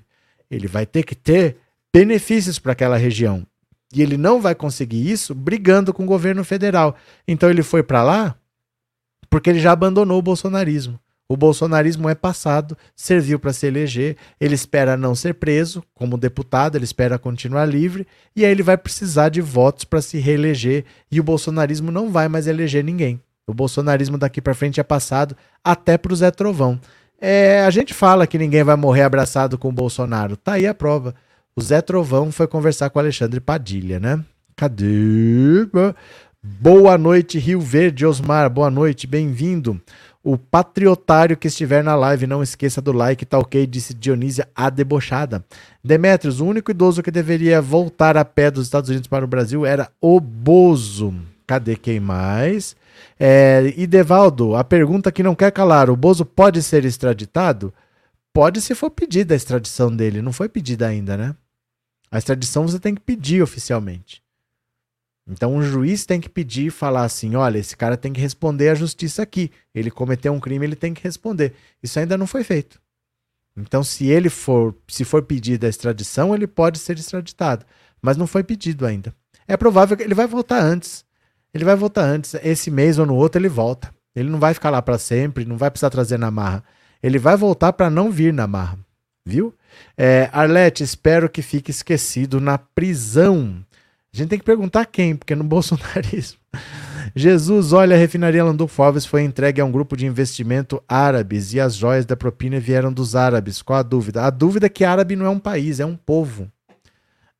Ele 0.54 0.68
vai 0.68 0.86
ter 0.86 1.02
que 1.02 1.14
ter 1.14 1.56
benefícios 1.92 2.58
para 2.58 2.72
aquela 2.72 2.96
região. 2.96 3.46
E 3.94 4.02
ele 4.02 4.16
não 4.16 4.40
vai 4.40 4.54
conseguir 4.54 5.10
isso 5.10 5.34
brigando 5.34 5.92
com 5.92 6.02
o 6.02 6.06
governo 6.06 6.44
federal. 6.44 6.96
Então 7.26 7.48
ele 7.48 7.62
foi 7.62 7.82
para 7.82 8.02
lá 8.02 8.36
porque 9.30 9.50
ele 9.50 9.60
já 9.60 9.72
abandonou 9.72 10.18
o 10.18 10.22
bolsonarismo. 10.22 10.98
O 11.28 11.36
bolsonarismo 11.36 12.08
é 12.08 12.14
passado, 12.14 12.76
serviu 12.94 13.38
para 13.38 13.52
se 13.52 13.66
eleger, 13.66 14.16
ele 14.38 14.54
espera 14.54 14.96
não 14.96 15.14
ser 15.14 15.34
preso 15.34 15.82
como 15.94 16.18
deputado, 16.18 16.76
ele 16.76 16.84
espera 16.84 17.18
continuar 17.18 17.64
livre, 17.64 18.06
e 18.36 18.44
aí 18.44 18.50
ele 18.50 18.62
vai 18.62 18.76
precisar 18.76 19.30
de 19.30 19.40
votos 19.40 19.84
para 19.84 20.02
se 20.02 20.18
reeleger, 20.18 20.84
e 21.10 21.18
o 21.18 21.24
bolsonarismo 21.24 21.90
não 21.90 22.10
vai 22.10 22.28
mais 22.28 22.46
eleger 22.46 22.84
ninguém. 22.84 23.20
O 23.46 23.54
bolsonarismo 23.54 24.18
daqui 24.18 24.40
para 24.40 24.54
frente 24.54 24.80
é 24.80 24.84
passado 24.84 25.34
até 25.64 25.96
para 25.96 26.12
o 26.12 26.16
Zé 26.16 26.30
Trovão. 26.30 26.78
É, 27.26 27.64
a 27.64 27.70
gente 27.70 27.94
fala 27.94 28.26
que 28.26 28.36
ninguém 28.36 28.62
vai 28.62 28.76
morrer 28.76 29.00
abraçado 29.00 29.56
com 29.56 29.70
o 29.70 29.72
Bolsonaro. 29.72 30.36
Tá 30.36 30.52
aí 30.52 30.66
a 30.66 30.74
prova. 30.74 31.14
O 31.56 31.62
Zé 31.62 31.80
Trovão 31.80 32.30
foi 32.30 32.46
conversar 32.46 32.90
com 32.90 32.98
o 32.98 33.00
Alexandre 33.00 33.40
Padilha, 33.40 33.98
né? 33.98 34.22
Cadê? 34.54 35.66
Boa 36.42 36.98
noite, 36.98 37.38
Rio 37.38 37.62
Verde, 37.62 38.04
Osmar. 38.04 38.50
Boa 38.50 38.70
noite, 38.70 39.06
bem-vindo. 39.06 39.80
O 40.22 40.36
patriotário 40.36 41.34
que 41.34 41.48
estiver 41.48 41.82
na 41.82 41.94
live, 41.94 42.26
não 42.26 42.42
esqueça 42.42 42.82
do 42.82 42.92
like, 42.92 43.24
tá 43.24 43.38
ok? 43.38 43.66
Disse 43.66 43.94
Dionísia 43.94 44.46
a 44.54 44.68
debochada. 44.68 45.42
Demetrios, 45.82 46.42
o 46.42 46.44
único 46.44 46.72
idoso 46.72 47.02
que 47.02 47.10
deveria 47.10 47.58
voltar 47.62 48.18
a 48.18 48.24
pé 48.26 48.50
dos 48.50 48.66
Estados 48.66 48.90
Unidos 48.90 49.08
para 49.08 49.24
o 49.24 49.28
Brasil 49.28 49.64
era 49.64 49.88
o 49.98 50.20
Bozo. 50.20 51.14
Cadê 51.46 51.74
quem 51.74 52.00
mais? 52.00 52.76
É, 53.18 53.72
e 53.76 53.86
Devaldo, 53.86 54.54
a 54.54 54.64
pergunta 54.64 55.12
que 55.12 55.22
não 55.22 55.34
quer 55.34 55.52
calar: 55.52 55.90
o 55.90 55.96
Bozo 55.96 56.24
pode 56.24 56.62
ser 56.62 56.84
extraditado? 56.84 57.72
Pode 58.32 58.60
se 58.60 58.74
for 58.74 58.90
pedida 58.90 59.34
a 59.34 59.36
extradição 59.36 59.94
dele. 59.94 60.20
Não 60.20 60.32
foi 60.32 60.48
pedida 60.48 60.86
ainda, 60.86 61.16
né? 61.16 61.36
A 62.10 62.18
extradição 62.18 62.66
você 62.66 62.78
tem 62.78 62.94
que 62.94 63.00
pedir 63.00 63.42
oficialmente. 63.42 64.22
Então 65.26 65.54
um 65.54 65.62
juiz 65.62 66.04
tem 66.04 66.20
que 66.20 66.28
pedir 66.28 66.66
e 66.66 66.70
falar 66.70 67.04
assim: 67.04 67.34
olha, 67.36 67.58
esse 67.58 67.76
cara 67.76 67.96
tem 67.96 68.12
que 68.12 68.20
responder 68.20 68.68
à 68.68 68.74
justiça 68.74 69.22
aqui. 69.22 69.50
Ele 69.74 69.90
cometeu 69.90 70.32
um 70.32 70.40
crime, 70.40 70.66
ele 70.66 70.76
tem 70.76 70.92
que 70.92 71.02
responder. 71.02 71.54
Isso 71.82 71.98
ainda 71.98 72.18
não 72.18 72.26
foi 72.26 72.44
feito. 72.44 72.82
Então, 73.56 73.84
se 73.84 74.06
ele 74.06 74.28
for, 74.28 74.74
se 74.88 75.04
for 75.04 75.22
pedida 75.22 75.66
a 75.66 75.70
extradição, 75.70 76.34
ele 76.34 76.46
pode 76.46 76.78
ser 76.78 76.98
extraditado. 76.98 77.64
Mas 78.02 78.16
não 78.16 78.26
foi 78.26 78.42
pedido 78.42 78.84
ainda. 78.84 79.14
É 79.46 79.56
provável 79.56 79.96
que 79.96 80.02
ele 80.02 80.14
vai 80.14 80.26
voltar 80.26 80.60
antes. 80.60 81.04
Ele 81.54 81.64
vai 81.64 81.76
voltar 81.76 82.02
antes. 82.02 82.34
Esse 82.42 82.70
mês 82.70 82.98
ou 82.98 83.06
no 83.06 83.14
outro 83.14 83.40
ele 83.40 83.48
volta. 83.48 83.94
Ele 84.14 84.28
não 84.28 84.38
vai 84.38 84.52
ficar 84.52 84.70
lá 84.70 84.82
para 84.82 84.98
sempre, 84.98 85.44
não 85.44 85.56
vai 85.56 85.70
precisar 85.70 85.90
trazer 85.90 86.18
na 86.18 86.30
marra. 86.30 86.64
Ele 87.02 87.18
vai 87.18 87.36
voltar 87.36 87.72
para 87.72 87.88
não 87.88 88.10
vir 88.10 88.32
na 88.32 88.46
marra. 88.46 88.78
Viu? 89.24 89.54
É, 89.96 90.28
Arlete, 90.32 90.82
espero 90.82 91.30
que 91.30 91.42
fique 91.42 91.70
esquecido 91.70 92.40
na 92.40 92.58
prisão. 92.58 93.64
A 94.12 94.16
gente 94.16 94.28
tem 94.28 94.38
que 94.38 94.44
perguntar 94.44 94.86
quem, 94.86 95.16
porque 95.16 95.34
no 95.34 95.42
bolsonarismo. 95.44 96.38
Jesus, 97.14 97.72
olha, 97.72 97.96
a 97.96 97.98
refinaria 97.98 98.44
Landulfo 98.44 98.82
Alves 98.82 99.06
foi 99.06 99.22
entregue 99.22 99.60
a 99.60 99.64
um 99.64 99.70
grupo 99.70 99.96
de 99.96 100.06
investimento 100.06 100.82
árabes 100.88 101.52
e 101.52 101.60
as 101.60 101.74
joias 101.74 102.06
da 102.06 102.16
propina 102.16 102.58
vieram 102.58 102.92
dos 102.92 103.14
árabes. 103.14 103.62
Qual 103.62 103.78
a 103.78 103.82
dúvida? 103.82 104.24
A 104.24 104.30
dúvida 104.30 104.66
é 104.66 104.70
que 104.70 104.84
árabe 104.84 105.16
não 105.16 105.26
é 105.26 105.30
um 105.30 105.38
país, 105.38 105.80
é 105.80 105.86
um 105.86 105.96
povo. 105.96 106.50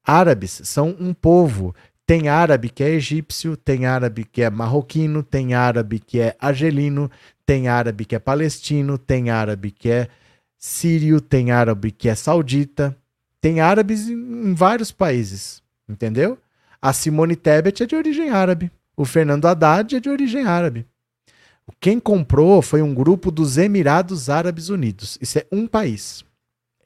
Árabes 0.05 0.61
são 0.65 0.95
um 1.01 1.15
povo. 1.15 1.75
Tem 2.07 2.29
árabe 2.29 2.69
que 2.69 2.85
é 2.85 2.91
egípcio, 2.91 3.57
tem 3.57 3.87
árabe 3.87 4.25
que 4.25 4.43
é 4.43 4.51
marroquino, 4.51 5.23
tem 5.23 5.55
árabe 5.55 5.99
que 5.99 6.21
é 6.21 6.37
argelino, 6.39 7.11
tem 7.47 7.69
árabe 7.69 8.05
que 8.05 8.15
é 8.15 8.19
palestino, 8.19 8.99
tem 8.99 9.31
árabe 9.31 9.71
que 9.71 9.91
é 9.91 10.09
sírio, 10.59 11.21
tem 11.21 11.51
árabe 11.51 11.91
que 11.91 12.09
é 12.09 12.15
saudita, 12.15 12.97
tem 13.41 13.61
árabes 13.61 14.09
em 14.09 14.55
vários 14.55 14.91
países, 14.91 15.63
entendeu? 15.89 16.39
A 16.81 16.93
Simone 16.93 17.37
Tebet 17.37 17.83
é 17.83 17.87
de 17.87 17.97
origem 17.97 18.31
árabe. 18.31 18.71
O 18.97 19.05
Fernando 19.05 19.47
Haddad 19.47 19.97
é 19.97 20.01
de 20.01 20.09
origem 20.09 20.47
árabe. 20.47 20.87
Quem 21.81 21.99
comprou 21.99 22.61
foi 22.63 22.83
um 22.83 22.95
grupo 22.95 23.31
dos 23.31 23.57
Emirados 23.57 24.29
Árabes 24.29 24.69
Unidos. 24.69 25.19
Isso 25.21 25.39
é 25.39 25.47
um 25.51 25.67
país. 25.67 26.25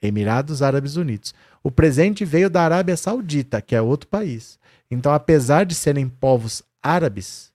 Emirados 0.00 0.62
Árabes 0.62 0.96
Unidos. 0.96 1.34
O 1.62 1.70
presente 1.70 2.24
veio 2.24 2.48
da 2.48 2.62
Arábia 2.62 2.96
Saudita, 2.96 3.60
que 3.60 3.74
é 3.74 3.82
outro 3.82 4.08
país. 4.08 4.57
Então, 4.90 5.12
apesar 5.12 5.64
de 5.64 5.74
serem 5.74 6.08
povos 6.08 6.62
árabes, 6.82 7.52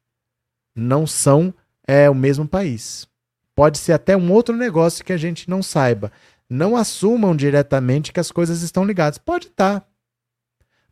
não 0.75 1.07
são 1.07 1.53
é, 1.88 2.09
o 2.09 2.15
mesmo 2.15 2.47
país. 2.47 3.07
Pode 3.55 3.77
ser 3.77 3.93
até 3.93 4.17
um 4.17 4.31
outro 4.31 4.55
negócio 4.55 5.03
que 5.03 5.13
a 5.13 5.17
gente 5.17 5.49
não 5.49 5.61
saiba. 5.61 6.11
Não 6.49 6.75
assumam 6.75 7.36
diretamente 7.36 8.11
que 8.11 8.19
as 8.19 8.31
coisas 8.31 8.61
estão 8.61 8.86
ligadas. 8.86 9.17
Pode 9.17 9.47
estar. 9.47 9.79
Tá. 9.81 9.88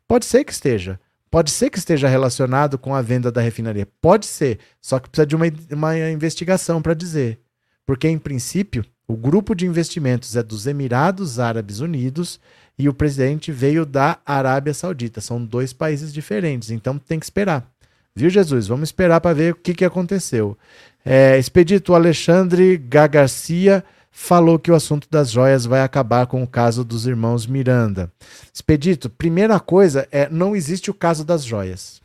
Pode 0.06 0.26
ser 0.26 0.44
que 0.44 0.52
esteja. 0.52 0.98
Pode 1.30 1.50
ser 1.50 1.70
que 1.70 1.78
esteja 1.78 2.08
relacionado 2.08 2.78
com 2.78 2.94
a 2.94 3.00
venda 3.00 3.32
da 3.32 3.40
refinaria. 3.40 3.88
Pode 4.00 4.26
ser, 4.26 4.58
só 4.80 4.98
que 4.98 5.08
precisa 5.08 5.26
de 5.26 5.34
uma, 5.34 5.46
uma 5.70 6.10
investigação 6.10 6.82
para 6.82 6.92
dizer. 6.92 7.40
Porque, 7.86 8.06
em 8.06 8.18
princípio, 8.18 8.84
o 9.08 9.16
grupo 9.16 9.54
de 9.54 9.66
investimentos 9.66 10.36
é 10.36 10.42
dos 10.42 10.66
Emirados 10.66 11.38
Árabes 11.38 11.80
Unidos 11.80 12.38
e 12.78 12.88
o 12.88 12.94
presidente 12.94 13.52
veio 13.52 13.84
da 13.84 14.18
Arábia 14.24 14.74
Saudita. 14.74 15.20
São 15.20 15.44
dois 15.44 15.72
países 15.72 16.12
diferentes, 16.12 16.70
então 16.70 16.98
tem 16.98 17.18
que 17.18 17.26
esperar. 17.26 17.66
Viu, 18.14 18.28
Jesus? 18.28 18.66
Vamos 18.66 18.88
esperar 18.88 19.20
para 19.20 19.34
ver 19.34 19.52
o 19.52 19.56
que, 19.56 19.74
que 19.74 19.84
aconteceu. 19.84 20.56
É, 21.04 21.38
Expedito 21.38 21.94
Alexandre 21.94 22.76
Gagarcia 22.76 23.84
falou 24.10 24.58
que 24.58 24.70
o 24.70 24.74
assunto 24.74 25.08
das 25.10 25.30
joias 25.30 25.64
vai 25.64 25.80
acabar 25.80 26.26
com 26.26 26.42
o 26.42 26.46
caso 26.46 26.84
dos 26.84 27.06
irmãos 27.06 27.46
Miranda. 27.46 28.12
Expedito, 28.52 29.08
primeira 29.08 29.58
coisa 29.58 30.06
é 30.12 30.28
não 30.28 30.54
existe 30.54 30.90
o 30.90 30.94
caso 30.94 31.24
das 31.24 31.42
joias. 31.42 32.00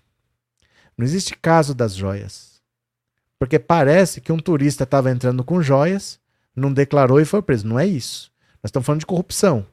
Não 0.97 1.05
existe 1.05 1.35
caso 1.35 1.75
das 1.75 1.93
joias. 1.93 2.57
Porque 3.37 3.59
parece 3.59 4.19
que 4.19 4.31
um 4.31 4.39
turista 4.39 4.83
estava 4.83 5.11
entrando 5.11 5.43
com 5.43 5.61
joias, 5.61 6.19
não 6.55 6.73
declarou 6.73 7.19
e 7.19 7.25
foi 7.25 7.41
preso. 7.41 7.67
Não 7.67 7.77
é 7.77 7.85
isso. 7.85 8.31
Nós 8.63 8.69
estamos 8.69 8.85
falando 8.85 9.01
de 9.01 9.05
corrupção. 9.05 9.65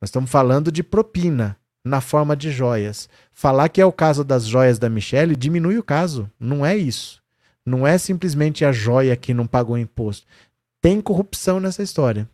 Nós 0.00 0.08
estamos 0.08 0.30
falando 0.30 0.70
de 0.70 0.82
propina 0.82 1.56
na 1.84 2.00
forma 2.00 2.36
de 2.36 2.50
joias. 2.50 3.08
Falar 3.32 3.68
que 3.68 3.80
é 3.80 3.86
o 3.86 3.92
caso 3.92 4.24
das 4.24 4.44
joias 4.44 4.78
da 4.78 4.90
Michelle 4.90 5.36
diminui 5.36 5.78
o 5.78 5.84
caso. 5.84 6.30
Não 6.38 6.66
é 6.66 6.76
isso. 6.76 7.22
Não 7.64 7.86
é 7.86 7.96
simplesmente 7.98 8.64
a 8.64 8.72
joia 8.72 9.16
que 9.16 9.34
não 9.34 9.46
pagou 9.46 9.78
imposto. 9.78 10.26
Tem 10.80 11.00
corrupção 11.00 11.58
nessa 11.58 11.82
história. 11.82 12.28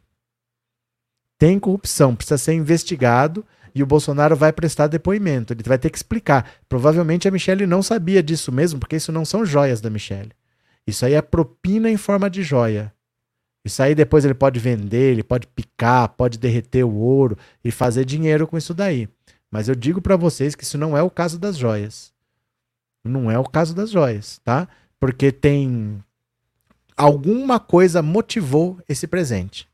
Tem 1.38 1.58
corrupção, 1.58 2.14
precisa 2.14 2.38
ser 2.38 2.52
investigado 2.52 3.44
e 3.74 3.82
o 3.82 3.86
Bolsonaro 3.86 4.36
vai 4.36 4.52
prestar 4.52 4.86
depoimento. 4.86 5.52
Ele 5.52 5.62
vai 5.64 5.78
ter 5.78 5.90
que 5.90 5.96
explicar. 5.96 6.50
Provavelmente 6.68 7.26
a 7.26 7.30
Michelle 7.30 7.66
não 7.66 7.82
sabia 7.82 8.22
disso 8.22 8.52
mesmo, 8.52 8.78
porque 8.78 8.96
isso 8.96 9.10
não 9.10 9.24
são 9.24 9.44
joias 9.44 9.80
da 9.80 9.90
Michelle. 9.90 10.32
Isso 10.86 11.04
aí 11.04 11.14
é 11.14 11.22
propina 11.22 11.90
em 11.90 11.96
forma 11.96 12.28
de 12.28 12.42
joia. 12.42 12.92
Isso 13.64 13.82
aí 13.82 13.94
depois 13.94 14.24
ele 14.24 14.34
pode 14.34 14.58
vender, 14.58 15.12
ele 15.12 15.22
pode 15.22 15.46
picar, 15.46 16.08
pode 16.08 16.38
derreter 16.38 16.84
o 16.84 16.94
ouro 16.94 17.38
e 17.64 17.70
fazer 17.70 18.04
dinheiro 18.04 18.46
com 18.46 18.58
isso 18.58 18.74
daí. 18.74 19.08
Mas 19.50 19.68
eu 19.68 19.74
digo 19.74 20.00
para 20.00 20.16
vocês 20.16 20.54
que 20.54 20.64
isso 20.64 20.78
não 20.78 20.96
é 20.96 21.02
o 21.02 21.10
caso 21.10 21.38
das 21.38 21.56
joias. 21.56 22.12
Não 23.04 23.30
é 23.30 23.38
o 23.38 23.44
caso 23.44 23.74
das 23.74 23.90
joias, 23.90 24.40
tá? 24.44 24.68
Porque 24.98 25.30
tem 25.30 26.02
alguma 26.96 27.60
coisa 27.60 28.02
motivou 28.02 28.78
esse 28.88 29.06
presente. 29.06 29.68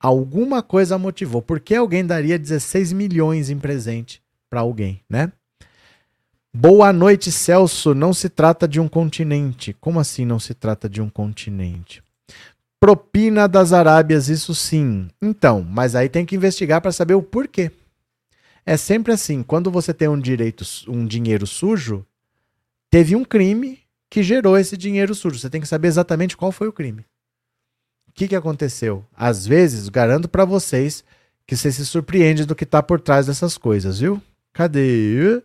Alguma 0.00 0.62
coisa 0.62 0.98
motivou. 0.98 1.42
Por 1.42 1.60
que 1.60 1.74
alguém 1.74 2.04
daria 2.04 2.38
16 2.38 2.92
milhões 2.92 3.50
em 3.50 3.58
presente 3.58 4.20
para 4.50 4.60
alguém, 4.60 5.00
né? 5.08 5.30
Boa 6.52 6.92
noite, 6.92 7.30
Celso. 7.30 7.94
Não 7.94 8.12
se 8.12 8.28
trata 8.28 8.66
de 8.66 8.80
um 8.80 8.88
continente. 8.88 9.72
Como 9.80 10.00
assim 10.00 10.24
não 10.24 10.38
se 10.38 10.54
trata 10.54 10.88
de 10.88 11.00
um 11.00 11.08
continente? 11.08 12.02
Propina 12.82 13.46
das 13.46 13.72
Arábias, 13.72 14.28
isso 14.28 14.56
sim. 14.56 15.06
Então, 15.22 15.62
mas 15.62 15.94
aí 15.94 16.08
tem 16.08 16.26
que 16.26 16.34
investigar 16.34 16.80
para 16.80 16.90
saber 16.90 17.14
o 17.14 17.22
porquê. 17.22 17.70
É 18.66 18.76
sempre 18.76 19.12
assim, 19.12 19.44
quando 19.44 19.70
você 19.70 19.94
tem 19.94 20.08
um 20.08 20.18
direito, 20.18 20.64
um 20.88 21.06
dinheiro 21.06 21.46
sujo, 21.46 22.04
teve 22.90 23.14
um 23.14 23.24
crime 23.24 23.78
que 24.10 24.20
gerou 24.20 24.58
esse 24.58 24.76
dinheiro 24.76 25.14
sujo. 25.14 25.38
Você 25.38 25.48
tem 25.48 25.60
que 25.60 25.68
saber 25.68 25.86
exatamente 25.86 26.36
qual 26.36 26.50
foi 26.50 26.66
o 26.66 26.72
crime. 26.72 27.02
O 28.08 28.12
que, 28.12 28.26
que 28.26 28.34
aconteceu? 28.34 29.04
Às 29.16 29.46
vezes, 29.46 29.88
garanto 29.88 30.28
para 30.28 30.44
vocês 30.44 31.04
que 31.46 31.56
você 31.56 31.70
se 31.70 31.86
surpreende 31.86 32.44
do 32.44 32.56
que 32.56 32.64
está 32.64 32.82
por 32.82 33.00
trás 33.00 33.26
dessas 33.26 33.56
coisas, 33.56 34.00
viu? 34.00 34.20
Cadê? 34.52 35.40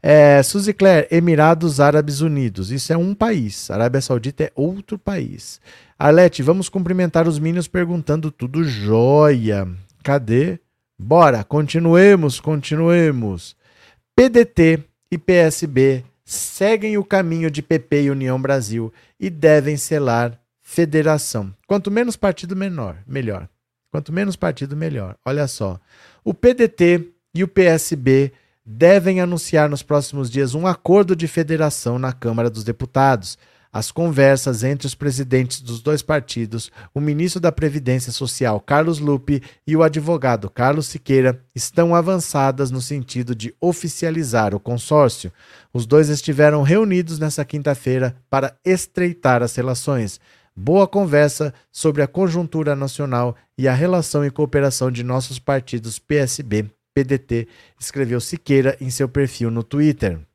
É, 0.00 0.40
Suzy 0.40 0.72
Claire, 0.72 1.08
Emirados 1.10 1.80
Árabes 1.80 2.20
Unidos. 2.20 2.70
Isso 2.70 2.92
é 2.92 2.96
um 2.96 3.12
país. 3.12 3.72
Arábia 3.72 4.00
Saudita 4.00 4.44
é 4.44 4.52
outro 4.54 4.96
país. 4.96 5.60
Arlete, 5.98 6.42
vamos 6.42 6.68
cumprimentar 6.68 7.26
os 7.26 7.38
meninos 7.38 7.66
perguntando 7.66 8.30
tudo 8.30 8.62
jóia. 8.62 9.66
Cadê? 10.02 10.58
Bora, 10.98 11.42
continuemos, 11.42 12.38
continuemos. 12.38 13.56
PDT 14.14 14.84
e 15.10 15.16
PSB 15.16 16.04
seguem 16.22 16.98
o 16.98 17.04
caminho 17.04 17.50
de 17.50 17.62
PP 17.62 18.02
e 18.02 18.10
União 18.10 18.40
Brasil 18.40 18.92
e 19.18 19.30
devem 19.30 19.78
selar 19.78 20.38
federação. 20.60 21.54
Quanto 21.66 21.90
menos 21.90 22.14
partido, 22.14 22.54
menor, 22.54 22.98
melhor. 23.06 23.48
Quanto 23.90 24.12
menos 24.12 24.36
partido, 24.36 24.76
melhor. 24.76 25.16
Olha 25.24 25.46
só. 25.46 25.80
O 26.22 26.34
PDT 26.34 27.08
e 27.34 27.42
o 27.42 27.48
PSB 27.48 28.32
devem 28.66 29.18
anunciar 29.20 29.70
nos 29.70 29.82
próximos 29.82 30.30
dias 30.30 30.54
um 30.54 30.66
acordo 30.66 31.16
de 31.16 31.26
federação 31.26 31.98
na 31.98 32.12
Câmara 32.12 32.50
dos 32.50 32.64
Deputados 32.64 33.38
as 33.76 33.92
conversas 33.92 34.64
entre 34.64 34.86
os 34.86 34.94
presidentes 34.94 35.60
dos 35.60 35.82
dois 35.82 36.00
partidos, 36.00 36.72
o 36.94 37.00
ministro 37.00 37.38
da 37.38 37.52
Previdência 37.52 38.10
Social, 38.10 38.58
Carlos 38.58 38.98
Lupe, 38.98 39.42
e 39.66 39.76
o 39.76 39.82
advogado 39.82 40.48
Carlos 40.48 40.86
Siqueira 40.86 41.44
estão 41.54 41.94
avançadas 41.94 42.70
no 42.70 42.80
sentido 42.80 43.34
de 43.34 43.54
oficializar 43.60 44.54
o 44.54 44.60
consórcio. 44.60 45.30
Os 45.74 45.84
dois 45.84 46.08
estiveram 46.08 46.62
reunidos 46.62 47.18
nesta 47.18 47.44
quinta-feira 47.44 48.16
para 48.30 48.56
estreitar 48.64 49.42
as 49.42 49.54
relações. 49.54 50.18
Boa 50.56 50.88
conversa 50.88 51.52
sobre 51.70 52.00
a 52.00 52.06
conjuntura 52.06 52.74
nacional 52.74 53.36
e 53.58 53.68
a 53.68 53.74
relação 53.74 54.24
e 54.24 54.30
cooperação 54.30 54.90
de 54.90 55.04
nossos 55.04 55.38
partidos 55.38 55.98
PSB, 55.98 56.70
PDT, 56.94 57.46
escreveu 57.78 58.22
Siqueira 58.22 58.74
em 58.80 58.88
seu 58.88 59.06
perfil 59.06 59.50
no 59.50 59.62
Twitter. 59.62 60.25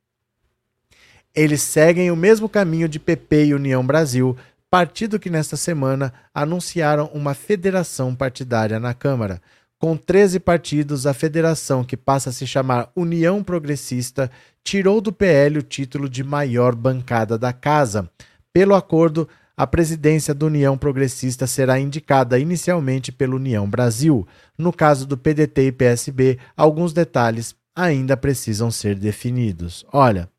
Eles 1.33 1.61
seguem 1.61 2.11
o 2.11 2.15
mesmo 2.15 2.49
caminho 2.49 2.89
de 2.89 2.99
PP 2.99 3.45
e 3.45 3.53
União 3.53 3.85
Brasil, 3.85 4.35
partido 4.69 5.19
que 5.19 5.29
nesta 5.29 5.55
semana 5.55 6.13
anunciaram 6.33 7.09
uma 7.13 7.33
federação 7.33 8.13
partidária 8.13 8.79
na 8.79 8.93
Câmara. 8.93 9.41
Com 9.79 9.97
13 9.97 10.39
partidos, 10.39 11.07
a 11.07 11.13
federação, 11.13 11.83
que 11.83 11.97
passa 11.97 12.29
a 12.29 12.33
se 12.33 12.45
chamar 12.45 12.91
União 12.95 13.43
Progressista, 13.43 14.29
tirou 14.63 15.01
do 15.01 15.11
PL 15.11 15.59
o 15.59 15.63
título 15.63 16.07
de 16.07 16.23
maior 16.23 16.75
bancada 16.75 17.37
da 17.37 17.51
casa. 17.51 18.09
Pelo 18.53 18.75
acordo, 18.75 19.27
a 19.57 19.65
presidência 19.65 20.33
da 20.33 20.45
União 20.45 20.77
Progressista 20.77 21.47
será 21.47 21.79
indicada 21.79 22.37
inicialmente 22.37 23.11
pela 23.11 23.35
União 23.35 23.69
Brasil. 23.69 24.27
No 24.57 24.71
caso 24.71 25.07
do 25.07 25.17
PDT 25.17 25.67
e 25.67 25.71
PSB, 25.71 26.39
alguns 26.55 26.93
detalhes 26.93 27.55
ainda 27.75 28.15
precisam 28.15 28.69
ser 28.69 28.95
definidos. 28.95 29.85
Olha, 29.91 30.29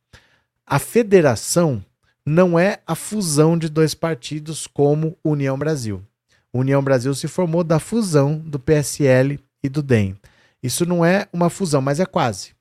A 0.72 0.78
federação 0.78 1.84
não 2.24 2.58
é 2.58 2.78
a 2.86 2.94
fusão 2.94 3.58
de 3.58 3.68
dois 3.68 3.92
partidos 3.92 4.66
como 4.66 5.18
União 5.22 5.58
Brasil. 5.58 6.02
União 6.50 6.82
Brasil 6.82 7.14
se 7.14 7.28
formou 7.28 7.62
da 7.62 7.78
fusão 7.78 8.38
do 8.38 8.58
PSL 8.58 9.38
e 9.62 9.68
do 9.68 9.82
DEM. 9.82 10.16
Isso 10.62 10.86
não 10.86 11.04
é 11.04 11.28
uma 11.30 11.50
fusão, 11.50 11.82
mas 11.82 12.00
é 12.00 12.06
quase. 12.06 12.54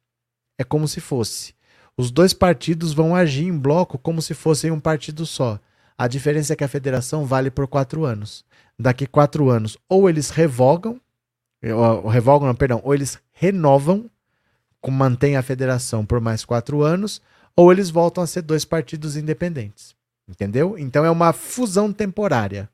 É 0.60 0.64
como 0.66 0.90
se 0.90 1.00
fosse. 1.00 1.54
Os 1.96 2.12
dois 2.12 2.34
partidos 2.34 2.92
vão 2.92 3.16
agir 3.16 3.46
em 3.46 3.58
bloco 3.58 3.98
como 3.98 4.22
se 4.22 4.34
fossem 4.34 4.72
um 4.72 4.80
partido 4.82 5.26
só. 5.26 5.58
A 5.98 6.06
diferença 6.06 6.52
é 6.52 6.56
que 6.58 6.66
a 6.66 6.68
federação 6.68 7.24
vale 7.24 7.50
por 7.50 7.66
quatro 7.66 8.04
anos. 8.04 8.44
Daqui 8.78 9.08
quatro 9.08 9.50
anos, 9.50 9.78
ou 9.88 10.10
eles 10.10 10.32
revogam, 10.32 11.00
ou, 11.64 12.10
revogam, 12.10 12.50
não, 12.50 12.56
perdão, 12.56 12.82
ou 12.84 12.94
eles 12.94 13.18
renovam, 13.32 14.12
mantém 14.90 15.38
a 15.38 15.42
federação 15.42 16.06
por 16.06 16.20
mais 16.20 16.44
quatro 16.44 16.82
anos, 16.82 17.22
ou 17.56 17.72
eles 17.72 17.90
voltam 17.90 18.24
a 18.24 18.28
ser 18.28 18.42
dois 18.42 18.66
partidos 18.66 19.16
independentes. 19.16 19.96
Entendeu? 20.28 20.78
Então 20.78 21.04
é 21.04 21.12
uma 21.12 21.34
fusão 21.34 21.92
temporária. 21.92 22.70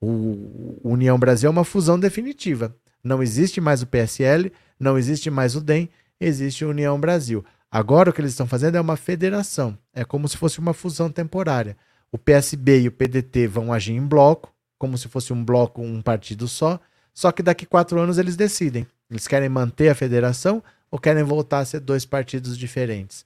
O 0.00 0.78
União 0.82 1.18
Brasil 1.18 1.48
é 1.48 1.50
uma 1.50 1.64
fusão 1.64 1.98
definitiva. 1.98 2.74
Não 3.02 3.22
existe 3.22 3.60
mais 3.60 3.82
o 3.82 3.86
PSL, 3.86 4.52
não 4.78 4.98
existe 4.98 5.30
mais 5.30 5.56
o 5.56 5.60
DEM, 5.60 5.88
existe 6.20 6.64
a 6.64 6.68
União 6.68 6.98
Brasil. 7.00 7.44
Agora 7.70 8.10
o 8.10 8.12
que 8.12 8.20
eles 8.20 8.32
estão 8.32 8.46
fazendo 8.46 8.76
é 8.76 8.80
uma 8.80 8.96
federação. 8.96 9.78
É 9.94 10.04
como 10.04 10.28
se 10.28 10.36
fosse 10.36 10.58
uma 10.58 10.74
fusão 10.74 11.10
temporária. 11.10 11.76
O 12.10 12.18
PSB 12.18 12.82
e 12.82 12.88
o 12.88 12.92
PDT 12.92 13.46
vão 13.46 13.72
agir 13.72 13.94
em 13.94 14.06
bloco, 14.06 14.52
como 14.78 14.98
se 14.98 15.08
fosse 15.08 15.32
um 15.32 15.42
bloco, 15.42 15.80
um 15.80 16.02
partido 16.02 16.46
só. 16.46 16.78
Só 17.14 17.32
que 17.32 17.42
daqui 17.42 17.64
quatro 17.64 17.98
anos 17.98 18.18
eles 18.18 18.36
decidem. 18.36 18.86
Eles 19.10 19.26
querem 19.26 19.48
manter 19.48 19.88
a 19.88 19.94
federação 19.94 20.62
ou 20.90 20.98
querem 20.98 21.22
voltar 21.22 21.60
a 21.60 21.64
ser 21.64 21.80
dois 21.80 22.04
partidos 22.04 22.58
diferentes. 22.58 23.24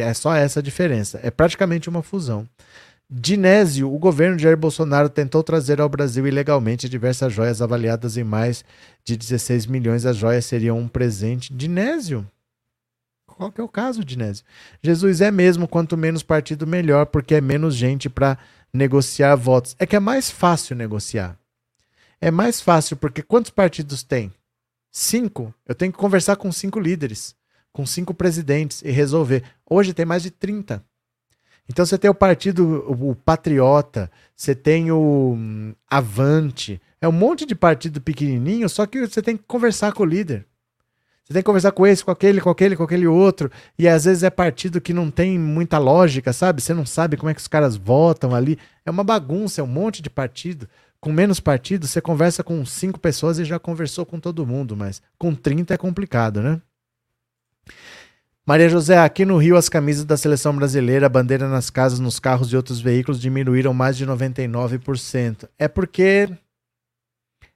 É 0.00 0.14
só 0.14 0.34
essa 0.34 0.60
a 0.60 0.62
diferença. 0.62 1.20
É 1.22 1.30
praticamente 1.30 1.88
uma 1.88 2.02
fusão. 2.02 2.48
Dinésio, 3.12 3.92
o 3.92 3.98
governo 3.98 4.36
de 4.36 4.44
Jair 4.44 4.56
Bolsonaro 4.56 5.08
tentou 5.08 5.42
trazer 5.42 5.80
ao 5.80 5.88
Brasil 5.88 6.28
ilegalmente 6.28 6.88
diversas 6.88 7.32
joias 7.32 7.60
avaliadas 7.60 8.16
em 8.16 8.22
mais 8.22 8.64
de 9.04 9.16
16 9.16 9.66
milhões. 9.66 10.06
As 10.06 10.16
joias 10.16 10.44
seriam 10.44 10.78
um 10.78 10.86
presente. 10.86 11.52
Dinésio? 11.52 12.24
Qual 13.26 13.50
que 13.50 13.60
é 13.60 13.64
o 13.64 13.68
caso, 13.68 14.04
Dinésio? 14.04 14.44
Jesus 14.82 15.20
é 15.20 15.30
mesmo, 15.30 15.66
quanto 15.66 15.96
menos 15.96 16.22
partido, 16.22 16.66
melhor, 16.66 17.06
porque 17.06 17.34
é 17.34 17.40
menos 17.40 17.74
gente 17.74 18.08
para 18.08 18.38
negociar 18.72 19.34
votos. 19.34 19.74
É 19.78 19.86
que 19.86 19.96
é 19.96 20.00
mais 20.00 20.30
fácil 20.30 20.76
negociar. 20.76 21.36
É 22.20 22.30
mais 22.30 22.60
fácil, 22.60 22.96
porque 22.96 23.22
quantos 23.22 23.50
partidos 23.50 24.02
tem? 24.02 24.30
Cinco. 24.92 25.54
Eu 25.66 25.74
tenho 25.74 25.90
que 25.90 25.98
conversar 25.98 26.36
com 26.36 26.52
cinco 26.52 26.78
líderes, 26.78 27.34
com 27.72 27.86
cinco 27.86 28.12
presidentes 28.14 28.82
e 28.82 28.90
resolver. 28.90 29.42
Hoje 29.68 29.94
tem 29.94 30.04
mais 30.04 30.22
de 30.22 30.30
30. 30.30 30.84
Então 31.68 31.86
você 31.86 31.96
tem 31.96 32.10
o 32.10 32.14
partido, 32.14 32.84
o, 32.88 33.14
Patriota, 33.14 34.10
você 34.34 34.56
tem 34.56 34.90
o 34.90 35.34
um, 35.34 35.72
Avante, 35.88 36.80
é 37.00 37.06
um 37.06 37.12
monte 37.12 37.46
de 37.46 37.54
partido 37.54 38.00
pequenininho, 38.00 38.68
só 38.68 38.86
que 38.86 39.06
você 39.06 39.22
tem 39.22 39.36
que 39.36 39.44
conversar 39.44 39.92
com 39.92 40.02
o 40.02 40.06
líder. 40.06 40.44
Você 41.22 41.34
tem 41.34 41.42
que 41.42 41.46
conversar 41.46 41.70
com 41.70 41.86
esse, 41.86 42.04
com 42.04 42.10
aquele, 42.10 42.40
com 42.40 42.50
aquele, 42.50 42.74
com 42.74 42.82
aquele 42.82 43.06
outro. 43.06 43.48
E 43.78 43.86
às 43.86 44.04
vezes 44.04 44.24
é 44.24 44.30
partido 44.30 44.80
que 44.80 44.92
não 44.92 45.12
tem 45.12 45.38
muita 45.38 45.78
lógica, 45.78 46.32
sabe? 46.32 46.60
Você 46.60 46.74
não 46.74 46.84
sabe 46.84 47.16
como 47.16 47.30
é 47.30 47.34
que 47.34 47.40
os 47.40 47.46
caras 47.46 47.76
votam 47.76 48.34
ali. 48.34 48.58
É 48.84 48.90
uma 48.90 49.04
bagunça, 49.04 49.60
é 49.60 49.64
um 49.64 49.68
monte 49.68 50.02
de 50.02 50.10
partido. 50.10 50.68
Com 51.00 51.12
menos 51.12 51.38
partido, 51.38 51.86
você 51.86 52.00
conversa 52.00 52.42
com 52.42 52.66
cinco 52.66 52.98
pessoas 52.98 53.38
e 53.38 53.44
já 53.44 53.60
conversou 53.60 54.04
com 54.04 54.18
todo 54.18 54.44
mundo, 54.44 54.76
mas 54.76 55.00
com 55.16 55.32
30 55.32 55.72
é 55.72 55.76
complicado, 55.76 56.42
né? 56.42 56.60
Maria 58.46 58.68
José, 58.68 58.98
aqui 58.98 59.24
no 59.24 59.36
Rio, 59.36 59.56
as 59.56 59.68
camisas 59.68 60.04
da 60.04 60.16
seleção 60.16 60.54
brasileira, 60.56 61.06
a 61.06 61.08
bandeira 61.08 61.48
nas 61.48 61.70
casas, 61.70 62.00
nos 62.00 62.18
carros 62.18 62.52
e 62.52 62.56
outros 62.56 62.80
veículos 62.80 63.20
diminuíram 63.20 63.72
mais 63.72 63.96
de 63.96 64.06
99%. 64.06 65.48
É 65.58 65.68
porque 65.68 66.28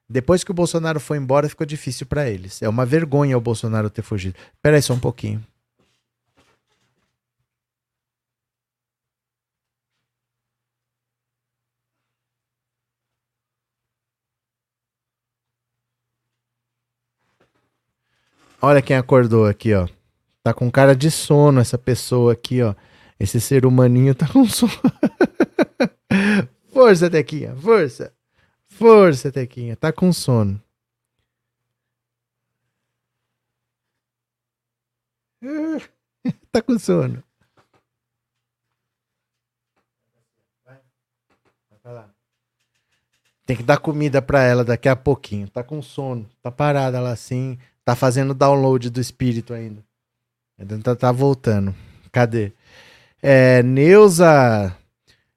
depois 0.09 0.45
que 0.45 0.51
o 0.51 0.55
Bolsonaro 0.55 1.01
foi 1.01 1.19
embora, 1.19 1.49
ficou 1.49 1.67
difícil 1.67 2.07
para 2.07 2.29
eles. 2.29 2.63
É 2.63 2.69
uma 2.69 2.87
vergonha 2.87 3.37
o 3.37 3.41
Bolsonaro 3.41 3.91
ter 3.91 4.03
fugido. 4.03 4.37
Espera 4.55 4.77
aí 4.77 4.83
só 4.83 4.95
um 4.95 5.01
pouquinho. 5.01 5.45
Olha 18.61 18.81
quem 18.81 18.97
acordou 18.97 19.47
aqui, 19.47 19.75
ó. 19.75 19.87
Tá 20.45 20.53
com 20.53 20.71
cara 20.71 20.95
de 20.95 21.11
sono 21.11 21.59
essa 21.59 21.79
pessoa 21.79 22.35
aqui, 22.35 22.61
ó. 22.63 22.75
Esse 23.19 23.41
ser 23.41 23.65
humaninho 23.65 24.15
tá 24.15 24.29
com 24.31 24.45
sono. 24.47 24.71
força, 26.71 27.09
Tequinha, 27.09 27.57
força. 27.57 28.13
Força, 28.69 29.33
Tequinha, 29.33 29.75
tá 29.75 29.91
com 29.91 30.13
sono. 30.13 30.63
tá 36.53 36.61
com 36.61 36.79
sono. 36.79 37.25
Tem 43.47 43.57
que 43.57 43.63
dar 43.63 43.79
comida 43.79 44.21
para 44.21 44.43
ela 44.43 44.63
daqui 44.63 44.91
a 44.91 44.97
pouquinho. 44.97 45.49
Tá 45.49 45.65
com 45.65 45.81
sono. 45.81 46.29
Tá 46.43 46.51
parada 46.51 47.01
lá 47.01 47.13
assim. 47.13 47.59
Tá 47.83 47.97
fazendo 47.97 48.35
download 48.35 48.91
do 48.91 49.01
espírito 49.01 49.55
ainda. 49.55 49.83
Tá, 50.83 50.95
tá 50.95 51.13
voltando. 51.13 51.75
Cadê? 52.13 52.53
É, 53.23 53.63
Neuza 53.63 54.77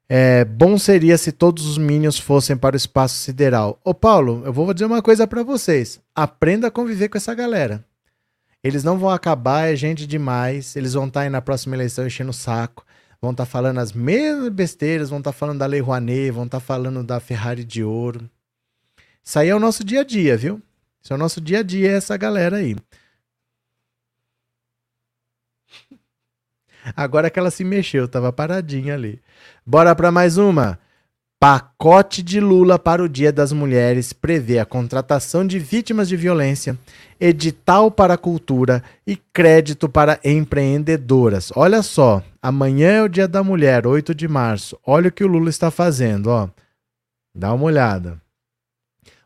é, 0.10 0.46
bom 0.46 0.78
seria 0.78 1.18
se 1.18 1.34
todos 1.34 1.66
os 1.66 1.78
Minions 1.78 2.18
fossem 2.18 2.56
para 2.56 2.76
o 2.76 2.78
espaço 2.78 3.16
sideral. 3.16 3.80
Ô 3.84 3.94
Paulo, 3.94 4.42
eu 4.46 4.54
vou 4.54 4.74
dizer 4.74 4.86
uma 4.86 5.02
coisa 5.02 5.28
para 5.28 5.44
vocês. 5.44 6.00
Aprenda 6.16 6.68
a 6.68 6.72
conviver 6.72 7.10
com 7.10 7.18
essa 7.18 7.34
galera. 7.34 7.84
Eles 8.64 8.84
não 8.84 8.98
vão 8.98 9.10
acabar, 9.10 9.72
é 9.72 9.76
gente 9.76 10.08
demais. 10.08 10.76
Eles 10.76 10.94
vão 10.94 11.08
estar 11.08 11.20
tá 11.20 11.24
aí 11.26 11.30
na 11.30 11.42
próxima 11.42 11.76
eleição 11.76 12.08
enchendo 12.08 12.30
o 12.30 12.34
saco. 12.34 12.86
Vão 13.22 13.32
estar 13.32 13.46
tá 13.46 13.50
falando 13.50 13.80
as 13.80 13.92
mesmas 13.92 14.50
besteiras, 14.50 15.10
vão 15.10 15.20
estar 15.20 15.34
tá 15.34 15.38
falando 15.38 15.60
da 15.60 15.66
Lei 15.66 15.82
Rouanet, 15.82 16.32
vão 16.32 16.46
estar 16.46 16.60
tá 16.60 16.66
falando 16.66 17.04
da 17.04 17.20
Ferrari 17.20 17.66
de 17.66 17.84
ouro. 17.84 18.30
Isso 19.24 19.38
aí 19.38 19.50
é 19.50 19.56
o 19.56 19.60
nosso 19.60 19.84
dia 19.84 20.02
a 20.02 20.04
dia, 20.06 20.38
viu? 20.38 20.62
Isso 21.04 21.12
é 21.12 21.16
o 21.16 21.20
nosso 21.20 21.42
dia 21.42 21.60
a 21.60 21.64
dia, 21.64 21.92
essa 21.92 22.16
galera 22.16 22.58
aí. 22.58 22.78
Agora 26.96 27.30
que 27.30 27.40
ela 27.40 27.52
se 27.52 27.64
mexeu, 27.64 28.08
tava 28.08 28.32
paradinha 28.32 28.94
ali. 28.94 29.22
Bora 29.66 29.96
para 29.96 30.12
mais 30.12 30.38
uma. 30.38 30.80
Pacote 31.40 32.24
de 32.24 32.40
Lula 32.40 32.80
para 32.80 33.04
o 33.04 33.08
Dia 33.08 33.32
das 33.32 33.52
Mulheres 33.52 34.12
prevê 34.12 34.58
a 34.58 34.66
contratação 34.66 35.46
de 35.46 35.60
vítimas 35.60 36.10
de 36.10 36.18
violência, 36.18 36.76
edital 37.20 37.92
para 37.92 38.16
a 38.16 38.18
cultura 38.18 38.82
e 39.06 39.16
crédito 39.16 39.88
para 39.88 40.20
empreendedoras. 40.24 41.52
Olha 41.56 41.84
só, 41.84 42.24
amanhã 42.42 42.90
é 42.90 43.04
o 43.04 43.08
Dia 43.08 43.28
da 43.28 43.44
Mulher, 43.44 43.86
8 43.86 44.16
de 44.16 44.28
março. 44.28 44.80
Olha 44.84 45.10
o 45.10 45.12
que 45.12 45.24
o 45.24 45.28
Lula 45.28 45.52
está 45.52 45.70
fazendo, 45.70 46.32
ó. 46.32 46.50
Dá 47.36 47.54
uma 47.54 47.66
olhada. 47.66 48.20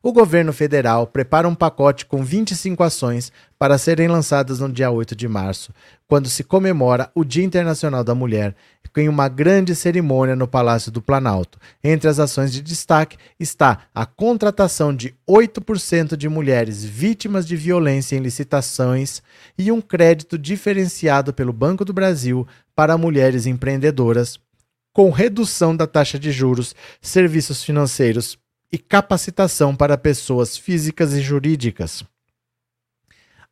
O 0.04 0.12
governo 0.12 0.52
federal 0.52 1.06
prepara 1.06 1.48
um 1.48 1.54
pacote 1.54 2.08
com 2.08 2.24
25 2.24 2.82
ações 2.82 3.32
para 3.60 3.78
serem 3.78 4.08
lançadas 4.08 4.60
no 4.60 4.68
dia 4.68 4.90
8 4.90 5.16
de 5.16 5.28
março, 5.28 5.72
quando 6.08 6.28
se 6.28 6.44
comemora 6.44 7.12
o 7.14 7.24
Dia 7.24 7.44
Internacional 7.44 8.04
da 8.04 8.16
Mulher, 8.16 8.56
em 8.98 9.08
uma 9.08 9.30
grande 9.30 9.76
cerimônia 9.76 10.36
no 10.36 10.48
Palácio 10.48 10.92
do 10.92 11.04
Planalto. 11.04 11.60
Entre 11.84 12.10
as 12.10 12.20
ações 12.20 12.52
de 12.52 12.64
destaque 12.64 13.16
está 13.40 13.84
a 13.94 14.04
contratação 14.04 14.94
de 14.94 15.14
8% 15.30 16.18
de 16.18 16.28
mulheres 16.28 16.84
vítimas 16.84 17.48
de 17.48 17.56
violência 17.56 18.16
em 18.16 18.22
licitações 18.22 19.22
e 19.56 19.72
um 19.72 19.80
crédito 19.80 20.36
diferenciado 20.36 21.32
pelo 21.32 21.54
Banco 21.54 21.86
do 21.86 21.94
Brasil 21.94 22.48
para 22.76 22.98
mulheres 22.98 23.46
empreendedoras, 23.46 24.40
com 24.92 25.12
redução 25.12 25.76
da 25.76 25.86
taxa 25.86 26.18
de 26.18 26.32
juros, 26.32 26.76
serviços 27.00 27.64
financeiros 27.64 28.38
e 28.72 28.78
capacitação 28.78 29.76
para 29.76 29.98
pessoas 29.98 30.56
físicas 30.56 31.14
e 31.14 31.22
jurídicas. 31.22 32.04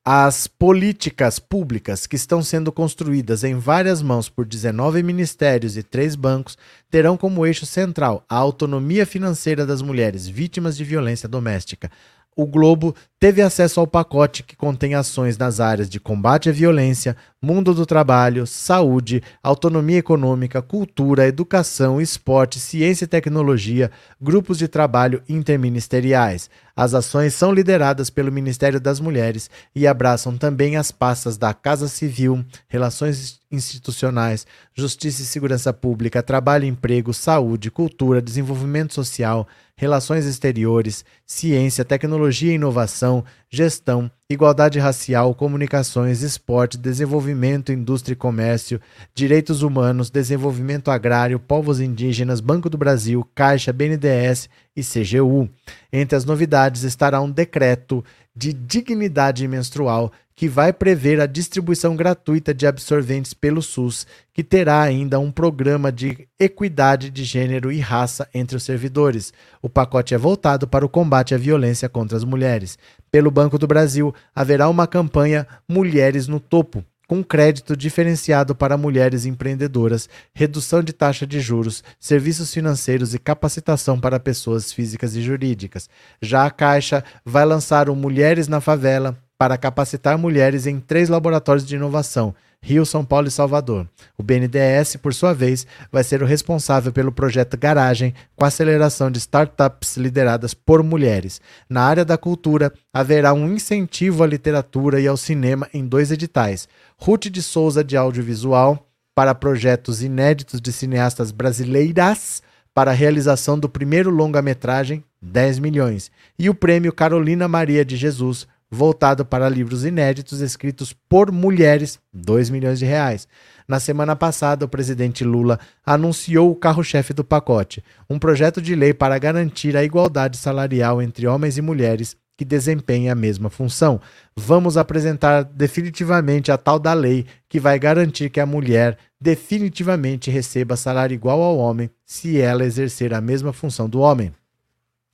As 0.04 0.48
políticas 0.48 1.40
públicas 1.40 2.08
que 2.08 2.16
estão 2.16 2.42
sendo 2.42 2.72
construídas 2.72 3.44
em 3.44 3.56
várias 3.56 4.02
mãos 4.02 4.30
por 4.30 4.46
19 4.46 5.04
ministérios 5.04 5.76
e 5.76 5.84
três 5.84 6.16
bancos 6.16 6.58
terão 6.90 7.18
como 7.18 7.46
eixo 7.46 7.66
central 7.66 8.26
a 8.28 8.38
autonomia 8.38 9.06
financeira 9.06 9.66
das 9.66 9.82
mulheres 9.82 10.26
vítimas 10.26 10.78
de 10.78 10.86
violência 10.86 11.28
doméstica, 11.28 11.92
o 12.36 12.46
Globo 12.46 12.96
teve 13.20 13.42
acesso 13.42 13.80
ao 13.82 13.88
pacote 13.88 14.44
que 14.44 14.56
contém 14.56 14.96
ações 14.96 15.38
nas 15.38 15.60
áreas 15.60 15.90
de 15.90 16.00
combate 16.00 16.48
à 16.50 16.54
violência, 16.54 17.18
mundo 17.42 17.74
do 17.74 17.86
trabalho, 17.86 18.48
saúde, 18.48 19.22
autonomia 19.44 19.98
econômica, 19.98 20.62
cultura, 20.62 21.28
educação, 21.28 22.00
esporte, 22.00 22.60
ciência 22.60 23.04
e 23.04 23.08
tecnologia, 23.10 23.92
grupos 24.22 24.58
de 24.58 24.68
trabalho 24.68 25.22
interministeriais. 25.28 26.50
As 26.80 26.94
ações 26.94 27.34
são 27.34 27.52
lideradas 27.52 28.10
pelo 28.10 28.32
Ministério 28.32 28.80
das 28.80 29.02
Mulheres 29.02 29.50
e 29.76 29.86
abraçam 29.86 30.38
também 30.38 30.78
as 30.78 30.94
pastas 30.94 31.36
da 31.36 31.54
Casa 31.54 31.90
Civil, 31.90 32.42
Relações 32.70 33.42
Institucionais, 33.52 34.48
Justiça 34.74 35.22
e 35.22 35.26
Segurança 35.26 35.74
Pública, 35.74 36.24
Trabalho 36.24 36.64
e 36.64 36.70
Emprego, 36.70 37.14
Saúde, 37.14 37.70
Cultura, 37.70 38.22
Desenvolvimento 38.22 38.94
Social, 38.94 39.46
Relações 39.76 40.26
Exteriores, 40.26 41.04
Ciência, 41.26 41.84
Tecnologia 41.84 42.54
e 42.54 42.56
Inovação, 42.56 43.26
Gestão, 43.52 44.12
Igualdade 44.30 44.78
Racial, 44.78 45.34
Comunicações, 45.34 46.22
Esporte, 46.22 46.78
Desenvolvimento, 46.78 47.72
Indústria 47.72 48.14
e 48.14 48.16
Comércio, 48.16 48.80
Direitos 49.16 49.64
Humanos, 49.64 50.12
Desenvolvimento 50.12 50.92
Agrário, 50.92 51.40
Povos 51.40 51.80
Indígenas, 51.80 52.42
Banco 52.42 52.70
do 52.70 52.78
Brasil, 52.78 53.28
Caixa, 53.34 53.74
BNDES 53.74 54.48
e 54.76 54.84
CGU. 54.84 55.50
Entre 55.92 56.16
as 56.16 56.26
novidades 56.26 56.84
estará 56.84 57.20
um 57.20 57.32
decreto 57.32 58.06
de 58.36 58.54
dignidade 58.54 59.48
menstrual 59.48 60.12
que 60.40 60.48
vai 60.48 60.72
prever 60.72 61.20
a 61.20 61.26
distribuição 61.26 61.98
gratuita 61.98 62.54
de 62.54 62.66
absorventes 62.66 63.34
pelo 63.34 63.62
SUS, 63.62 64.08
que 64.32 64.42
terá 64.42 64.82
ainda 64.82 65.20
um 65.20 65.30
programa 65.30 65.92
de 65.92 66.30
equidade 66.40 67.10
de 67.10 67.26
gênero 67.26 67.70
e 67.70 67.82
raça 67.82 68.26
entre 68.34 68.56
os 68.56 68.64
servidores. 68.64 69.34
O 69.62 69.68
pacote 69.68 70.14
é 70.14 70.18
voltado 70.18 70.66
para 70.66 70.86
o 70.86 70.90
combate 70.90 71.36
à 71.36 71.38
violência 71.38 71.90
contra 71.90 72.16
as 72.16 72.24
mulheres. 72.24 72.78
Pelo 73.12 73.32
Banco 73.32 73.58
do 73.58 73.68
Brasil, 73.68 74.14
haverá 74.36 74.70
uma 74.70 74.86
campanha 74.86 75.48
Mulheres 75.68 76.28
no 76.28 76.40
Topo, 76.40 76.84
com 77.08 77.24
crédito 77.24 77.76
diferenciado 77.76 78.54
para 78.54 78.78
mulheres 78.78 79.26
empreendedoras, 79.26 80.08
redução 80.32 80.84
de 80.84 80.94
taxa 80.94 81.26
de 81.26 81.40
juros, 81.40 81.84
serviços 82.00 82.54
financeiros 82.54 83.16
e 83.16 83.20
capacitação 83.20 84.00
para 84.00 84.20
pessoas 84.20 84.72
físicas 84.72 85.16
e 85.16 85.22
jurídicas. 85.22 85.90
Já 86.22 86.46
a 86.46 86.52
Caixa 86.52 87.04
vai 87.26 87.46
lançar 87.46 87.90
o 87.90 87.96
Mulheres 87.96 88.48
na 88.48 88.62
Favela 88.62 89.18
para 89.40 89.58
capacitar 89.58 90.18
mulheres 90.18 90.68
em 90.68 90.80
três 90.80 91.10
laboratórios 91.10 91.66
de 91.66 91.76
inovação. 91.76 92.36
Rio, 92.62 92.86
São 92.86 93.04
Paulo 93.04 93.28
e 93.28 93.32
Salvador. 93.32 93.88
O 94.18 94.24
BNDES, 94.24 94.98
por 94.98 95.14
sua 95.14 95.34
vez, 95.34 95.66
vai 95.92 96.04
ser 96.04 96.22
o 96.22 96.26
responsável 96.26 96.92
pelo 96.92 97.12
projeto 97.12 97.58
Garagem, 97.58 98.14
com 98.36 98.46
aceleração 98.46 99.10
de 99.10 99.18
startups 99.18 99.98
lideradas 99.98 100.54
por 100.54 100.84
mulheres. 100.84 101.42
Na 101.70 101.84
área 101.84 102.06
da 102.06 102.18
cultura, 102.18 102.72
haverá 102.94 103.34
um 103.34 103.52
incentivo 103.52 104.24
à 104.24 104.28
literatura 104.28 105.00
e 105.00 105.08
ao 105.08 105.18
cinema 105.18 105.68
em 105.74 105.86
dois 105.86 106.12
editais. 106.12 106.68
Ruth 106.98 107.28
de 107.28 107.42
Souza 107.42 107.84
de 107.84 107.96
Audiovisual, 107.98 108.86
para 109.16 109.34
projetos 109.34 110.04
inéditos 110.04 110.62
de 110.62 110.72
cineastas 110.72 111.32
brasileiras, 111.32 112.42
para 112.74 112.92
a 112.92 112.94
realização 112.94 113.58
do 113.58 113.68
primeiro 113.68 114.10
longa-metragem, 114.10 115.04
10 115.22 115.60
milhões. 115.60 116.12
E 116.38 116.50
o 116.50 116.56
prêmio 116.56 116.94
Carolina 116.94 117.48
Maria 117.48 117.84
de 117.84 117.98
Jesus, 117.98 118.48
voltado 118.72 119.26
para 119.26 119.50
livros 119.50 119.84
inéditos 119.84 120.42
escritos 120.42 120.94
por 121.08 121.32
mulheres, 121.32 122.00
2 122.14 122.50
milhões 122.50 122.80
de 122.80 122.86
reais. 122.86 123.28
Na 123.68 123.80
semana 123.80 124.16
passada, 124.16 124.66
o 124.66 124.70
presidente 124.70 125.24
Lula 125.24 125.60
anunciou 125.86 126.52
o 126.52 126.56
carro-chefe 126.56 127.14
do 127.14 127.24
pacote, 127.24 127.84
um 128.10 128.20
projeto 128.20 128.62
de 128.62 128.76
lei 128.76 128.94
para 128.94 129.18
garantir 129.18 129.76
a 129.76 129.84
igualdade 129.84 130.38
salarial 130.38 131.02
entre 131.02 131.28
homens 131.28 131.58
e 131.58 131.62
mulheres 131.62 132.16
que 132.40 132.46
desempenhem 132.46 133.10
a 133.10 133.16
mesma 133.16 133.50
função. 133.50 134.00
Vamos 134.34 134.78
apresentar 134.78 135.44
definitivamente 135.44 136.52
a 136.52 136.58
tal 136.58 136.80
da 136.80 136.94
lei 136.94 137.26
que 137.50 137.60
vai 137.60 137.78
garantir 137.78 138.30
que 138.30 138.40
a 138.40 138.46
mulher 138.46 138.98
definitivamente 139.20 140.32
receba 140.32 140.78
salário 140.78 141.14
igual 141.14 141.42
ao 141.42 141.58
homem 141.58 141.90
se 142.06 142.40
ela 142.40 142.64
exercer 142.64 143.14
a 143.14 143.20
mesma 143.20 143.52
função 143.52 143.90
do 143.90 144.00
homem. 144.00 144.32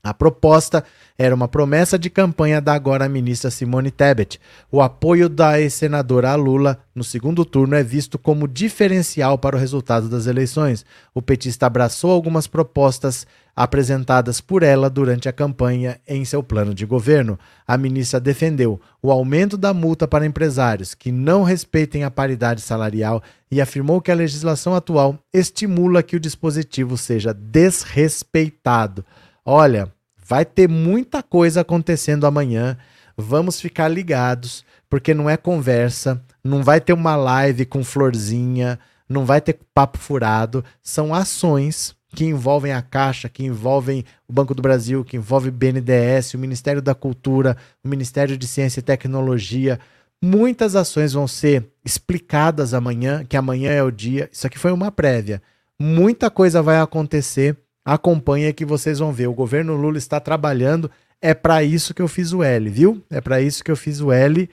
A 0.06 0.14
proposta 0.14 0.84
era 1.18 1.34
uma 1.34 1.48
promessa 1.48 1.98
de 1.98 2.12
campanha 2.12 2.62
da 2.62 2.74
agora 2.74 3.10
ministra 3.10 3.50
Simone 3.50 3.90
Tebet. 3.90 4.40
O 4.72 4.80
apoio 4.80 5.28
da 5.28 5.60
ex-senadora 5.60 6.36
Lula 6.36 6.78
no 6.94 7.04
segundo 7.04 7.44
turno 7.44 7.74
é 7.74 7.82
visto 7.82 8.20
como 8.20 8.48
diferencial 8.48 9.36
para 9.36 9.56
o 9.56 9.60
resultado 9.60 10.08
das 10.08 10.28
eleições. 10.28 10.86
O 11.12 11.24
petista 11.24 11.66
abraçou 11.66 12.12
algumas 12.12 12.46
propostas 12.46 13.26
apresentadas 13.56 14.40
por 14.40 14.62
ela 14.62 14.92
durante 14.92 15.28
a 15.28 15.34
campanha 15.34 16.00
em 16.08 16.24
seu 16.24 16.44
plano 16.44 16.76
de 16.76 16.86
governo. 16.86 17.40
A 17.68 17.76
ministra 17.76 18.20
defendeu 18.20 18.80
o 19.02 19.10
aumento 19.12 19.58
da 19.58 19.74
multa 19.74 20.08
para 20.08 20.28
empresários 20.28 20.94
que 20.94 21.12
não 21.12 21.42
respeitem 21.42 22.04
a 22.04 22.12
paridade 22.12 22.62
salarial 22.62 23.24
e 23.50 23.60
afirmou 23.60 24.00
que 24.00 24.12
a 24.12 24.16
legislação 24.16 24.76
atual 24.76 25.18
estimula 25.34 26.04
que 26.04 26.16
o 26.16 26.20
dispositivo 26.20 26.96
seja 26.96 27.34
desrespeitado. 27.34 29.04
Olha, 29.48 29.95
vai 30.28 30.44
ter 30.44 30.68
muita 30.68 31.22
coisa 31.22 31.62
acontecendo 31.62 32.26
amanhã. 32.26 32.76
Vamos 33.16 33.62
ficar 33.62 33.88
ligados, 33.88 34.66
porque 34.90 35.14
não 35.14 35.30
é 35.30 35.38
conversa, 35.38 36.20
não 36.44 36.64
vai 36.64 36.82
ter 36.82 36.94
uma 36.94 37.16
live 37.16 37.66
com 37.66 37.84
florzinha, 37.84 38.80
não 39.08 39.24
vai 39.24 39.40
ter 39.40 39.60
papo 39.74 40.00
furado, 40.00 40.66
são 40.82 41.14
ações 41.14 41.96
que 42.10 42.26
envolvem 42.26 42.72
a 42.74 42.82
Caixa, 42.82 43.30
que 43.30 43.44
envolvem 43.44 44.04
o 44.28 44.34
Banco 44.34 44.56
do 44.56 44.62
Brasil, 44.62 45.04
que 45.04 45.18
envolvem 45.18 45.50
o 45.50 45.54
BNDES, 45.54 46.34
o 46.34 46.40
Ministério 46.40 46.82
da 46.82 46.96
Cultura, 46.96 47.56
o 47.84 47.88
Ministério 47.88 48.38
de 48.38 48.48
Ciência 48.48 48.80
e 48.80 48.84
Tecnologia. 48.84 49.80
Muitas 50.24 50.76
ações 50.76 51.14
vão 51.14 51.28
ser 51.28 51.70
explicadas 51.84 52.74
amanhã, 52.74 53.24
que 53.24 53.38
amanhã 53.38 53.72
é 53.72 53.84
o 53.84 53.92
dia. 53.92 54.30
Isso 54.32 54.48
aqui 54.48 54.58
foi 54.58 54.72
uma 54.72 54.92
prévia. 54.92 55.42
Muita 55.80 56.32
coisa 56.32 56.62
vai 56.62 56.80
acontecer 56.80 57.58
acompanha 57.86 58.52
que 58.52 58.66
vocês 58.66 58.98
vão 59.00 59.14
ver. 59.14 59.28
O 59.28 59.34
governo 59.34 59.76
Lula 59.76 60.00
está 60.00 60.20
trabalhando. 60.20 60.90
É 61.22 61.34
para 61.34 61.64
isso 61.64 61.94
que 61.94 62.02
eu 62.02 62.08
fiz 62.08 62.34
o 62.34 62.44
L, 62.44 62.70
viu? 62.70 63.04
É 63.10 63.22
para 63.22 63.40
isso 63.40 63.64
que 63.64 63.72
eu 63.72 63.76
fiz 63.76 64.02
o 64.02 64.12
L. 64.12 64.50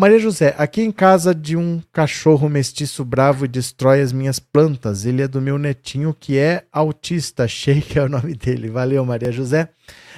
Maria 0.00 0.18
José, 0.18 0.54
aqui 0.56 0.80
em 0.80 0.90
casa 0.90 1.34
de 1.34 1.58
um 1.58 1.82
cachorro 1.92 2.48
mestiço 2.48 3.04
bravo 3.04 3.46
destrói 3.46 4.00
as 4.00 4.14
minhas 4.14 4.38
plantas. 4.38 5.04
Ele 5.04 5.20
é 5.20 5.28
do 5.28 5.42
meu 5.42 5.58
netinho 5.58 6.16
que 6.18 6.38
é 6.38 6.64
autista. 6.72 7.46
Sheik 7.48 7.98
é 7.98 8.04
o 8.04 8.08
nome 8.08 8.34
dele. 8.34 8.70
Valeu, 8.70 9.04
Maria 9.04 9.30
José. 9.30 9.68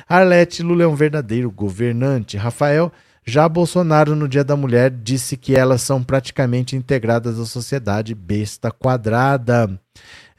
Arlete, 0.08 0.62
Lula 0.62 0.84
é 0.84 0.86
um 0.86 0.94
verdadeiro 0.94 1.50
governante. 1.50 2.36
Rafael, 2.36 2.92
já 3.26 3.48
Bolsonaro, 3.48 4.14
no 4.14 4.28
Dia 4.28 4.44
da 4.44 4.54
Mulher, 4.54 4.88
disse 4.88 5.36
que 5.36 5.56
elas 5.56 5.82
são 5.82 6.00
praticamente 6.00 6.76
integradas 6.76 7.40
à 7.40 7.44
sociedade 7.44 8.14
besta 8.14 8.70
quadrada. 8.70 9.80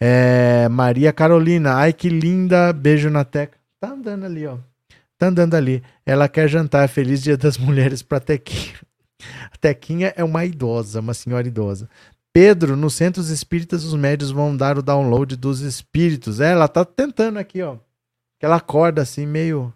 É, 0.06 0.68
Maria 0.68 1.14
Carolina, 1.14 1.76
ai 1.76 1.94
que 1.94 2.10
linda, 2.10 2.74
beijo 2.74 3.10
na 3.10 3.24
teca. 3.24 3.58
Tá 3.80 3.92
andando 3.92 4.26
ali, 4.26 4.46
ó. 4.46 4.58
Tá 5.18 5.28
andando 5.28 5.56
ali. 5.56 5.82
Ela 6.06 6.28
quer 6.28 6.50
jantar. 6.50 6.90
Feliz 6.90 7.24
Dia 7.24 7.38
das 7.38 7.58
Mulheres 7.58 8.02
pra 8.02 8.20
Tequinha. 8.20 8.76
A 9.50 9.56
Tequinha 9.56 10.14
é 10.18 10.22
uma 10.22 10.44
idosa, 10.44 11.00
uma 11.00 11.14
senhora 11.14 11.48
idosa. 11.48 11.90
Pedro, 12.34 12.76
nos 12.76 12.96
centros 12.96 13.30
espíritas, 13.30 13.86
os 13.86 13.94
médios 13.94 14.30
vão 14.30 14.58
dar 14.58 14.78
o 14.78 14.82
download 14.82 15.38
dos 15.38 15.62
espíritos. 15.62 16.42
É, 16.42 16.52
ela 16.52 16.68
tá 16.68 16.84
tentando 16.84 17.40
aqui, 17.40 17.62
ó. 17.62 17.78
Ela 18.42 18.58
acorda 18.58 19.02
assim, 19.02 19.26
meio. 19.26 19.74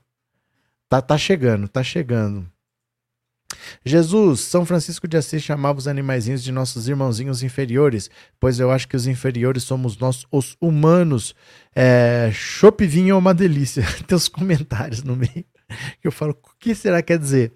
Tá, 0.90 1.02
tá 1.02 1.18
chegando, 1.18 1.70
tá 1.70 1.82
chegando. 1.82 2.46
Jesus, 3.86 4.42
São 4.42 4.66
Francisco 4.66 5.08
de 5.08 5.18
Assis 5.18 5.42
chamava 5.42 5.80
os 5.80 5.88
animaizinhos 5.88 6.44
de 6.44 6.52
nossos 6.52 6.88
irmãozinhos 6.88 7.44
inferiores, 7.44 8.10
pois 8.40 8.60
eu 8.60 8.70
acho 8.72 8.88
que 8.88 8.96
os 8.96 9.08
inferiores 9.08 9.64
somos 9.64 9.98
nós, 9.98 10.26
os 10.32 10.58
humanos. 10.60 11.34
É, 11.76 12.32
vinho 12.82 13.14
é 13.14 13.18
uma 13.18 13.34
delícia. 13.34 13.84
Tem 14.06 14.16
os 14.16 14.28
comentários 14.28 15.04
no 15.04 15.16
meio 15.16 15.46
que 16.02 16.08
eu 16.08 16.12
falo, 16.12 16.32
o 16.32 16.36
que 16.60 16.74
será 16.74 17.02
que 17.02 17.08
quer 17.08 17.20
dizer? 17.20 17.52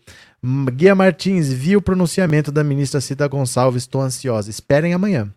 Guia 0.74 0.96
Martins, 0.96 1.52
vi 1.52 1.76
o 1.78 1.82
pronunciamento 1.82 2.52
da 2.52 2.64
ministra 2.64 3.00
Cida 3.00 3.28
Gonçalves, 3.28 3.84
estou 3.84 4.02
ansiosa. 4.02 4.50
Esperem 4.50 4.94
amanhã. 4.94 5.34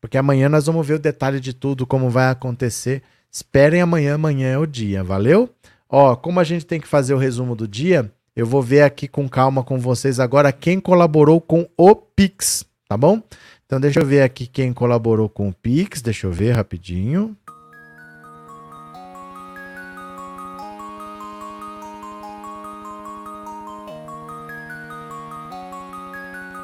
Porque 0.00 0.18
amanhã 0.18 0.48
nós 0.48 0.66
vamos 0.66 0.86
ver 0.86 0.94
o 0.94 0.98
detalhe 0.98 1.40
de 1.40 1.52
tudo, 1.52 1.86
como 1.86 2.10
vai 2.10 2.30
acontecer. 2.30 3.02
Esperem 3.30 3.80
amanhã, 3.80 4.14
amanhã 4.14 4.48
é 4.48 4.58
o 4.58 4.66
dia, 4.66 5.04
valeu? 5.04 5.50
Ó, 5.88 6.16
como 6.16 6.40
a 6.40 6.44
gente 6.44 6.66
tem 6.66 6.80
que 6.80 6.88
fazer 6.88 7.14
o 7.14 7.18
resumo 7.18 7.54
do 7.54 7.68
dia, 7.68 8.12
eu 8.36 8.44
vou 8.44 8.62
ver 8.62 8.82
aqui 8.82 9.08
com 9.08 9.26
calma 9.26 9.64
com 9.64 9.78
vocês 9.80 10.20
agora 10.20 10.52
quem 10.52 10.78
colaborou 10.78 11.40
com 11.40 11.66
o 11.74 11.96
Pix, 11.96 12.66
tá 12.86 12.94
bom? 12.94 13.22
Então 13.64 13.80
deixa 13.80 14.00
eu 14.00 14.04
ver 14.04 14.20
aqui 14.20 14.46
quem 14.46 14.74
colaborou 14.74 15.26
com 15.26 15.48
o 15.48 15.54
Pix, 15.54 16.02
deixa 16.02 16.26
eu 16.26 16.30
ver 16.30 16.52
rapidinho. 16.52 17.34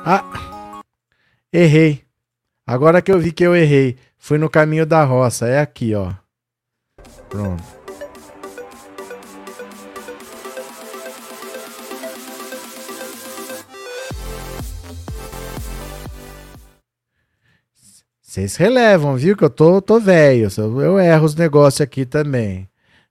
Ah, 0.05 0.25
errei. 1.51 2.03
Agora 2.67 3.01
que 3.01 3.11
eu 3.11 3.19
vi 3.19 3.33
que 3.33 3.45
eu 3.45 3.57
errei, 3.57 3.97
fui 4.19 4.37
no 4.37 4.51
caminho 4.51 4.85
da 4.85 5.05
roça, 5.05 5.49
é 5.49 5.59
aqui, 5.61 5.95
ó. 5.95 6.13
Pronto. 7.31 7.82
Vocês 18.33 18.57
relevam, 18.57 19.15
viu? 19.15 19.37
Que 19.37 19.45
eu 19.45 19.51
tô, 19.51 19.83
tô 19.83 20.01
velho. 20.01 20.49
Eu 20.57 20.99
erro 20.99 21.27
os 21.27 21.35
negócios 21.35 21.83
aqui 21.83 22.07
também. 22.07 22.67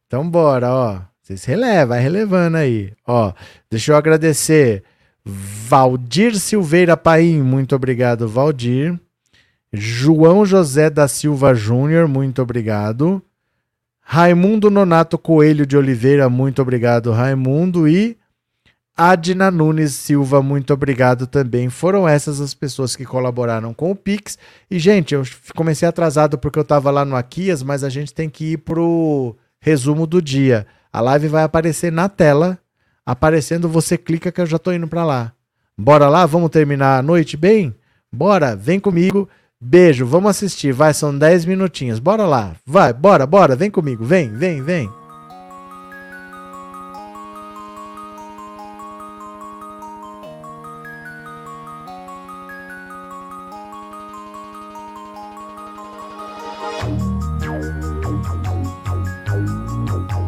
Então, 0.08 0.28
bora, 0.28 0.74
ó. 0.74 1.00
Vocês 1.22 1.46
releva, 1.46 1.90
vai 1.90 2.02
relevando 2.02 2.58
aí. 2.58 2.92
Ó, 3.06 3.32
deixa 3.70 3.92
eu 3.92 3.96
agradecer. 3.96 4.84
Valdir 5.24 6.36
Silveira 6.36 6.98
Paim, 6.98 7.40
muito 7.44 7.76
obrigado, 7.76 8.28
Valdir. 8.28 9.00
João 9.72 10.44
José 10.44 10.90
da 10.90 11.08
Silva 11.08 11.54
Júnior, 11.54 12.08
muito 12.08 12.42
obrigado. 12.42 13.22
Raimundo 14.02 14.72
Nonato 14.72 15.20
Coelho 15.20 15.68
de 15.68 15.78
Oliveira, 15.78 16.32
muito 16.32 16.64
obrigado, 16.64 17.12
Raimundo. 17.12 17.88
E 17.88 18.18
Adna 18.96 19.50
Nunes 19.50 19.94
Silva, 19.94 20.42
muito 20.44 20.74
obrigado 20.74 21.26
também. 21.26 21.70
Foram 21.70 22.08
essas 22.08 22.42
as 22.42 22.54
pessoas 22.54 22.96
que 22.96 23.06
colaboraram 23.06 23.74
com 23.74 23.92
o 23.92 23.96
Pix. 23.96 24.38
E, 24.70 24.78
gente, 24.78 25.14
eu 25.14 25.24
comecei 25.56 25.88
atrasado 25.88 26.38
porque 26.38 26.60
eu 26.60 26.64
estava 26.64 26.92
lá 26.92 27.06
no 27.06 27.16
Aquias, 27.16 27.64
mas 27.64 27.84
a 27.84 27.90
gente 27.90 28.14
tem 28.14 28.30
que 28.30 28.54
ir 28.54 28.58
pro 28.58 29.36
resumo 29.60 30.06
do 30.06 30.22
dia. 30.22 30.68
A 30.92 31.00
live 31.00 31.28
vai 31.30 31.44
aparecer 31.44 31.92
na 31.92 32.10
tela. 32.10 32.58
Aparecendo, 33.06 33.68
você 33.68 33.98
clica 33.98 34.32
que 34.32 34.42
eu 34.42 34.46
já 34.46 34.58
estou 34.58 34.74
indo 34.74 34.88
para 34.88 35.04
lá. 35.04 35.34
Bora 35.78 36.08
lá? 36.08 36.26
Vamos 36.26 36.50
terminar 36.50 37.00
a 37.00 37.02
noite 37.02 37.36
bem? 37.36 37.74
Bora, 38.12 38.56
vem 38.56 38.80
comigo. 38.80 39.28
Beijo, 39.60 40.06
vamos 40.06 40.32
assistir. 40.32 40.74
Vai, 40.74 40.94
são 40.94 41.18
10 41.18 41.46
minutinhos. 41.46 41.98
Bora 41.98 42.26
lá. 42.26 42.56
Vai, 42.66 42.94
bora, 42.94 43.26
bora. 43.26 43.56
Vem 43.56 43.72
comigo. 43.72 44.04
Vem, 44.04 44.30
vem, 44.30 44.62
vem. 44.62 45.01